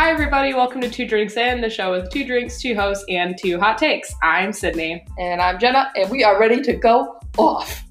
Hi, 0.00 0.10
everybody. 0.10 0.54
Welcome 0.54 0.80
to 0.80 0.88
Two 0.88 1.06
Drinks 1.06 1.36
In, 1.36 1.60
the 1.60 1.68
show 1.68 1.90
with 1.90 2.10
two 2.10 2.24
drinks, 2.24 2.58
two 2.58 2.74
hosts, 2.74 3.04
and 3.10 3.36
two 3.36 3.60
hot 3.60 3.76
takes. 3.76 4.10
I'm 4.22 4.50
Sydney. 4.50 5.04
And 5.18 5.42
I'm 5.42 5.58
Jenna, 5.58 5.92
and 5.94 6.08
we 6.08 6.24
are 6.24 6.40
ready 6.40 6.62
to 6.62 6.72
go 6.72 7.20
off. 7.36 7.84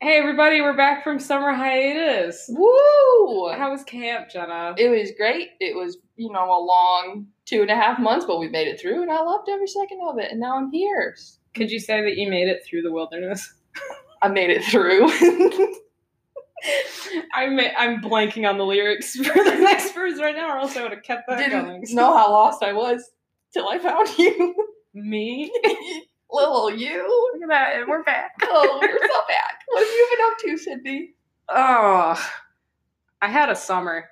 Hey, 0.00 0.16
everybody. 0.16 0.62
We're 0.62 0.74
back 0.74 1.04
from 1.04 1.18
summer 1.18 1.52
hiatus. 1.52 2.46
Woo! 2.48 3.50
How 3.50 3.72
was 3.72 3.84
camp, 3.84 4.30
Jenna? 4.30 4.74
It 4.78 4.88
was 4.88 5.10
great. 5.14 5.50
It 5.60 5.76
was, 5.76 5.98
you 6.16 6.32
know, 6.32 6.44
a 6.44 6.64
long 6.64 7.26
two 7.44 7.60
and 7.60 7.70
a 7.70 7.76
half 7.76 7.98
months, 7.98 8.24
but 8.24 8.40
we 8.40 8.48
made 8.48 8.68
it 8.68 8.80
through, 8.80 9.02
and 9.02 9.12
I 9.12 9.20
loved 9.20 9.50
every 9.50 9.68
second 9.68 10.00
of 10.08 10.18
it. 10.18 10.30
And 10.30 10.40
now 10.40 10.56
I'm 10.56 10.72
here. 10.72 11.14
Could 11.54 11.70
you 11.70 11.78
say 11.78 12.00
that 12.00 12.16
you 12.16 12.30
made 12.30 12.48
it 12.48 12.64
through 12.64 12.80
the 12.80 12.90
wilderness? 12.90 13.52
I 14.22 14.28
made 14.28 14.48
it 14.48 14.64
through. 14.64 15.10
I'm 17.34 17.58
I'm 17.76 18.00
blanking 18.00 18.48
on 18.48 18.58
the 18.58 18.64
lyrics 18.64 19.14
for 19.16 19.22
the 19.44 19.56
next 19.60 19.92
verse 19.92 20.18
right 20.20 20.34
now, 20.34 20.54
or 20.54 20.58
else 20.58 20.76
I 20.76 20.82
would 20.82 20.92
have 20.92 21.02
kept 21.02 21.28
that 21.28 21.38
Didn't 21.38 21.64
going. 21.64 21.84
know 21.90 22.16
how 22.16 22.30
lost 22.30 22.62
I 22.62 22.72
was 22.72 23.10
till 23.52 23.68
I 23.68 23.78
found 23.78 24.08
you. 24.18 24.54
Me? 24.94 25.50
Little 26.30 26.70
you. 26.70 27.30
Look 27.34 27.42
at 27.42 27.48
that, 27.48 27.76
and 27.76 27.88
we're 27.88 28.02
back. 28.02 28.32
Oh, 28.42 28.78
we're 28.82 28.90
so 28.98 29.20
back. 29.28 29.60
What 29.68 29.84
have 29.84 29.88
you 29.94 30.08
been 30.16 30.26
up 30.26 30.38
to, 30.40 30.58
Sydney? 30.58 31.14
Oh, 31.48 32.30
I 33.22 33.28
had 33.28 33.48
a 33.48 33.56
summer. 33.56 34.10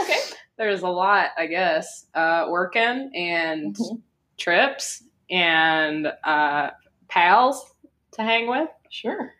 Okay. 0.00 0.18
There's 0.56 0.82
a 0.82 0.88
lot, 0.88 1.30
I 1.38 1.46
guess. 1.46 2.06
Uh, 2.14 2.46
working 2.48 3.10
and 3.14 3.76
Mhm. 3.76 4.00
trips 4.36 5.04
and 5.30 6.12
uh, 6.24 6.70
pals 7.08 7.72
to 8.12 8.22
hang 8.22 8.48
with. 8.48 8.68
Sure. 8.90 9.32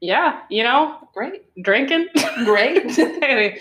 Yeah, 0.00 0.40
you 0.48 0.62
know, 0.62 0.96
Great. 1.12 1.42
drinking. 1.62 2.08
Great. 2.44 2.98
anyway, 2.98 3.60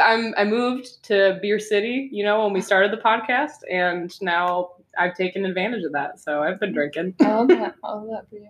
I'm 0.00 0.34
I 0.36 0.44
moved 0.44 1.02
to 1.04 1.38
Beer 1.42 1.58
City, 1.58 2.08
you 2.10 2.24
know, 2.24 2.44
when 2.44 2.54
we 2.54 2.62
started 2.62 2.90
the 2.90 2.96
podcast, 2.96 3.58
and 3.70 4.10
now 4.22 4.70
I've 4.98 5.14
taken 5.14 5.44
advantage 5.44 5.84
of 5.84 5.92
that. 5.92 6.20
So 6.20 6.42
I've 6.42 6.58
been 6.58 6.72
drinking. 6.72 7.14
I 7.20 7.34
love 7.34 7.48
that. 7.48 7.74
I 7.84 7.92
love 7.92 8.06
that 8.10 8.30
for 8.30 8.36
you. 8.36 8.48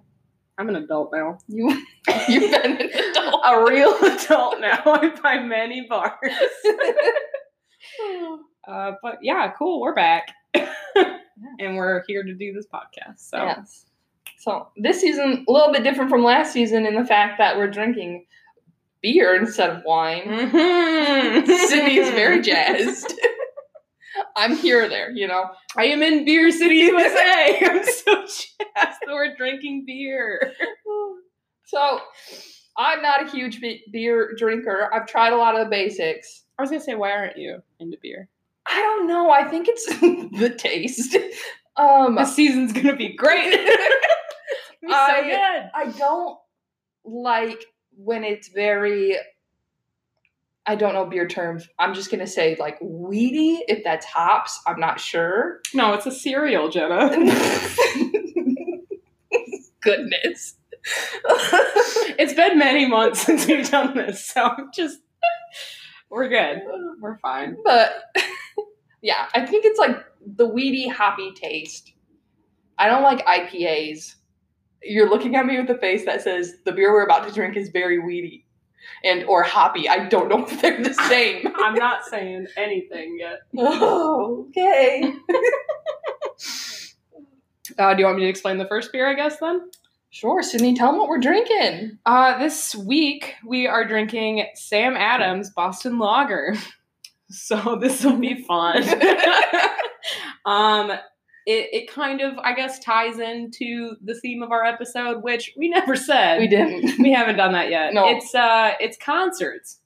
I'm 0.59 0.69
an 0.69 0.77
adult 0.77 1.11
now. 1.13 1.39
You, 1.49 1.71
you've 2.29 2.51
been 2.51 2.81
an 2.81 2.91
adult. 2.91 3.41
A 3.45 3.65
real 3.65 3.95
adult 4.05 4.61
now. 4.61 4.81
I 4.87 5.13
buy 5.21 5.41
many 5.41 5.87
bars. 5.89 6.13
Uh, 8.67 8.93
but 9.03 9.19
yeah, 9.23 9.53
cool. 9.59 9.81
We're 9.81 9.95
back, 9.95 10.29
and 11.59 11.77
we're 11.77 12.03
here 12.07 12.23
to 12.23 12.33
do 12.33 12.53
this 12.53 12.67
podcast. 12.67 13.19
So 13.19 13.39
Yes. 13.45 13.87
So 14.39 14.69
this 14.77 15.01
season 15.01 15.45
a 15.49 15.53
little 15.53 15.73
bit 15.73 15.83
different 15.85 16.11
from 16.11 16.23
last 16.23 16.53
season 16.53 16.87
in 16.87 16.95
the 16.95 17.05
fact 17.07 17.39
that 17.39 17.57
we're 17.57 17.71
drinking 17.71 18.27
beer 19.03 19.35
instead 19.37 19.71
of 19.71 19.83
wine. 19.85 20.23
Mhm. 20.25 21.47
Sydney 21.69 21.97
is 21.99 22.11
very 22.11 22.41
jazzed. 22.43 23.15
I'm 24.37 24.57
here 24.57 24.85
or 24.85 24.89
there, 24.89 25.11
you 25.11 25.27
know. 25.27 25.51
I 25.77 25.87
am 25.87 26.03
in 26.03 26.25
Beer 26.25 26.51
City, 26.53 26.77
USA. 26.77 27.59
I'm 27.67 27.85
so 27.85 28.15
jazzed 28.23 28.59
that 28.77 29.09
we're 29.09 29.35
drinking 29.37 29.85
beer. 29.87 30.53
So 31.67 32.01
I'm 32.77 33.03
not 33.03 33.27
a 33.27 33.31
huge 33.31 33.61
be- 33.61 33.83
beer 33.93 34.35
drinker. 34.37 34.91
I've 34.93 35.07
tried 35.07 35.33
a 35.33 35.37
lot 35.37 35.55
of 35.59 35.65
the 35.65 35.71
basics. 35.71 36.43
I 36.59 36.63
was 36.63 36.71
gonna 36.71 36.83
say, 36.83 36.95
why 36.95 37.11
aren't 37.13 37.37
you 37.37 37.61
into 37.81 37.97
beer? 38.03 38.29
I 38.67 38.81
don't 38.81 39.07
know. 39.09 39.31
I 39.31 39.45
think 39.45 39.67
it's 39.69 39.87
the 39.87 40.55
taste. 40.57 41.17
Um, 41.77 42.15
This 42.15 42.35
season's 42.37 42.73
gonna 42.73 42.95
be 42.97 43.15
great. 43.17 43.59
So 44.91 44.97
I- 44.97 45.71
I 45.75 45.87
don't 45.91 46.39
like 47.05 47.65
when 47.97 48.25
it's 48.25 48.49
very. 48.49 49.17
I 50.67 50.77
don't 50.77 50.95
know 50.95 51.05
beer 51.05 51.29
terms. 51.29 51.69
I'm 51.79 51.93
just 51.93 52.11
gonna 52.11 52.27
say 52.27 52.57
like 52.59 52.79
weedy. 52.81 53.63
If 53.69 53.85
that's 53.85 54.07
hops, 54.07 54.59
I'm 54.67 54.81
not 54.81 54.99
sure. 54.99 55.61
No, 55.75 55.93
it's 55.93 56.07
a 56.07 56.11
cereal, 56.11 56.71
Jenna. 56.71 57.11
Goodness. 59.83 60.57
It's 62.19 62.33
been 62.35 62.59
many 62.59 62.87
months 62.87 63.21
since 63.27 63.47
we've 63.47 63.71
done 63.71 63.95
this, 63.97 64.25
so 64.27 64.51
just 64.75 64.99
we're 66.09 66.29
good. 66.29 66.63
We're 67.01 67.19
fine. 67.19 67.57
but 67.65 68.05
yeah, 69.03 69.27
I 69.35 69.45
think 69.47 69.65
it's 69.67 69.79
like 69.79 69.97
the 70.25 70.47
weedy, 70.47 70.89
hoppy 70.89 71.33
taste. 71.35 71.93
I 72.79 72.89
don't 72.89 73.03
like 73.03 73.25
IPAs. 73.27 74.15
You're 74.85 75.09
looking 75.09 75.37
at 75.37 75.47
me 75.47 75.59
with 75.61 75.71
a 75.71 75.79
face 75.79 76.05
that 76.05 76.23
says 76.23 76.57
the 76.65 76.73
beer 76.73 76.93
we're 76.93 77.05
about 77.05 77.27
to 77.27 77.35
drink 77.35 77.57
is 77.57 77.71
very 77.71 77.99
weedy 77.99 78.45
and 79.05 79.25
or 79.25 79.43
hoppy. 79.43 79.89
I 79.89 80.09
don't 80.09 80.29
know 80.29 80.45
if 80.49 80.61
they're 80.61 80.83
the 80.83 80.95
same. 80.95 81.47
I'm 81.57 81.75
not 81.75 82.05
saying 82.05 82.47
anything 82.57 83.19
yet. 83.19 83.41
oh, 83.59 84.47
okay. 84.51 85.15
Uh, 87.79 87.95
do 87.95 88.01
you 88.01 88.07
want 88.07 88.19
me 88.19 88.25
to 88.25 88.29
explain 88.29 88.59
the 88.59 88.67
first 88.67 88.93
beer, 88.93 89.09
I 89.09 89.15
guess, 89.15 89.39
then? 89.39 89.71
Sure, 90.11 90.43
Sydney, 90.43 90.77
tell 90.77 90.93
them 90.93 90.99
what 91.01 91.09
we're 91.09 91.19
drinking. 91.19 91.99
Uh, 92.07 92.39
this 92.39 92.75
week 92.75 93.35
we 93.45 93.67
are 93.67 93.85
drinking 93.85 94.47
Sam 94.55 94.97
Adams 94.97 95.51
Boston 95.51 95.99
Lager. 95.99 96.55
So 97.31 97.77
this 97.81 98.05
will 98.05 98.19
be 98.19 98.45
fun. 98.45 98.85
um, 100.45 100.93
it, 101.47 101.69
it 101.73 101.91
kind 101.91 102.21
of, 102.21 102.39
I 102.39 102.55
guess, 102.55 102.79
ties 102.79 103.19
into 103.19 103.97
the 104.03 104.15
theme 104.15 104.43
of 104.43 104.51
our 104.51 104.65
episode, 104.65 105.23
which 105.23 105.53
we 105.57 105.69
never 105.71 105.97
said. 105.97 106.41
We 106.41 106.49
didn't. 106.49 106.99
We 106.99 107.13
haven't 107.13 107.37
done 107.37 107.53
that 107.53 107.71
yet. 107.71 107.93
No. 107.93 108.09
It's 108.09 108.35
uh 108.35 108.73
it's 108.81 108.97
concerts. 108.97 109.81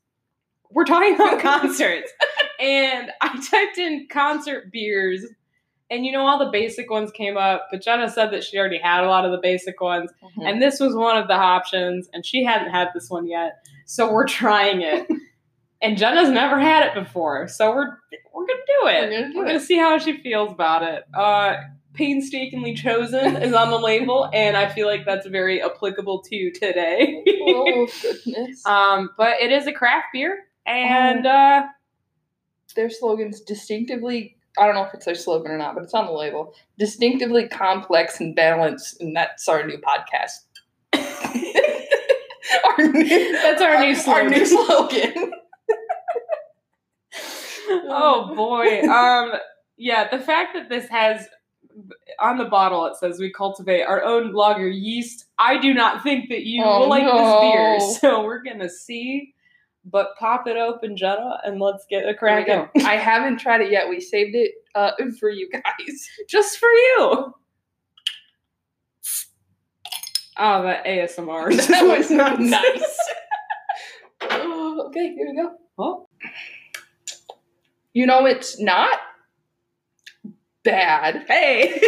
We're 0.71 0.85
talking 0.85 1.15
about 1.15 1.41
concerts. 1.41 2.13
And 2.61 3.11
I 3.21 3.41
typed 3.51 3.79
in 3.79 4.07
concert 4.11 4.71
beers 4.71 5.25
and 5.91 6.05
you 6.05 6.13
know 6.13 6.27
all 6.27 6.39
the 6.39 6.51
basic 6.51 6.91
ones 6.91 7.11
came 7.11 7.37
up, 7.39 7.69
but 7.71 7.81
Jenna 7.81 8.11
said 8.11 8.31
that 8.33 8.45
she 8.45 8.59
already 8.59 8.79
had 8.79 9.05
a 9.05 9.09
lot 9.09 9.25
of 9.25 9.33
the 9.33 9.39
basic 9.39 9.81
ones 9.81 10.11
and 10.37 10.61
this 10.61 10.81
was 10.81 10.95
one 10.95 11.17
of 11.17 11.29
the 11.29 11.35
options 11.35 12.09
and 12.13 12.27
she 12.27 12.45
hadn't 12.45 12.71
had 12.71 12.89
this 12.93 13.09
one 13.09 13.27
yet. 13.27 13.65
So 13.87 14.13
we're 14.13 14.27
trying 14.27 14.83
it. 14.83 15.09
and 15.81 15.97
Jenna's 15.99 16.29
never 16.31 16.59
had 16.59 16.87
it 16.87 16.95
before. 16.95 17.49
So 17.49 17.71
we're 17.71 17.97
we're 18.35 18.47
going 18.47 18.59
to 18.59 18.73
do 18.81 18.87
it. 18.89 19.03
We're 19.03 19.11
gonna 19.21 19.33
do 19.33 19.39
We're 19.39 19.45
it. 19.45 19.49
gonna 19.49 19.61
see 19.61 19.79
how 19.79 19.99
she 19.99 20.19
feels 20.23 20.53
about 20.53 20.83
it. 20.83 21.05
Uh, 21.15 21.57
painstakingly 21.95 22.75
chosen 22.75 23.37
is 23.43 23.53
on 23.55 23.71
the 23.71 23.79
label, 23.79 24.31
and 24.33 24.57
I 24.57 24.69
feel 24.69 24.87
like 24.87 25.05
that's 25.05 25.27
very 25.27 25.63
applicable 25.63 26.23
to 26.23 26.37
you 26.37 26.53
today. 26.53 27.25
oh 27.43 27.89
goodness. 28.03 28.65
um, 28.67 29.11
but 29.17 29.41
it 29.41 29.51
is 29.51 29.67
a 29.67 29.73
craft 29.73 30.07
beer, 30.13 30.45
and 30.67 31.27
Oh. 31.27 31.31
uh, 31.31 31.63
their 32.77 32.91
slogan's 32.91 33.41
distinctively 33.41 34.37
I 34.59 34.67
don't 34.67 34.75
know 34.75 34.85
if 34.85 34.93
it's 34.95 35.05
their 35.05 35.15
slogan 35.15 35.53
or 35.53 35.59
not, 35.59 35.75
but 35.75 35.85
it's 35.85 35.95
on 35.95 36.07
the 36.07 36.13
label. 36.13 36.53
Distinctively 36.79 37.47
complex 37.49 38.19
and 38.19 38.35
balanced, 38.35 39.01
and 39.01 39.15
that's 39.17 39.47
our 39.49 39.65
new 39.65 39.79
podcast. 39.79 40.33
our 42.79 42.89
new, 42.89 43.33
That's 43.33 43.63
our 43.63 43.79
new 43.81 43.97
Our 44.13 44.29
new 44.29 44.45
slogan. 44.47 45.33
Oh 47.71 48.35
boy, 48.37 48.81
um, 48.89 49.33
yeah, 49.77 50.09
the 50.09 50.19
fact 50.23 50.55
that 50.55 50.69
this 50.69 50.89
has 50.89 51.27
on 52.19 52.39
the 52.39 52.45
bottle 52.45 52.87
it 52.87 52.97
says 52.97 53.21
we 53.21 53.33
cultivate 53.33 53.83
our 53.83 54.03
own 54.03 54.33
lager 54.33 54.69
yeast. 54.69 55.27
I 55.39 55.59
do 55.59 55.73
not 55.73 56.03
think 56.03 56.29
that 56.31 56.43
you 56.45 56.63
Oh, 56.65 56.81
will 56.81 56.89
like 56.89 57.05
no. 57.05 57.17
this 57.17 58.01
beer, 58.01 58.01
so 58.01 58.25
we're 58.25 58.43
gonna 58.43 58.69
see. 58.69 59.35
But 59.85 60.09
pop 60.19 60.47
it 60.47 60.57
open, 60.57 60.97
Jenna, 60.99 61.39
and 61.45 61.61
let's 61.61 61.87
get 61.89 62.07
a 62.07 62.13
crack 62.13 62.47
go. 62.49 62.69
in. 62.75 62.85
I 62.85 62.97
haven't 62.97 63.39
tried 63.39 63.63
it 63.63 63.71
yet. 63.71 63.89
We 63.89 64.01
saved 64.01 64.35
it 64.35 64.53
uh, 64.75 64.91
for 65.19 65.31
you 65.31 65.49
guys. 65.51 66.09
just 66.29 66.59
for 66.59 66.69
you. 66.69 67.33
Oh, 70.41 70.63
that 70.63 70.85
ASMR. 70.85 71.57
that 71.69 71.83
was 71.99 72.11
not 72.11 72.39
nice. 72.41 72.99
Oh, 74.31 74.85
okay, 74.89 75.15
here 75.15 75.27
we 75.31 75.37
go. 75.37 75.53
Oh. 75.79 76.09
You 77.93 78.07
know 78.07 78.27
it's 78.27 78.61
not 78.61 78.99
bad. 80.63 81.25
Hey. 81.29 81.73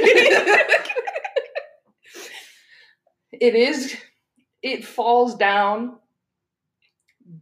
it 3.33 3.55
is 3.55 3.97
it 4.63 4.85
falls 4.85 5.35
down 5.37 5.97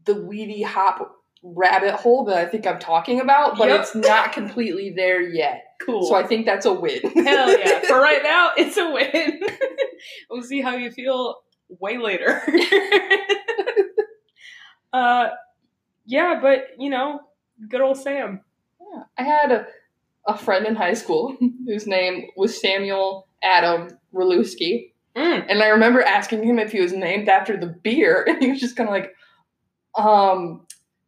the 0.05 0.15
weedy 0.15 0.63
hop 0.63 1.15
rabbit 1.43 1.95
hole 1.95 2.25
that 2.27 2.37
I 2.37 2.47
think 2.47 2.67
I'm 2.67 2.79
talking 2.79 3.21
about, 3.21 3.57
but 3.57 3.69
Yep. 3.69 3.81
it's 3.81 3.95
not 3.95 4.33
completely 4.33 4.93
there 4.95 5.21
yet. 5.21 5.63
cool. 5.81 6.07
So 6.07 6.15
I 6.15 6.27
think 6.27 6.45
that's 6.47 6.67
a 6.67 6.73
win. 6.73 7.01
Hell 7.01 7.59
yeah. 7.59 7.81
For 7.89 7.99
right 8.01 8.23
now, 8.23 8.51
it's 8.57 8.77
a 8.77 8.91
win. 8.91 9.41
we'll 10.31 10.43
see 10.43 10.61
how 10.61 10.77
you 10.77 10.91
feel 10.91 11.37
way 11.69 11.97
later. 11.99 12.43
uh 14.93 15.29
yeah, 16.07 16.39
but 16.41 16.69
you 16.79 16.91
know, 16.91 17.21
good 17.69 17.81
old 17.81 17.97
Sam. 17.99 18.41
Yeah. 18.93 19.03
I 19.17 19.23
had 19.23 19.53
a, 19.53 19.67
a 20.27 20.37
friend 20.37 20.67
in 20.67 20.77
high 20.77 20.95
school 20.95 21.37
whose 21.67 21.87
name 21.87 22.29
was 22.37 22.61
Samuel 22.61 23.27
Adam 23.43 23.91
Roluski. 24.15 24.93
Mm. 25.17 25.47
And 25.49 25.63
I 25.63 25.69
remember 25.69 26.03
asking 26.03 26.45
him 26.45 26.59
if 26.59 26.73
he 26.73 26.81
was 26.81 26.93
named 26.93 27.29
after 27.29 27.57
the 27.57 27.67
beer, 27.67 28.25
and 28.29 28.43
he 28.43 28.51
was 28.51 28.61
just 28.61 28.77
kind 28.77 28.89
of 28.89 28.95
like, 28.95 29.15
um, 29.97 30.67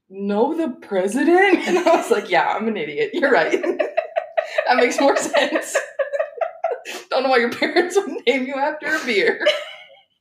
know 0.09 0.57
the 0.57 0.75
president? 0.87 1.59
And 1.67 1.79
I 1.79 1.97
was 1.97 2.11
like, 2.11 2.31
yeah, 2.31 2.47
I'm 2.47 2.69
an 2.69 2.77
idiot. 2.77 3.11
You're 3.13 3.31
right. 3.31 3.53
that 3.63 4.77
makes 4.77 5.01
more 5.01 5.17
sense. 5.17 5.77
Don't 7.11 7.23
know 7.23 7.29
why 7.29 7.39
your 7.39 7.53
parents 7.53 7.97
would 7.97 8.27
name 8.27 8.47
you 8.47 8.55
after 8.55 8.87
a 8.87 9.05
beer. 9.05 9.45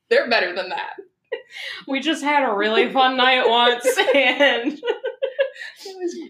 They're 0.10 0.30
better 0.30 0.54
than 0.56 0.70
that. 0.70 0.94
We 1.88 2.00
just 2.00 2.24
had 2.24 2.48
a 2.48 2.54
really 2.54 2.92
fun 2.92 3.18
night 3.18 3.48
once, 3.48 3.88
and 4.14 4.80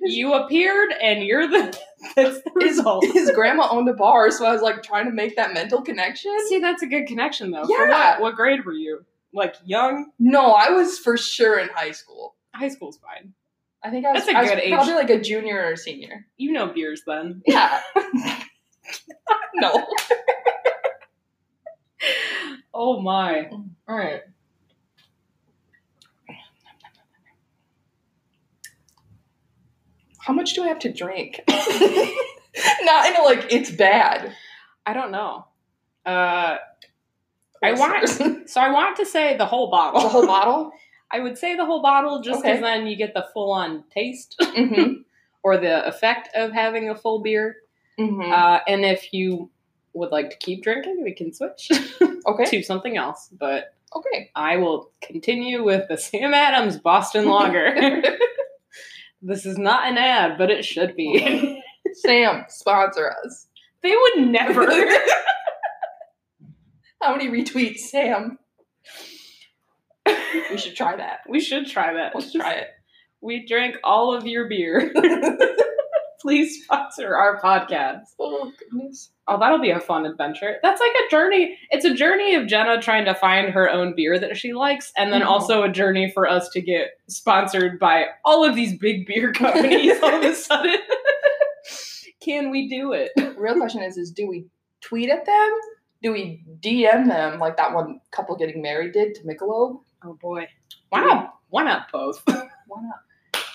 you 0.04 0.34
appeared, 0.34 0.92
and 1.02 1.24
you're 1.24 1.48
the 1.48 1.78
that's 2.16 2.42
the 2.42 2.52
his, 2.62 2.78
result. 2.78 3.06
his 3.06 3.32
grandma 3.32 3.68
owned 3.72 3.88
a 3.90 3.94
bar, 3.94 4.32
so 4.32 4.46
I 4.46 4.52
was 4.54 4.62
like 4.62 4.84
trying 4.84 5.06
to 5.06 5.12
make 5.12 5.36
that 5.36 5.54
mental 5.54 5.82
connection. 5.82 6.36
See, 6.48 6.60
that's 6.60 6.82
a 6.84 6.88
good 6.88 7.08
connection 7.08 7.52
though. 7.52 7.66
For 7.66 7.88
Yeah. 7.88 8.14
what? 8.14 8.22
What 8.22 8.36
grade 8.36 8.66
were 8.66 8.74
you? 8.74 9.06
Like 9.34 9.56
young? 9.66 10.12
No, 10.20 10.52
I 10.54 10.70
was 10.72 10.98
for 11.00 11.16
sure 11.18 11.60
in 11.60 11.70
high 11.70 11.92
school. 11.92 12.36
High 12.56 12.70
school's 12.70 12.98
fine. 12.98 13.34
I 13.84 13.90
think 13.92 14.06
I 14.06 14.12
was, 14.14 14.26
That's 14.26 14.38
a 14.52 14.56
good 14.56 14.60
age. 14.64 14.74
probably 14.74 14.94
like 14.96 15.10
a 15.10 15.22
junior 15.22 15.58
or 15.62 15.72
a 15.74 15.78
senior. 15.78 16.26
You 16.38 16.52
know 16.52 16.68
beers 16.68 17.04
then. 17.08 17.42
Yeah. 17.46 17.80
no. 19.56 19.86
Oh 22.74 23.02
my. 23.02 23.50
All 23.52 23.96
right. 23.96 24.22
How 30.20 30.34
much 30.34 30.54
do 30.54 30.64
I 30.64 30.68
have 30.68 30.80
to 30.80 30.92
drink? 30.94 31.42
Not 31.48 33.06
in 33.08 33.16
a 33.16 33.22
like 33.24 33.48
it's 33.52 33.72
bad. 33.72 34.34
I 34.86 34.94
don't 34.94 35.12
know. 35.12 35.46
Uh, 36.06 36.58
I 37.64 37.74
want 37.74 38.08
so 38.50 38.62
I 38.62 38.72
want 38.72 38.98
to 38.98 39.06
say 39.06 39.38
the 39.38 39.46
whole 39.46 39.70
bottle. 39.70 40.02
the 40.02 40.10
whole 40.10 40.26
bottle. 40.26 40.72
I 41.12 41.20
would 41.22 41.38
say 41.38 41.56
the 41.56 41.66
whole 41.66 41.82
bottle 41.82 42.22
just 42.22 42.42
because 42.44 42.58
Okay. 42.58 42.62
then 42.62 42.86
you 42.88 42.96
get 42.96 43.14
the 43.16 43.26
full 43.34 43.52
on 43.52 43.84
taste 43.92 44.36
hmm 44.42 44.94
or 45.42 45.58
the 45.58 45.88
effect 45.88 46.30
of 46.36 46.52
having 46.52 46.90
a 46.90 46.96
full 46.96 47.20
beer. 47.20 47.58
hmm 47.98 48.22
Uh, 48.32 48.60
and 48.68 48.84
if 48.86 49.14
you 49.14 49.50
would 49.94 50.12
like 50.12 50.30
to 50.32 50.38
keep 50.38 50.62
drinking, 50.64 51.02
we 51.04 51.14
can 51.14 51.34
switch 51.34 51.70
okay. 52.28 52.46
to 52.46 52.62
something 52.62 52.98
else. 52.98 53.30
But 53.40 53.74
Okay. 53.96 54.30
I 54.36 54.58
will 54.58 54.92
continue 55.02 55.64
with 55.64 55.88
the 55.88 55.98
Sam 55.98 56.32
Adams 56.34 56.78
Boston 56.78 57.26
Lager. 57.26 57.74
This 59.22 59.46
is 59.46 59.58
not 59.58 59.90
an 59.90 59.98
ad, 59.98 60.38
but 60.38 60.50
it 60.52 60.64
should 60.66 60.96
be. 60.96 61.62
Sam, 61.94 62.46
sponsor 62.50 63.14
us. 63.26 63.48
they 63.82 63.96
would 63.96 64.28
never. 64.28 64.66
How 67.02 67.16
many 67.16 67.30
retweets, 67.30 67.80
Sam? 67.80 68.38
We 70.52 70.58
should 70.58 70.76
try 70.76 70.96
that. 70.98 71.20
we 71.30 71.40
should 71.40 71.68
try 71.68 71.94
that. 71.94 72.14
Let's 72.14 72.34
try 72.34 72.54
it. 72.54 72.68
We 73.22 73.46
drank 73.46 73.78
all 73.84 74.14
of 74.14 74.26
your 74.26 74.48
beer. 74.48 74.94
Please 76.22 76.64
sponsor 76.64 77.16
our 77.16 77.40
podcast. 77.40 78.08
Oh 78.20 78.52
goodness. 78.60 79.12
Oh, 79.28 79.40
that'll 79.40 79.60
be 79.60 79.70
a 79.72 79.80
fun 79.80 80.06
adventure. 80.06 80.58
That's 80.62 80.82
like 80.82 80.92
a 81.08 81.10
journey. 81.12 81.58
It's 81.72 81.86
a 81.86 81.94
journey 81.94 82.36
of 82.36 82.48
Jenna 82.48 82.82
trying 82.82 83.06
to 83.06 83.16
find 83.16 83.50
her 83.54 83.70
own 83.70 83.94
beer 83.96 84.20
that 84.20 84.36
she 84.36 84.54
likes, 84.54 84.92
and 84.98 85.14
then 85.14 85.22
Mhm. 85.22 85.28
also 85.28 85.64
a 85.64 85.70
journey 85.70 86.12
for 86.12 86.28
us 86.28 86.50
to 86.50 86.62
get 86.62 87.00
sponsored 87.08 87.80
by 87.80 88.08
all 88.26 88.44
of 88.44 88.56
these 88.56 88.78
big 88.78 89.06
beer 89.06 89.32
companies 89.34 90.02
all 90.04 90.16
of 90.16 90.24
a 90.24 90.34
sudden. 90.36 90.78
Can 92.22 92.50
we 92.52 92.68
do 92.68 92.92
it? 92.94 93.12
Real 93.38 93.56
question 93.56 93.82
is: 93.82 93.98
Is 93.98 94.12
do 94.12 94.28
we 94.28 94.46
tweet 94.82 95.10
at 95.10 95.26
them? 95.26 95.50
Do 96.02 96.12
we 96.12 96.44
DM 96.60 97.08
them 97.08 97.40
like 97.40 97.58
that 97.58 97.74
one 97.74 98.02
couple 98.12 98.36
getting 98.36 98.62
married 98.62 98.92
did 98.94 99.16
to 99.16 99.22
Michelob? 99.24 99.80
Oh 100.04 100.14
boy. 100.14 100.48
Why 100.90 101.02
not? 101.02 101.36
Why 101.50 101.64
not 101.64 101.92
both? 101.92 102.22
Why 102.26 102.82
not? 102.82 103.00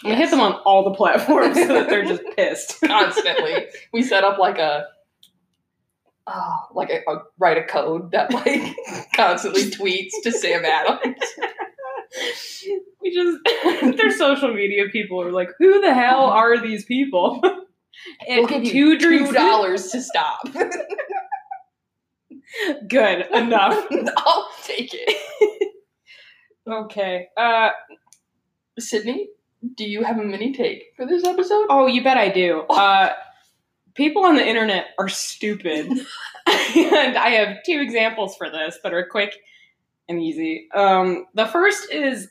We 0.05 0.15
hit 0.15 0.31
them 0.31 0.41
on 0.41 0.53
all 0.65 0.85
the 0.85 0.95
platforms 0.95 1.57
so 1.57 1.67
that 1.69 1.89
they're 1.89 2.05
just 2.05 2.23
pissed. 2.37 2.81
constantly. 2.81 3.67
we 3.93 4.03
set 4.03 4.23
up 4.25 4.39
like 4.39 4.59
a 4.59 4.85
oh, 6.27 6.53
like 6.75 6.91
a, 6.91 7.11
a 7.11 7.23
write 7.39 7.59
a 7.59 7.65
code 7.65 8.11
that 8.13 8.33
like 8.33 8.77
constantly 9.17 9.63
tweets 9.71 10.11
to 10.23 10.33
Sam 10.33 10.65
Adams. 10.65 11.17
we 13.03 13.13
just 13.15 13.97
their 13.97 14.11
social 14.11 14.53
media 14.53 14.85
people 14.93 15.21
are 15.23 15.33
like, 15.33 15.49
who 15.59 15.81
the 15.81 15.95
hell 15.95 16.25
are 16.27 16.61
these 16.61 16.85
people? 16.85 17.41
and 17.43 18.39
We'll 18.41 18.47
give 18.47 18.65
you 18.65 18.73
two 18.73 18.99
drinks 18.99 19.31
two 19.31 19.35
dollars 19.35 19.89
to 19.89 20.03
stop. 20.03 20.41
Good 22.89 23.27
enough. 23.33 23.85
I'll 24.17 24.49
take 24.65 24.91
it. 24.93 25.71
Okay. 26.71 27.29
Uh 27.37 27.71
Sydney, 28.79 29.29
do 29.77 29.85
you 29.85 30.03
have 30.03 30.19
a 30.19 30.23
mini 30.23 30.53
take 30.53 30.93
for 30.97 31.07
this 31.07 31.25
episode? 31.25 31.67
oh, 31.71 31.87
you 31.87 32.03
bet 32.03 32.17
I 32.17 32.29
do. 32.29 32.65
Uh 32.71 33.11
people 33.95 34.25
on 34.25 34.35
the 34.35 34.45
internet 34.45 34.87
are 34.99 35.09
stupid. 35.09 35.87
and 36.47 37.17
I 37.17 37.29
have 37.31 37.59
two 37.65 37.79
examples 37.81 38.37
for 38.37 38.51
this 38.51 38.77
that 38.83 38.93
are 38.93 39.07
quick 39.07 39.37
and 40.09 40.21
easy. 40.21 40.69
Um 40.75 41.27
the 41.35 41.47
first 41.47 41.93
is 41.93 42.29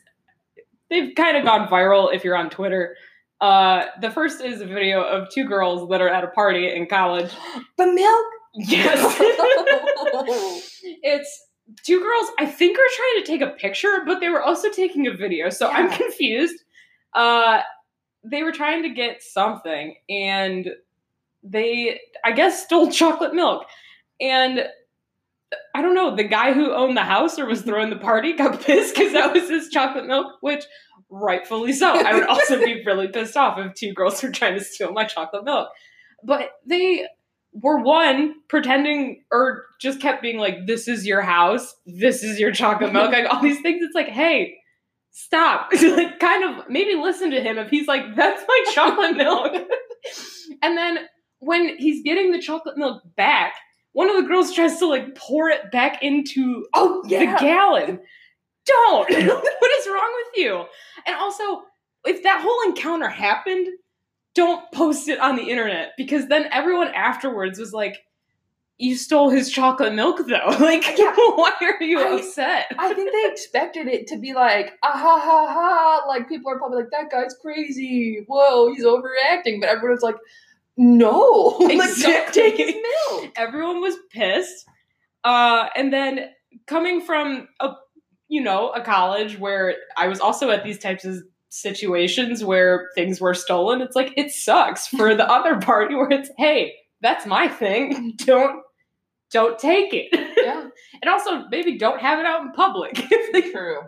they've 0.90 1.14
kind 1.14 1.36
of 1.36 1.44
gone 1.44 1.68
viral 1.68 2.14
if 2.14 2.22
you're 2.22 2.36
on 2.36 2.50
Twitter. 2.50 2.96
Uh 3.40 3.86
the 4.00 4.10
first 4.10 4.42
is 4.42 4.60
a 4.60 4.66
video 4.66 5.02
of 5.02 5.30
two 5.30 5.44
girls 5.46 5.88
that 5.88 6.02
are 6.02 6.10
at 6.10 6.24
a 6.24 6.28
party 6.28 6.70
in 6.74 6.86
college. 6.86 7.32
The 7.78 7.86
milk. 7.86 8.26
Yes. 8.56 9.16
it's 11.02 11.46
two 11.82 11.98
girls 12.00 12.26
i 12.38 12.46
think 12.46 12.78
are 12.78 12.82
trying 12.94 13.24
to 13.24 13.26
take 13.26 13.40
a 13.40 13.56
picture 13.58 14.02
but 14.06 14.20
they 14.20 14.28
were 14.28 14.42
also 14.42 14.70
taking 14.70 15.06
a 15.06 15.12
video 15.12 15.48
so 15.48 15.68
i'm 15.68 15.90
confused 15.90 16.63
uh 17.14 17.60
they 18.24 18.42
were 18.42 18.52
trying 18.52 18.82
to 18.82 18.90
get 18.90 19.22
something 19.22 19.96
and 20.08 20.68
they 21.42 22.00
i 22.24 22.32
guess 22.32 22.64
stole 22.64 22.90
chocolate 22.90 23.34
milk 23.34 23.66
and 24.20 24.64
i 25.74 25.82
don't 25.82 25.94
know 25.94 26.16
the 26.16 26.24
guy 26.24 26.52
who 26.52 26.72
owned 26.72 26.96
the 26.96 27.02
house 27.02 27.38
or 27.38 27.46
was 27.46 27.62
throwing 27.62 27.90
the 27.90 27.96
party 27.96 28.32
got 28.34 28.60
pissed 28.64 28.94
because 28.94 29.12
that 29.12 29.32
was 29.32 29.48
his 29.48 29.68
chocolate 29.68 30.06
milk 30.06 30.26
which 30.40 30.64
rightfully 31.10 31.72
so 31.72 31.94
i 32.04 32.14
would 32.14 32.26
also 32.26 32.58
be 32.58 32.82
really 32.86 33.08
pissed 33.08 33.36
off 33.36 33.58
if 33.58 33.74
two 33.74 33.92
girls 33.92 34.22
were 34.22 34.30
trying 34.30 34.54
to 34.54 34.64
steal 34.64 34.92
my 34.92 35.04
chocolate 35.04 35.44
milk 35.44 35.68
but 36.24 36.50
they 36.66 37.06
were 37.54 37.78
one 37.78 38.34
pretending 38.48 39.22
or 39.30 39.64
just 39.80 40.00
kept 40.00 40.20
being 40.20 40.38
like, 40.38 40.66
"This 40.66 40.88
is 40.88 41.06
your 41.06 41.22
house. 41.22 41.74
This 41.86 42.22
is 42.22 42.40
your 42.40 42.52
chocolate 42.52 42.92
milk." 42.92 43.12
Like 43.12 43.26
all 43.30 43.40
these 43.40 43.60
things. 43.60 43.82
It's 43.82 43.94
like, 43.94 44.08
hey, 44.08 44.58
stop. 45.14 45.70
like, 45.82 46.18
kind 46.18 46.44
of 46.44 46.68
maybe 46.68 46.94
listen 46.94 47.30
to 47.30 47.40
him 47.40 47.56
if 47.56 47.70
he's 47.70 47.88
like, 47.88 48.14
"That's 48.14 48.44
my 48.46 48.64
chocolate 48.74 49.16
milk." 49.16 49.54
and 50.62 50.76
then 50.76 50.98
when 51.38 51.78
he's 51.78 52.02
getting 52.02 52.32
the 52.32 52.40
chocolate 52.40 52.76
milk 52.76 53.02
back, 53.16 53.54
one 53.92 54.10
of 54.10 54.16
the 54.16 54.28
girls 54.28 54.52
tries 54.52 54.78
to 54.80 54.86
like 54.86 55.14
pour 55.14 55.48
it 55.48 55.70
back 55.72 56.02
into 56.02 56.66
oh 56.74 57.02
the 57.04 57.36
gallon. 57.40 58.00
Don't. 58.66 59.10
what 59.10 59.70
is 59.80 59.86
wrong 59.86 60.24
with 60.24 60.38
you? 60.38 60.64
And 61.06 61.16
also, 61.16 61.62
if 62.06 62.22
that 62.22 62.40
whole 62.42 62.70
encounter 62.70 63.08
happened, 63.08 63.68
don't 64.34 64.70
post 64.72 65.08
it 65.08 65.20
on 65.20 65.36
the 65.36 65.48
internet 65.50 65.92
because 65.96 66.28
then 66.28 66.48
everyone 66.50 66.88
afterwards 66.88 67.58
was 67.58 67.72
like, 67.72 67.98
"You 68.78 68.96
stole 68.96 69.30
his 69.30 69.50
chocolate 69.50 69.94
milk, 69.94 70.20
though." 70.26 70.56
Like, 70.60 70.84
Yeah. 70.98 71.14
why 71.16 71.52
are 71.60 71.82
you 71.82 72.00
I- 72.00 72.16
upset? 72.18 72.66
I 72.78 72.92
think 72.94 73.12
they 73.12 73.30
expected 73.32 73.86
it 73.88 74.06
to 74.08 74.18
be 74.18 74.32
like, 74.34 74.72
ah 74.82 74.92
ha 74.92 75.18
ha 75.20 75.46
ha. 75.52 76.06
Like 76.08 76.28
people 76.28 76.50
are 76.52 76.58
probably 76.58 76.78
like, 76.82 76.90
that 76.92 77.10
guy's 77.10 77.34
crazy. 77.40 78.24
Whoa, 78.26 78.72
he's 78.72 78.84
overreacting. 78.84 79.60
But 79.60 79.68
everyone's 79.70 80.02
like, 80.02 80.16
no, 80.76 81.56
Exactly. 81.60 82.42
take 82.42 82.56
his 82.56 82.74
milk. 82.74 83.32
Everyone 83.36 83.80
was 83.80 83.94
pissed. 84.10 84.66
Uh, 85.22 85.68
and 85.76 85.92
then 85.92 86.30
coming 86.66 87.00
from 87.00 87.48
a, 87.60 87.70
you 88.28 88.42
know, 88.42 88.70
a 88.70 88.80
college 88.82 89.38
where 89.38 89.76
I 89.96 90.08
was 90.08 90.18
also 90.20 90.50
at 90.50 90.64
these 90.64 90.78
types 90.78 91.04
of 91.04 91.22
situations 91.48 92.42
where 92.44 92.88
things 92.96 93.20
were 93.20 93.34
stolen, 93.34 93.80
it's 93.80 93.94
like 93.94 94.12
it 94.16 94.32
sucks 94.32 94.88
for 94.88 95.14
the 95.14 95.30
other 95.30 95.58
party 95.60 95.94
where 95.94 96.10
it's, 96.10 96.30
hey, 96.38 96.74
that's 97.04 97.26
my 97.26 97.46
thing. 97.46 98.14
Don't 98.24 98.62
don't 99.30 99.58
take 99.58 99.92
it. 99.92 100.08
Yeah, 100.12 100.68
and 101.02 101.10
also 101.10 101.48
maybe 101.50 101.76
don't 101.76 102.00
have 102.00 102.20
it 102.20 102.26
out 102.26 102.42
in 102.42 102.52
public. 102.52 102.96
like, 103.32 103.50
true. 103.50 103.80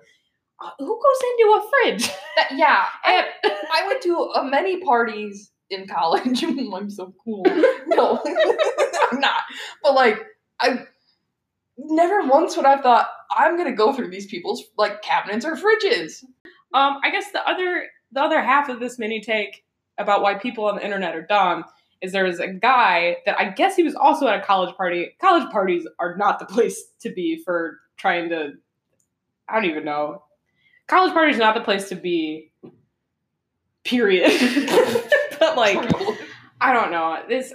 uh, 0.60 0.70
who 0.78 0.86
goes 0.86 1.30
into 1.30 1.52
a 1.52 1.70
fridge? 1.70 2.10
That, 2.34 2.48
yeah, 2.56 2.86
I, 3.04 3.28
I 3.72 3.86
went 3.86 4.02
to 4.02 4.32
uh, 4.34 4.42
many 4.42 4.80
parties 4.82 5.52
in 5.70 5.86
college. 5.86 6.42
I'm 6.42 6.90
so 6.90 7.14
cool. 7.22 7.44
No, 7.86 8.20
I'm 8.24 9.20
not. 9.20 9.42
But 9.84 9.94
like, 9.94 10.18
I 10.58 10.80
never 11.78 12.26
once 12.26 12.56
would 12.56 12.66
I 12.66 12.70
have 12.70 12.80
thought 12.80 13.08
I'm 13.30 13.56
gonna 13.56 13.76
go 13.76 13.92
through 13.92 14.10
these 14.10 14.26
people's 14.26 14.64
like 14.76 15.00
cabinets 15.02 15.44
or 15.44 15.54
fridges. 15.54 16.24
Um, 16.74 16.98
I 17.04 17.10
guess 17.12 17.30
the 17.30 17.48
other 17.48 17.86
the 18.10 18.20
other 18.20 18.42
half 18.42 18.68
of 18.68 18.80
this 18.80 18.98
mini 18.98 19.20
take 19.20 19.64
about 19.96 20.22
why 20.22 20.34
people 20.34 20.64
on 20.64 20.74
the 20.76 20.84
internet 20.84 21.14
are 21.14 21.22
dumb 21.22 21.64
is 22.02 22.12
there 22.12 22.24
was 22.24 22.40
a 22.40 22.48
guy 22.48 23.18
that 23.26 23.38
I 23.38 23.50
guess 23.50 23.76
he 23.76 23.82
was 23.82 23.94
also 23.94 24.26
at 24.28 24.38
a 24.38 24.44
college 24.44 24.74
party. 24.76 25.14
College 25.20 25.50
parties 25.50 25.86
are 25.98 26.16
not 26.16 26.38
the 26.38 26.46
place 26.54 26.84
to 27.00 27.10
be 27.10 27.42
for 27.44 27.78
trying 27.96 28.28
to 28.30 28.52
I 29.48 29.54
don't 29.54 29.70
even 29.70 29.84
know. 29.84 30.22
College 30.88 31.12
parties 31.12 31.36
are 31.36 31.40
not 31.40 31.54
the 31.54 31.60
place 31.60 31.88
to 31.88 31.94
be 31.94 32.52
period. 33.84 34.30
but 35.38 35.56
like, 35.56 35.78
I 36.60 36.72
don't 36.72 36.90
know. 36.90 37.22
This 37.28 37.52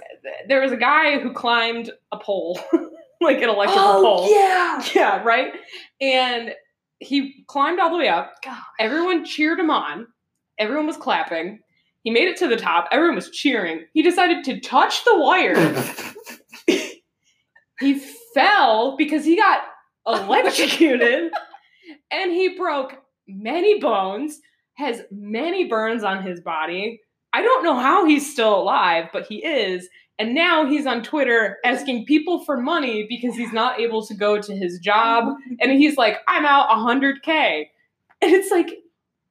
there 0.48 0.60
was 0.60 0.72
a 0.72 0.76
guy 0.76 1.18
who 1.18 1.32
climbed 1.32 1.90
a 2.10 2.18
pole, 2.18 2.58
like 3.20 3.38
an 3.38 3.48
electrical 3.48 3.82
oh 3.82 4.02
pole. 4.02 4.30
yeah. 4.30 4.84
Yeah, 4.94 5.22
right. 5.22 5.52
And 6.00 6.54
he 6.98 7.44
climbed 7.46 7.80
all 7.80 7.90
the 7.90 7.98
way 7.98 8.08
up. 8.08 8.34
God. 8.44 8.58
Everyone 8.78 9.24
cheered 9.24 9.58
him 9.58 9.70
on. 9.70 10.06
Everyone 10.58 10.86
was 10.86 10.96
clapping. 10.96 11.60
He 12.02 12.10
made 12.10 12.28
it 12.28 12.36
to 12.38 12.48
the 12.48 12.56
top. 12.56 12.88
Everyone 12.90 13.16
was 13.16 13.30
cheering. 13.30 13.86
He 13.94 14.02
decided 14.02 14.44
to 14.44 14.60
touch 14.60 15.04
the 15.04 15.18
wire. 15.18 15.54
he 17.80 18.00
fell 18.34 18.96
because 18.96 19.24
he 19.24 19.36
got 19.36 19.62
electrocuted 20.06 21.32
and 22.10 22.32
he 22.32 22.56
broke 22.56 23.02
many 23.28 23.78
bones, 23.78 24.40
has 24.74 25.02
many 25.10 25.68
burns 25.68 26.02
on 26.02 26.22
his 26.22 26.40
body. 26.40 27.00
I 27.32 27.42
don't 27.42 27.64
know 27.64 27.78
how 27.78 28.04
he's 28.04 28.30
still 28.30 28.60
alive, 28.60 29.08
but 29.12 29.26
he 29.26 29.44
is. 29.44 29.88
And 30.18 30.34
now 30.34 30.66
he's 30.66 30.86
on 30.86 31.02
Twitter 31.02 31.58
asking 31.64 32.04
people 32.04 32.44
for 32.44 32.60
money 32.60 33.06
because 33.08 33.34
he's 33.34 33.52
not 33.52 33.80
able 33.80 34.04
to 34.06 34.14
go 34.14 34.40
to 34.40 34.54
his 34.54 34.78
job. 34.78 35.34
And 35.60 35.72
he's 35.72 35.96
like, 35.96 36.18
I'm 36.28 36.44
out 36.44 36.68
100K. 36.68 37.66
And 38.20 38.30
it's 38.32 38.50
like, 38.50 38.81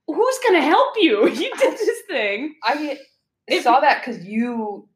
who's 0.07 0.39
going 0.43 0.55
to 0.55 0.65
help 0.65 0.95
you? 0.97 1.27
You 1.33 1.51
did 1.57 1.77
this 1.77 2.01
thing. 2.07 2.55
I 2.63 2.97
If- 3.47 3.63
saw 3.63 3.79
that 3.79 4.03
because 4.03 4.25
you 4.25 4.87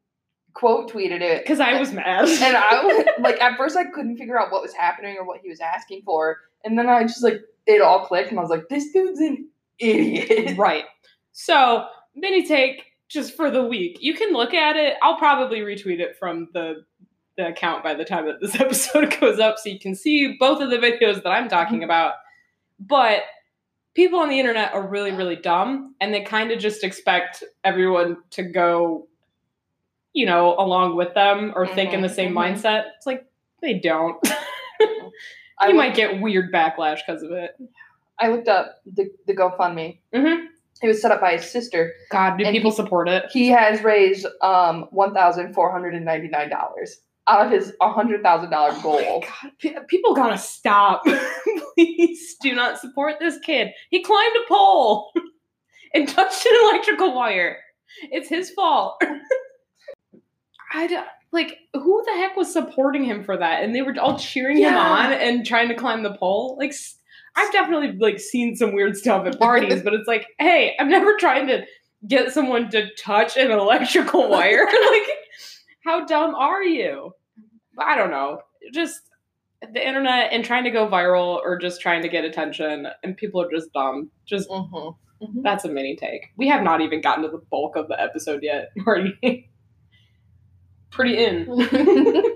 quote 0.56 0.90
tweeted 0.90 1.20
it. 1.20 1.42
Because 1.42 1.60
I 1.60 1.78
was 1.78 1.92
mad. 1.92 2.28
and 2.28 2.56
I 2.56 2.82
was 2.84 3.06
like, 3.20 3.40
at 3.40 3.56
first 3.56 3.76
I 3.76 3.84
couldn't 3.84 4.16
figure 4.16 4.40
out 4.40 4.50
what 4.50 4.62
was 4.62 4.72
happening 4.72 5.16
or 5.18 5.24
what 5.24 5.40
he 5.42 5.48
was 5.48 5.60
asking 5.60 6.02
for, 6.04 6.38
and 6.64 6.78
then 6.78 6.88
I 6.88 7.02
just 7.02 7.22
like 7.22 7.42
it 7.66 7.82
all 7.82 8.06
clicked, 8.06 8.30
and 8.30 8.38
I 8.38 8.42
was 8.42 8.50
like, 8.50 8.68
this 8.68 8.90
dude's 8.92 9.20
an 9.20 9.48
idiot. 9.78 10.56
right. 10.58 10.84
So, 11.32 11.86
mini 12.14 12.46
take 12.46 12.84
just 13.08 13.36
for 13.36 13.50
the 13.50 13.62
week. 13.62 13.98
You 14.00 14.14
can 14.14 14.32
look 14.32 14.54
at 14.54 14.76
it. 14.76 14.94
I'll 15.02 15.18
probably 15.18 15.60
retweet 15.60 16.00
it 16.00 16.16
from 16.18 16.48
the 16.54 16.84
the 17.36 17.48
account 17.48 17.84
by 17.84 17.92
the 17.92 18.04
time 18.04 18.24
that 18.26 18.40
this 18.40 18.58
episode 18.60 19.14
goes 19.20 19.38
up 19.38 19.58
so 19.58 19.68
you 19.68 19.78
can 19.78 19.94
see 19.94 20.36
both 20.40 20.62
of 20.62 20.70
the 20.70 20.78
videos 20.78 21.22
that 21.22 21.28
I'm 21.28 21.48
talking 21.48 21.78
mm-hmm. 21.78 21.84
about. 21.84 22.14
But 22.80 23.20
people 23.96 24.20
on 24.20 24.28
the 24.28 24.38
internet 24.38 24.72
are 24.74 24.86
really 24.86 25.10
really 25.12 25.34
dumb 25.36 25.94
and 26.00 26.14
they 26.14 26.22
kind 26.22 26.52
of 26.52 26.58
just 26.60 26.84
expect 26.84 27.42
everyone 27.64 28.18
to 28.30 28.42
go 28.44 29.08
you 30.12 30.24
know 30.26 30.54
along 30.58 30.94
with 30.96 31.12
them 31.14 31.52
or 31.56 31.66
think 31.66 31.92
in 31.92 32.02
the 32.02 32.08
Mhm, 32.08 32.14
same 32.14 32.32
mhm. 32.32 32.54
mindset. 32.54 32.84
It's 32.96 33.06
like 33.06 33.24
they 33.62 33.74
don't. 33.78 34.16
I 35.58 35.68
you 35.68 35.68
looked, 35.68 35.76
might 35.76 35.94
get 35.96 36.20
weird 36.20 36.52
backlash 36.52 36.98
because 37.06 37.22
of 37.22 37.32
it. 37.32 37.56
I 38.20 38.28
looked 38.28 38.48
up 38.48 38.76
the 38.86 39.10
the 39.26 39.34
GoFundMe. 39.34 39.98
Mhm. 40.14 40.46
It 40.82 40.88
was 40.88 41.00
set 41.00 41.10
up 41.10 41.22
by 41.22 41.32
his 41.38 41.50
sister. 41.50 41.94
God, 42.10 42.36
do 42.36 42.44
people 42.50 42.70
he- 42.70 42.76
support 42.76 43.08
it? 43.08 43.24
He 43.30 43.48
has 43.48 43.82
raised 43.82 44.26
um 44.42 44.86
one 44.90 45.14
thousand 45.14 45.54
four 45.54 45.72
hundred 45.72 45.94
and 45.94 46.04
ninety 46.04 46.28
nine 46.28 46.50
dollars 46.50 47.00
out 47.28 47.46
of 47.46 47.50
his 47.52 47.72
hundred 47.80 48.22
thousand 48.22 48.50
dollar 48.50 48.70
Oh 48.74 48.82
goal. 48.82 49.20
my 49.22 49.26
God, 49.26 49.52
pe- 49.58 49.86
people 49.88 50.14
gotta 50.14 50.38
stop. 50.38 51.02
Please 51.76 52.36
do 52.40 52.54
not 52.54 52.78
support 52.78 53.16
this 53.20 53.38
kid. 53.38 53.68
He 53.90 54.02
climbed 54.02 54.36
a 54.36 54.48
pole 54.48 55.12
and 55.94 56.08
touched 56.08 56.46
an 56.46 56.58
electrical 56.64 57.14
wire. 57.14 57.58
It's 58.10 58.28
his 58.28 58.50
fault. 58.50 59.00
I 60.72 60.86
don't, 60.86 61.06
like 61.32 61.58
who 61.74 62.02
the 62.06 62.12
heck 62.12 62.36
was 62.36 62.52
supporting 62.52 63.04
him 63.04 63.22
for 63.22 63.36
that? 63.36 63.62
And 63.62 63.74
they 63.74 63.82
were 63.82 63.94
all 64.00 64.18
cheering 64.18 64.58
him 64.58 64.74
on 64.74 65.12
and 65.12 65.44
trying 65.44 65.68
to 65.68 65.74
climb 65.74 66.02
the 66.02 66.14
pole. 66.14 66.56
Like 66.58 66.72
I've 67.36 67.52
definitely 67.52 67.92
like 67.92 68.18
seen 68.18 68.56
some 68.56 68.74
weird 68.74 68.96
stuff 68.96 69.26
at 69.26 69.38
parties, 69.38 69.82
but 69.82 69.92
it's 69.92 70.08
like, 70.08 70.26
hey, 70.38 70.74
I'm 70.78 70.88
never 70.88 71.16
trying 71.18 71.46
to 71.48 71.66
get 72.06 72.32
someone 72.32 72.70
to 72.70 72.94
touch 72.94 73.36
an 73.36 73.50
electrical 73.50 74.28
wire. 74.30 74.66
like, 74.90 75.08
how 75.84 76.06
dumb 76.06 76.34
are 76.34 76.62
you? 76.62 77.12
I 77.78 77.96
don't 77.96 78.10
know. 78.10 78.40
Just 78.72 79.00
the 79.72 79.86
internet 79.86 80.32
and 80.32 80.44
trying 80.44 80.64
to 80.64 80.70
go 80.70 80.86
viral 80.88 81.36
or 81.42 81.58
just 81.58 81.80
trying 81.80 82.02
to 82.02 82.08
get 82.08 82.24
attention, 82.24 82.86
and 83.02 83.16
people 83.16 83.40
are 83.42 83.50
just 83.50 83.72
dumb. 83.72 84.10
Just 84.24 84.48
Mm-hmm. 84.48 85.40
that's 85.42 85.64
a 85.64 85.68
mini 85.68 85.96
take. 85.96 86.26
We 86.36 86.46
have 86.48 86.62
not 86.62 86.82
even 86.82 87.00
gotten 87.00 87.24
to 87.24 87.30
the 87.30 87.40
bulk 87.50 87.74
of 87.74 87.88
the 87.88 87.98
episode 87.98 88.42
yet. 88.42 88.70
Already 88.86 89.48
pretty 90.90 91.16
in. 91.24 91.48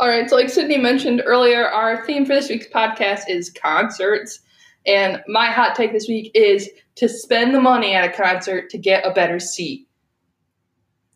All 0.00 0.08
right, 0.08 0.28
so 0.28 0.36
like 0.36 0.48
Sydney 0.50 0.78
mentioned 0.78 1.22
earlier, 1.24 1.66
our 1.68 2.04
theme 2.06 2.24
for 2.26 2.34
this 2.34 2.48
week's 2.48 2.68
podcast 2.68 3.24
is 3.28 3.50
concerts. 3.50 4.40
And 4.86 5.22
my 5.28 5.46
hot 5.50 5.74
take 5.74 5.92
this 5.92 6.06
week 6.08 6.30
is 6.34 6.68
to 6.96 7.08
spend 7.08 7.54
the 7.54 7.60
money 7.60 7.94
at 7.94 8.04
a 8.08 8.12
concert 8.12 8.70
to 8.70 8.78
get 8.78 9.04
a 9.06 9.12
better 9.12 9.38
seat. 9.38 9.88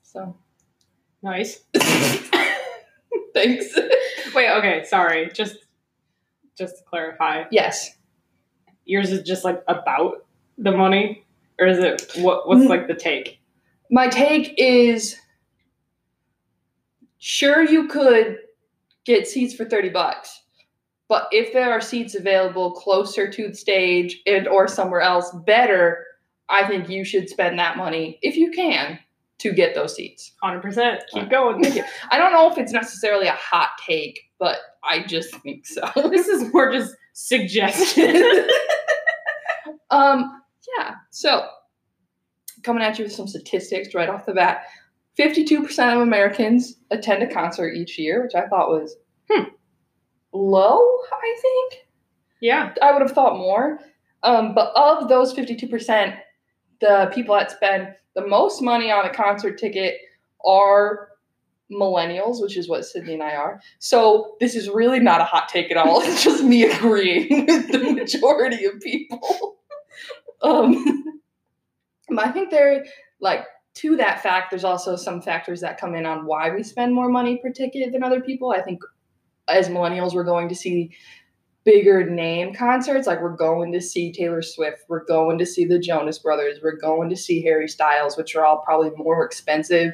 So, 0.02 0.36
Nice. 1.22 1.60
thanks. 3.34 3.76
Wait, 4.34 4.50
okay, 4.50 4.84
sorry. 4.84 5.30
Just 5.32 5.56
just 6.56 6.78
to 6.78 6.84
clarify, 6.84 7.44
yes. 7.50 7.96
yours 8.84 9.10
is 9.10 9.22
just 9.22 9.44
like 9.44 9.62
about 9.66 10.26
the 10.58 10.72
money, 10.72 11.24
or 11.58 11.66
is 11.66 11.78
it 11.78 12.10
what? 12.16 12.46
What's 12.48 12.62
mm. 12.62 12.68
like 12.68 12.86
the 12.86 12.94
take? 12.94 13.40
My 13.90 14.08
take 14.08 14.54
is 14.56 15.16
sure 17.18 17.62
you 17.62 17.88
could 17.88 18.38
get 19.04 19.26
seats 19.26 19.54
for 19.54 19.64
30 19.64 19.88
bucks. 19.90 20.42
But 21.08 21.26
if 21.32 21.52
there 21.52 21.72
are 21.72 21.80
seats 21.80 22.14
available 22.14 22.70
closer 22.72 23.28
to 23.28 23.48
the 23.48 23.54
stage 23.54 24.20
and 24.26 24.46
or 24.46 24.68
somewhere 24.68 25.00
else 25.00 25.34
better, 25.44 26.04
I 26.48 26.68
think 26.68 26.88
you 26.88 27.04
should 27.04 27.28
spend 27.28 27.58
that 27.58 27.76
money 27.76 28.18
if 28.22 28.36
you 28.36 28.52
can 28.52 29.00
to 29.40 29.52
get 29.52 29.74
those 29.74 29.94
seats. 29.94 30.32
Hundred 30.42 30.62
percent. 30.62 31.02
Keep 31.12 31.30
going. 31.30 31.64
I 32.10 32.18
don't 32.18 32.32
know 32.32 32.50
if 32.50 32.58
it's 32.58 32.72
necessarily 32.72 33.26
a 33.26 33.32
hot 33.32 33.70
take, 33.86 34.20
but 34.38 34.58
I 34.88 35.02
just 35.02 35.34
think 35.36 35.66
so. 35.66 35.90
this 36.10 36.28
is 36.28 36.52
more 36.52 36.70
just 36.72 36.94
suggestion. 37.12 38.14
um, 39.90 40.42
yeah. 40.78 40.94
So, 41.10 41.46
coming 42.62 42.82
at 42.82 42.98
you 42.98 43.04
with 43.04 43.12
some 43.12 43.26
statistics 43.26 43.94
right 43.94 44.08
off 44.08 44.26
the 44.26 44.32
bat 44.34 44.62
52% 45.18 45.94
of 45.94 46.00
Americans 46.00 46.76
attend 46.90 47.22
a 47.22 47.32
concert 47.32 47.72
each 47.74 47.98
year, 47.98 48.22
which 48.22 48.34
I 48.34 48.46
thought 48.46 48.68
was 48.70 48.96
Hmm. 49.30 49.44
low, 50.32 50.80
I 51.12 51.36
think. 51.42 51.86
yeah. 52.40 52.72
I 52.82 52.92
would 52.92 53.02
have 53.02 53.12
thought 53.12 53.36
more. 53.36 53.78
Um, 54.22 54.54
but 54.54 54.72
of 54.76 55.08
those 55.08 55.32
52%, 55.34 56.16
the 56.80 57.10
people 57.14 57.34
that 57.36 57.50
spend 57.50 57.94
the 58.20 58.26
most 58.26 58.62
money 58.62 58.90
on 58.90 59.04
a 59.04 59.10
concert 59.10 59.58
ticket 59.58 59.96
are 60.44 61.08
millennials, 61.70 62.42
which 62.42 62.56
is 62.56 62.68
what 62.68 62.84
Sydney 62.84 63.14
and 63.14 63.22
I 63.22 63.34
are. 63.36 63.60
So 63.78 64.36
this 64.40 64.54
is 64.54 64.68
really 64.68 65.00
not 65.00 65.20
a 65.20 65.24
hot 65.24 65.48
take 65.48 65.70
at 65.70 65.76
all. 65.76 66.02
It's 66.04 66.24
just 66.24 66.42
me 66.42 66.64
agreeing 66.64 67.46
with 67.46 67.70
the 67.70 67.92
majority 67.92 68.64
of 68.64 68.80
people. 68.80 69.58
um, 70.42 71.04
I 72.18 72.30
think 72.30 72.50
there, 72.50 72.84
like, 73.20 73.46
to 73.74 73.96
that 73.96 74.22
fact, 74.22 74.50
there's 74.50 74.64
also 74.64 74.96
some 74.96 75.22
factors 75.22 75.60
that 75.60 75.78
come 75.78 75.94
in 75.94 76.04
on 76.04 76.26
why 76.26 76.50
we 76.50 76.62
spend 76.64 76.92
more 76.92 77.08
money 77.08 77.38
per 77.38 77.50
ticket 77.50 77.92
than 77.92 78.02
other 78.02 78.20
people. 78.20 78.50
I 78.50 78.62
think 78.62 78.82
as 79.48 79.68
millennials, 79.68 80.12
we're 80.12 80.24
going 80.24 80.48
to 80.48 80.54
see 80.54 80.90
bigger 81.64 82.08
name 82.08 82.54
concerts. 82.54 83.06
Like 83.06 83.20
we're 83.20 83.36
going 83.36 83.72
to 83.72 83.80
see 83.80 84.12
Taylor 84.12 84.42
Swift, 84.42 84.84
we're 84.88 85.04
going 85.04 85.38
to 85.38 85.46
see 85.46 85.64
the 85.64 85.78
Jonas 85.78 86.18
Brothers, 86.18 86.58
we're 86.62 86.76
going 86.76 87.10
to 87.10 87.16
see 87.16 87.42
Harry 87.42 87.68
Styles, 87.68 88.16
which 88.16 88.34
are 88.34 88.44
all 88.44 88.58
probably 88.58 88.90
more 88.96 89.24
expensive 89.24 89.92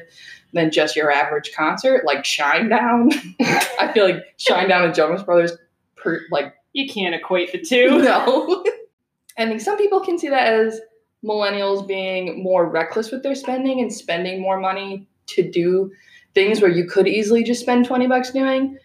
than 0.53 0.71
just 0.71 0.95
your 0.95 1.11
average 1.11 1.51
concert. 1.55 2.05
Like 2.05 2.23
Shinedown, 2.23 3.13
I 3.79 3.91
feel 3.93 4.05
like 4.05 4.37
Shinedown 4.37 4.85
and 4.85 4.95
Jonas 4.95 5.23
Brothers, 5.23 5.53
per, 5.95 6.21
like 6.31 6.53
You 6.73 6.87
can't 6.91 7.15
equate 7.15 7.51
the 7.51 7.59
two. 7.59 7.97
no. 8.01 8.63
I 9.37 9.45
think 9.45 9.61
some 9.61 9.77
people 9.77 9.99
can 9.99 10.17
see 10.17 10.29
that 10.29 10.51
as 10.51 10.79
millennials 11.23 11.85
being 11.87 12.41
more 12.41 12.69
reckless 12.69 13.11
with 13.11 13.23
their 13.23 13.35
spending 13.35 13.79
and 13.81 13.91
spending 13.91 14.41
more 14.41 14.59
money 14.59 15.07
to 15.27 15.49
do 15.49 15.91
things 16.33 16.61
where 16.61 16.71
you 16.71 16.85
could 16.85 17.07
easily 17.07 17.43
just 17.43 17.61
spend 17.61 17.85
20 17.85 18.07
bucks 18.07 18.31
doing. 18.31 18.77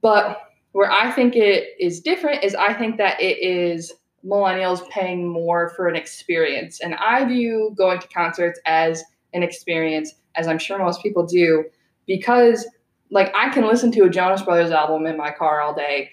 But 0.00 0.40
where 0.78 0.92
I 0.92 1.10
think 1.10 1.34
it 1.34 1.70
is 1.80 1.98
different 2.00 2.44
is 2.44 2.54
I 2.54 2.72
think 2.72 2.98
that 2.98 3.20
it 3.20 3.42
is 3.42 3.92
millennials 4.24 4.88
paying 4.90 5.26
more 5.26 5.70
for 5.70 5.88
an 5.88 5.96
experience. 5.96 6.80
And 6.80 6.94
I 6.94 7.24
view 7.24 7.74
going 7.76 7.98
to 7.98 8.06
concerts 8.06 8.60
as 8.64 9.02
an 9.34 9.42
experience, 9.42 10.14
as 10.36 10.46
I'm 10.46 10.60
sure 10.60 10.78
most 10.78 11.02
people 11.02 11.26
do, 11.26 11.64
because 12.06 12.64
like 13.10 13.34
I 13.34 13.48
can 13.48 13.66
listen 13.66 13.90
to 13.90 14.04
a 14.04 14.08
Jonas 14.08 14.42
Brothers 14.42 14.70
album 14.70 15.04
in 15.06 15.16
my 15.16 15.32
car 15.32 15.60
all 15.60 15.74
day 15.74 16.10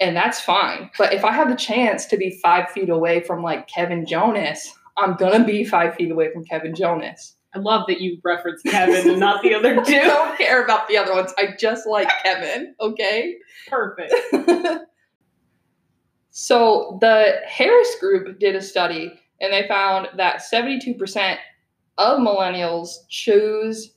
and 0.00 0.16
that's 0.16 0.40
fine. 0.40 0.90
But 0.96 1.12
if 1.12 1.22
I 1.22 1.32
have 1.32 1.50
the 1.50 1.54
chance 1.54 2.06
to 2.06 2.16
be 2.16 2.40
five 2.42 2.70
feet 2.70 2.88
away 2.88 3.20
from 3.20 3.42
like 3.42 3.68
Kevin 3.68 4.06
Jonas, 4.06 4.72
I'm 4.96 5.14
gonna 5.16 5.44
be 5.44 5.62
five 5.62 5.94
feet 5.94 6.10
away 6.10 6.32
from 6.32 6.46
Kevin 6.46 6.74
Jonas. 6.74 7.36
I 7.54 7.58
love 7.58 7.84
that 7.88 8.00
you 8.00 8.18
referenced 8.22 8.64
Kevin 8.64 9.10
and 9.10 9.20
not 9.20 9.42
the 9.42 9.54
other 9.56 9.80
I 9.80 9.84
two. 9.84 9.92
don't 9.92 10.38
care 10.38 10.62
about 10.64 10.88
the 10.88 10.96
other 10.96 11.14
ones. 11.14 11.32
I 11.36 11.54
just 11.58 11.86
like 11.86 12.08
Kevin, 12.22 12.74
okay? 12.80 13.36
Perfect. 13.68 14.14
so 16.30 16.98
the 17.00 17.40
Harris 17.46 17.96
group 17.98 18.38
did 18.38 18.54
a 18.54 18.62
study 18.62 19.12
and 19.40 19.52
they 19.52 19.66
found 19.66 20.08
that 20.16 20.42
72% 20.42 21.36
of 21.98 22.18
millennials 22.20 22.90
choose 23.08 23.94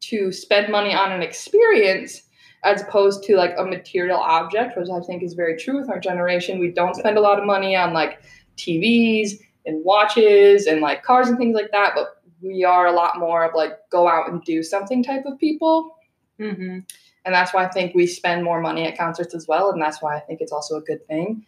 to 0.00 0.32
spend 0.32 0.72
money 0.72 0.94
on 0.94 1.12
an 1.12 1.22
experience 1.22 2.22
as 2.64 2.82
opposed 2.82 3.22
to 3.24 3.36
like 3.36 3.54
a 3.58 3.64
material 3.64 4.18
object, 4.18 4.76
which 4.76 4.88
I 4.88 5.00
think 5.00 5.22
is 5.22 5.34
very 5.34 5.56
true 5.56 5.78
with 5.78 5.88
our 5.88 5.98
generation. 5.98 6.58
We 6.58 6.70
don't 6.70 6.94
spend 6.94 7.16
a 7.16 7.20
lot 7.20 7.38
of 7.38 7.44
money 7.44 7.76
on 7.76 7.92
like 7.92 8.22
TVs 8.56 9.32
and 9.66 9.84
watches 9.84 10.66
and 10.66 10.80
like 10.80 11.02
cars 11.02 11.28
and 11.28 11.38
things 11.38 11.54
like 11.54 11.70
that, 11.72 11.92
but 11.94 12.21
we 12.42 12.64
are 12.64 12.86
a 12.86 12.92
lot 12.92 13.18
more 13.18 13.44
of 13.44 13.54
like 13.54 13.72
go 13.90 14.08
out 14.08 14.30
and 14.30 14.42
do 14.42 14.62
something 14.62 15.02
type 15.02 15.24
of 15.26 15.38
people. 15.38 15.96
Mm-hmm. 16.40 16.80
And 17.24 17.34
that's 17.34 17.54
why 17.54 17.64
I 17.64 17.68
think 17.68 17.94
we 17.94 18.06
spend 18.06 18.42
more 18.42 18.60
money 18.60 18.84
at 18.86 18.98
concerts 18.98 19.34
as 19.34 19.46
well. 19.46 19.70
And 19.70 19.80
that's 19.80 20.02
why 20.02 20.16
I 20.16 20.20
think 20.20 20.40
it's 20.40 20.52
also 20.52 20.76
a 20.76 20.80
good 20.80 21.06
thing. 21.06 21.44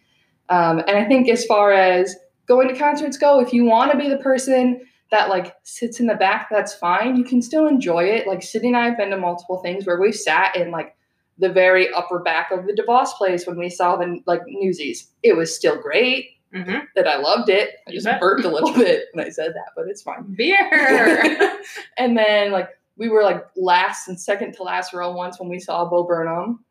Um, 0.49 0.79
and 0.79 0.97
I 0.97 1.05
think 1.05 1.27
as 1.27 1.45
far 1.45 1.73
as 1.73 2.15
going 2.47 2.67
to 2.67 2.77
concerts 2.77 3.17
go, 3.17 3.39
if 3.39 3.51
you 3.51 3.65
want 3.65 3.91
to 3.91 3.97
be 3.97 4.07
the 4.07 4.17
person 4.17 4.81
that 5.11 5.29
like 5.29 5.55
sits 5.63 5.99
in 5.99 6.07
the 6.07 6.15
back, 6.15 6.47
that's 6.49 6.73
fine. 6.73 7.17
You 7.17 7.23
can 7.23 7.41
still 7.41 7.67
enjoy 7.67 8.05
it. 8.05 8.27
Like 8.27 8.41
Sydney 8.41 8.69
and 8.69 8.77
I 8.77 8.85
have 8.85 8.97
been 8.97 9.09
to 9.09 9.17
multiple 9.17 9.57
things 9.57 9.85
where 9.85 9.99
we've 9.99 10.15
sat 10.15 10.55
in 10.55 10.71
like 10.71 10.95
the 11.37 11.49
very 11.49 11.93
upper 11.93 12.19
back 12.19 12.51
of 12.51 12.65
the 12.65 12.73
DeVos 12.73 13.09
place 13.13 13.45
when 13.45 13.57
we 13.57 13.69
saw 13.69 13.97
the 13.97 14.19
like 14.25 14.41
newsies. 14.47 15.09
It 15.23 15.35
was 15.35 15.53
still 15.53 15.81
great. 15.81 16.29
Mm-hmm. 16.55 16.85
That 16.95 17.07
I 17.07 17.17
loved 17.17 17.49
it. 17.49 17.71
I 17.87 17.91
You 17.91 17.97
just 17.97 18.05
bet. 18.05 18.19
burped 18.21 18.45
a 18.45 18.49
little 18.49 18.73
bit 18.75 19.05
when 19.13 19.25
I 19.25 19.29
said 19.29 19.53
that, 19.53 19.71
but 19.75 19.87
it's 19.87 20.01
fine. 20.01 20.33
Beer. 20.35 21.59
and 21.97 22.17
then 22.17 22.51
like 22.51 22.69
we 22.97 23.09
were 23.09 23.23
like 23.23 23.43
last 23.57 24.07
and 24.07 24.19
second 24.19 24.53
to 24.53 24.63
last 24.63 24.93
row 24.93 25.11
once 25.11 25.39
when 25.39 25.49
we 25.49 25.59
saw 25.59 25.83
Bo 25.85 26.03
Burnham. 26.03 26.63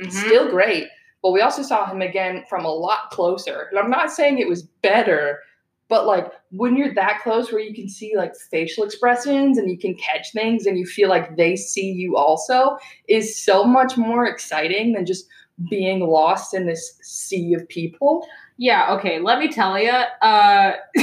Mhm. 0.00 0.12
Still 0.12 0.50
great. 0.50 0.86
But 1.22 1.32
we 1.32 1.40
also 1.40 1.62
saw 1.62 1.90
him 1.90 2.00
again 2.00 2.44
from 2.48 2.64
a 2.64 2.72
lot 2.72 3.10
closer. 3.10 3.66
And 3.70 3.78
I'm 3.78 3.90
not 3.90 4.12
saying 4.12 4.38
it 4.38 4.46
was 4.48 4.62
better, 4.62 5.40
but 5.88 6.06
like 6.06 6.30
when 6.52 6.76
you're 6.76 6.94
that 6.94 7.20
close 7.24 7.50
where 7.50 7.60
you 7.60 7.74
can 7.74 7.88
see 7.88 8.16
like 8.16 8.36
facial 8.36 8.84
expressions 8.84 9.58
and 9.58 9.68
you 9.68 9.76
can 9.76 9.96
catch 9.96 10.32
things 10.32 10.64
and 10.66 10.78
you 10.78 10.86
feel 10.86 11.08
like 11.08 11.36
they 11.36 11.56
see 11.56 11.90
you 11.90 12.16
also 12.16 12.78
is 13.08 13.36
so 13.36 13.64
much 13.64 13.96
more 13.96 14.26
exciting 14.26 14.92
than 14.92 15.04
just 15.04 15.26
being 15.70 16.00
lost 16.00 16.54
in 16.54 16.66
this 16.66 16.98
sea 17.02 17.54
of 17.54 17.68
people. 17.68 18.26
Yeah, 18.56 18.94
okay, 18.96 19.18
let 19.20 19.38
me 19.38 19.48
tell 19.50 19.78
you. 19.78 19.90
Uh, 19.90 20.72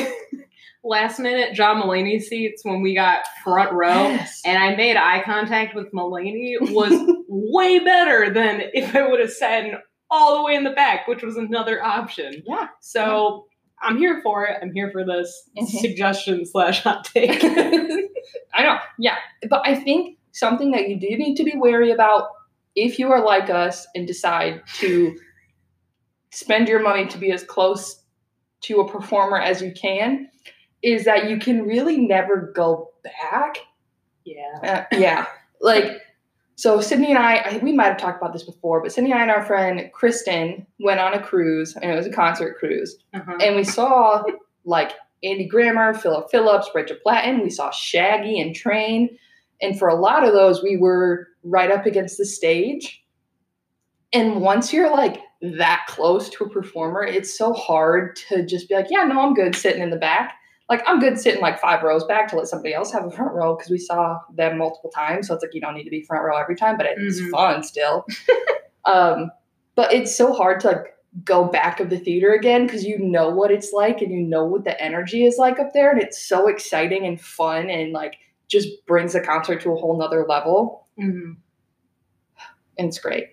last 0.84 1.20
minute 1.20 1.54
John 1.56 1.82
Mulaney 1.82 2.22
seats 2.22 2.64
when 2.64 2.82
we 2.82 2.94
got 2.94 3.26
front 3.44 3.72
row 3.74 3.88
Yes. 4.10 4.42
and 4.46 4.62
I 4.62 4.76
made 4.76 4.96
eye 4.98 5.24
contact 5.26 5.74
with 5.76 5.92
Mulaney 5.92 6.58
was 6.72 6.92
way 7.28 7.80
better 7.80 8.30
than 8.32 8.62
if 8.74 8.96
I 8.96 9.08
would 9.10 9.20
have 9.20 9.32
sat 9.32 9.66
all 10.12 10.38
the 10.38 10.44
way 10.44 10.54
in 10.54 10.64
the 10.64 10.70
back, 10.72 11.08
which 11.08 11.24
was 11.24 11.38
another 11.38 11.84
option. 11.84 12.44
yeah. 12.46 12.68
So 12.82 13.48
I'm 13.82 13.98
here 13.98 14.22
for 14.24 14.46
it. 14.46 14.58
I'm 14.62 14.72
here 14.74 14.92
for 14.92 15.04
this 15.04 15.50
Mhm. 15.58 15.68
suggestion 15.68 16.46
slash 16.46 16.84
hot 16.84 17.04
take. 17.06 17.44
I 17.44 18.64
know. 18.64 18.78
Yeah. 19.00 19.16
But 19.50 19.62
I 19.66 19.74
think 19.76 20.18
something 20.34 20.72
that 20.72 20.88
you 20.88 21.00
do 21.00 21.08
need 21.18 21.36
to 21.38 21.44
be 21.44 21.54
wary 21.56 21.90
about 21.92 22.28
if 22.76 23.00
you 23.00 23.12
are 23.12 23.24
like 23.24 23.50
us 23.50 23.88
and 23.96 24.06
decide 24.08 24.62
to 24.80 25.18
spend 26.32 26.68
your 26.68 26.82
money 26.82 27.06
to 27.08 27.18
be 27.18 27.32
as 27.32 27.44
close 27.44 28.04
to 28.62 28.82
a 28.82 28.92
performer 28.92 29.38
as 29.40 29.62
you 29.62 29.72
can 29.72 30.30
is 30.82 31.06
that 31.06 31.30
you 31.30 31.38
can 31.40 31.64
really 31.64 31.98
never 31.98 32.52
go 32.56 32.92
back. 33.04 33.58
yeah. 34.26 34.86
Uh, 34.92 34.98
yeah. 34.98 35.26
Like, 35.62 36.02
so 36.56 36.80
Sydney 36.82 37.10
and 37.10 37.18
I, 37.18 37.36
I, 37.38 37.58
we 37.64 37.72
might 37.72 37.86
have 37.88 37.98
talked 37.98 38.22
about 38.22 38.34
this 38.34 38.44
before, 38.44 38.82
but 38.82 38.92
Sydney 38.92 39.12
and 39.12 39.20
I 39.20 39.24
and 39.24 39.32
our 39.32 39.44
friend 39.46 39.90
Kristen 39.94 40.66
went 40.80 41.00
on 41.00 41.14
a 41.14 41.22
cruise, 41.22 41.76
and 41.76 41.90
it 41.92 41.96
was 41.96 42.06
a 42.06 42.12
concert 42.12 42.58
cruise 42.60 42.98
Uh-huh. 43.14 43.38
and 43.42 43.56
we 43.56 43.64
saw 43.64 44.24
like 44.66 44.92
Andy 45.24 45.48
Grammer, 45.48 45.94
Philip 45.94 46.30
Phillips, 46.30 46.70
Rachel 46.76 46.98
Platten. 47.06 47.42
We 47.44 47.50
saw 47.50 47.72
Shaggy 47.72 48.40
and 48.40 48.56
Train, 48.56 49.18
and 49.62 49.78
for 49.78 49.88
a 49.88 49.96
lot 49.96 50.24
of 50.26 50.34
those, 50.34 50.62
we 50.64 50.78
were 50.78 51.28
right 51.44 51.72
up 51.72 51.86
against 51.86 52.18
the 52.18 52.26
stage. 52.26 53.04
And 54.14 54.42
once 54.42 54.72
you're 54.72 54.92
like 54.92 55.22
that 55.42 55.86
close 55.88 56.30
to 56.30 56.46
a 56.46 56.50
performer, 56.50 57.04
it's 57.04 57.36
so 57.38 57.54
hard 57.54 58.16
to 58.30 58.46
just 58.46 58.70
be 58.70 58.76
like, 58.76 58.88
yeah, 58.90 59.04
no, 59.04 59.20
I'm 59.20 59.34
good 59.34 59.56
sitting 59.56 59.82
in 59.82 59.90
the 59.90 59.98
back. 59.98 60.34
Like 60.70 60.82
I'm 60.88 61.00
good 61.00 61.20
sitting 61.20 61.42
like 61.42 61.60
five 61.60 61.84
rows 61.84 62.04
back 62.06 62.28
to 62.30 62.38
let 62.38 62.48
somebody 62.48 62.74
else 62.74 62.92
have 62.92 63.06
a 63.06 63.12
front 63.12 63.34
row 63.34 63.56
because 63.56 63.70
we 63.70 63.78
saw 63.78 64.20
them 64.36 64.58
multiple 64.58 64.90
times. 64.90 65.28
So 65.28 65.34
it's 65.36 65.44
like 65.44 65.54
you 65.54 65.62
don't 65.62 65.76
need 65.76 65.84
to 65.84 65.90
be 65.90 66.02
front 66.02 66.26
row 66.26 66.38
every 66.38 66.56
time, 66.56 66.78
but 66.78 66.88
it's 66.88 67.20
Mhm. 67.20 67.30
fun 67.30 67.64
still. 67.64 68.06
um, 68.86 69.32
but 69.76 69.94
it's 69.94 70.16
so 70.16 70.34
hard 70.34 70.60
to 70.62 70.68
like 70.68 70.96
go 71.24 71.46
back 71.46 71.80
of 71.80 71.90
the 71.90 72.00
theater 72.00 72.34
again 72.34 72.66
because 72.66 72.84
you 72.84 72.98
know 72.98 73.30
what 73.30 73.52
it's 73.52 73.72
like 73.74 74.02
and 74.02 74.12
you 74.12 74.22
know 74.22 74.44
what 74.44 74.64
the 74.64 74.82
energy 74.82 75.26
is 75.26 75.38
like 75.38 75.60
up 75.60 75.72
there 75.74 75.90
and 75.92 76.02
it's 76.02 76.22
so 76.22 76.48
exciting 76.48 77.06
and 77.06 77.22
fun 77.22 77.70
and 77.70 77.94
like 77.94 78.18
just 78.48 78.68
brings 78.86 79.14
the 79.14 79.22
concert 79.22 79.62
to 79.62 79.72
a 79.72 79.76
whole 79.76 79.98
nother 79.98 80.26
level 80.28 80.88
Mhm. 81.00 81.36
and 82.78 82.88
it's 82.88 83.00
great 83.00 83.28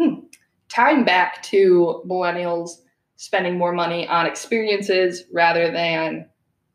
hmm. 0.00 0.20
tying 0.68 1.04
back 1.04 1.42
to 1.44 2.02
millennials 2.06 2.82
spending 3.16 3.56
more 3.58 3.72
money 3.72 4.06
on 4.08 4.26
experiences 4.26 5.24
rather 5.32 5.70
than 5.70 6.28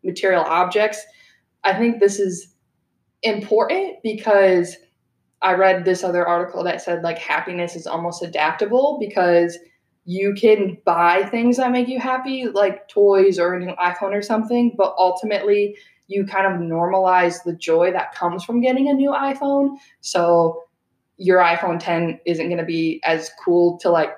material 0.03 0.43
objects 0.43 1.03
i 1.63 1.73
think 1.73 1.99
this 1.99 2.19
is 2.19 2.53
important 3.23 3.97
because 4.03 4.75
i 5.41 5.53
read 5.53 5.85
this 5.85 6.03
other 6.03 6.27
article 6.27 6.63
that 6.63 6.81
said 6.81 7.03
like 7.03 7.17
happiness 7.19 7.75
is 7.75 7.85
almost 7.85 8.23
adaptable 8.23 8.97
because 8.99 9.57
you 10.05 10.33
can 10.33 10.77
buy 10.83 11.23
things 11.29 11.57
that 11.57 11.71
make 11.71 11.87
you 11.87 11.99
happy 11.99 12.47
like 12.47 12.87
toys 12.87 13.37
or 13.37 13.53
a 13.53 13.59
new 13.59 13.73
iphone 13.75 14.13
or 14.17 14.21
something 14.23 14.73
but 14.75 14.95
ultimately 14.97 15.77
you 16.11 16.25
kind 16.25 16.45
of 16.45 16.59
normalize 16.59 17.43
the 17.43 17.53
joy 17.53 17.91
that 17.91 18.13
comes 18.13 18.43
from 18.43 18.61
getting 18.61 18.89
a 18.89 18.93
new 18.93 19.11
iphone 19.11 19.77
so 20.01 20.63
your 21.17 21.39
iPhone 21.39 21.79
10 21.79 22.19
isn't 22.25 22.47
going 22.47 22.57
to 22.57 22.65
be 22.65 22.99
as 23.03 23.29
cool 23.43 23.77
to 23.77 23.89
like 23.89 24.11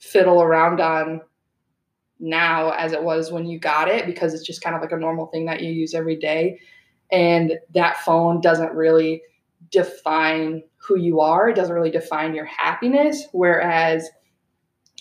fiddle 0.00 0.42
around 0.42 0.80
on 0.80 1.20
now 2.18 2.70
as 2.70 2.92
it 2.92 3.02
was 3.02 3.30
when 3.30 3.46
you 3.46 3.58
got 3.58 3.88
it 3.88 4.06
because 4.06 4.34
it's 4.34 4.44
just 4.44 4.60
kind 4.60 4.74
of 4.74 4.82
like 4.82 4.90
a 4.90 4.96
normal 4.96 5.26
thing 5.26 5.44
that 5.44 5.60
you 5.60 5.70
use 5.70 5.94
every 5.94 6.16
day. 6.16 6.58
And 7.12 7.58
that 7.74 7.98
phone 7.98 8.40
doesn't 8.40 8.72
really 8.72 9.22
define 9.70 10.62
who 10.76 10.98
you 10.98 11.20
are, 11.20 11.48
it 11.48 11.54
doesn't 11.54 11.74
really 11.74 11.90
define 11.90 12.34
your 12.34 12.44
happiness. 12.46 13.26
Whereas 13.32 14.08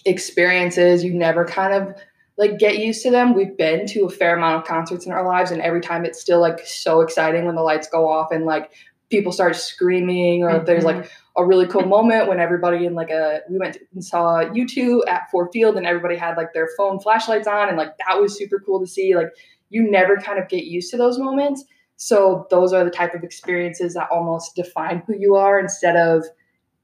experiences, 0.06 1.04
you 1.04 1.14
never 1.14 1.44
kind 1.44 1.74
of 1.74 1.96
like 2.42 2.58
get 2.58 2.80
used 2.80 3.04
to 3.04 3.12
them. 3.12 3.36
We've 3.36 3.56
been 3.56 3.86
to 3.90 4.06
a 4.06 4.10
fair 4.10 4.36
amount 4.36 4.58
of 4.58 4.68
concerts 4.68 5.06
in 5.06 5.12
our 5.12 5.24
lives, 5.24 5.52
and 5.52 5.62
every 5.62 5.80
time 5.80 6.06
it's 6.06 6.20
still 6.20 6.42
like 6.42 6.66
so 6.66 7.02
exciting 7.02 7.46
when 7.46 7.54
the 7.54 7.62
lights 7.62 7.88
go 7.88 8.10
off 8.10 8.32
and 8.32 8.46
like 8.46 8.72
people 9.12 9.32
start 9.32 9.56
screaming, 9.56 10.44
or 10.44 10.58
there's 10.58 10.84
like 10.84 10.96
mm-hmm. 10.96 11.42
a 11.42 11.46
really 11.46 11.68
cool 11.68 11.86
moment 11.86 12.28
when 12.28 12.40
everybody 12.40 12.88
in 12.88 12.96
like 12.96 13.12
a 13.12 13.42
we 13.48 13.60
went 13.60 13.78
and 13.94 14.04
saw 14.04 14.44
U2 14.44 15.02
at 15.08 15.30
Ford 15.30 15.50
Field 15.54 15.78
and 15.78 15.86
everybody 15.86 16.16
had 16.16 16.36
like 16.36 16.52
their 16.52 16.68
phone 16.76 17.00
flashlights 17.00 17.48
on 17.48 17.70
and 17.70 17.78
like 17.78 17.94
that 18.08 18.20
was 18.20 18.36
super 18.36 18.60
cool 18.66 18.80
to 18.80 18.88
see. 18.88 19.16
Like 19.16 19.30
you 19.70 19.90
never 19.90 20.18
kind 20.18 20.40
of 20.40 20.50
get 20.50 20.64
used 20.64 20.90
to 20.92 20.98
those 20.98 21.20
moments. 21.20 21.64
So 21.98 22.48
those 22.50 22.74
are 22.74 22.84
the 22.84 22.90
type 22.90 23.14
of 23.14 23.24
experiences 23.24 23.94
that 23.94 24.10
almost 24.10 24.56
define 24.56 25.04
who 25.06 25.14
you 25.16 25.36
are 25.36 25.60
instead 25.60 25.96
of 25.96 26.26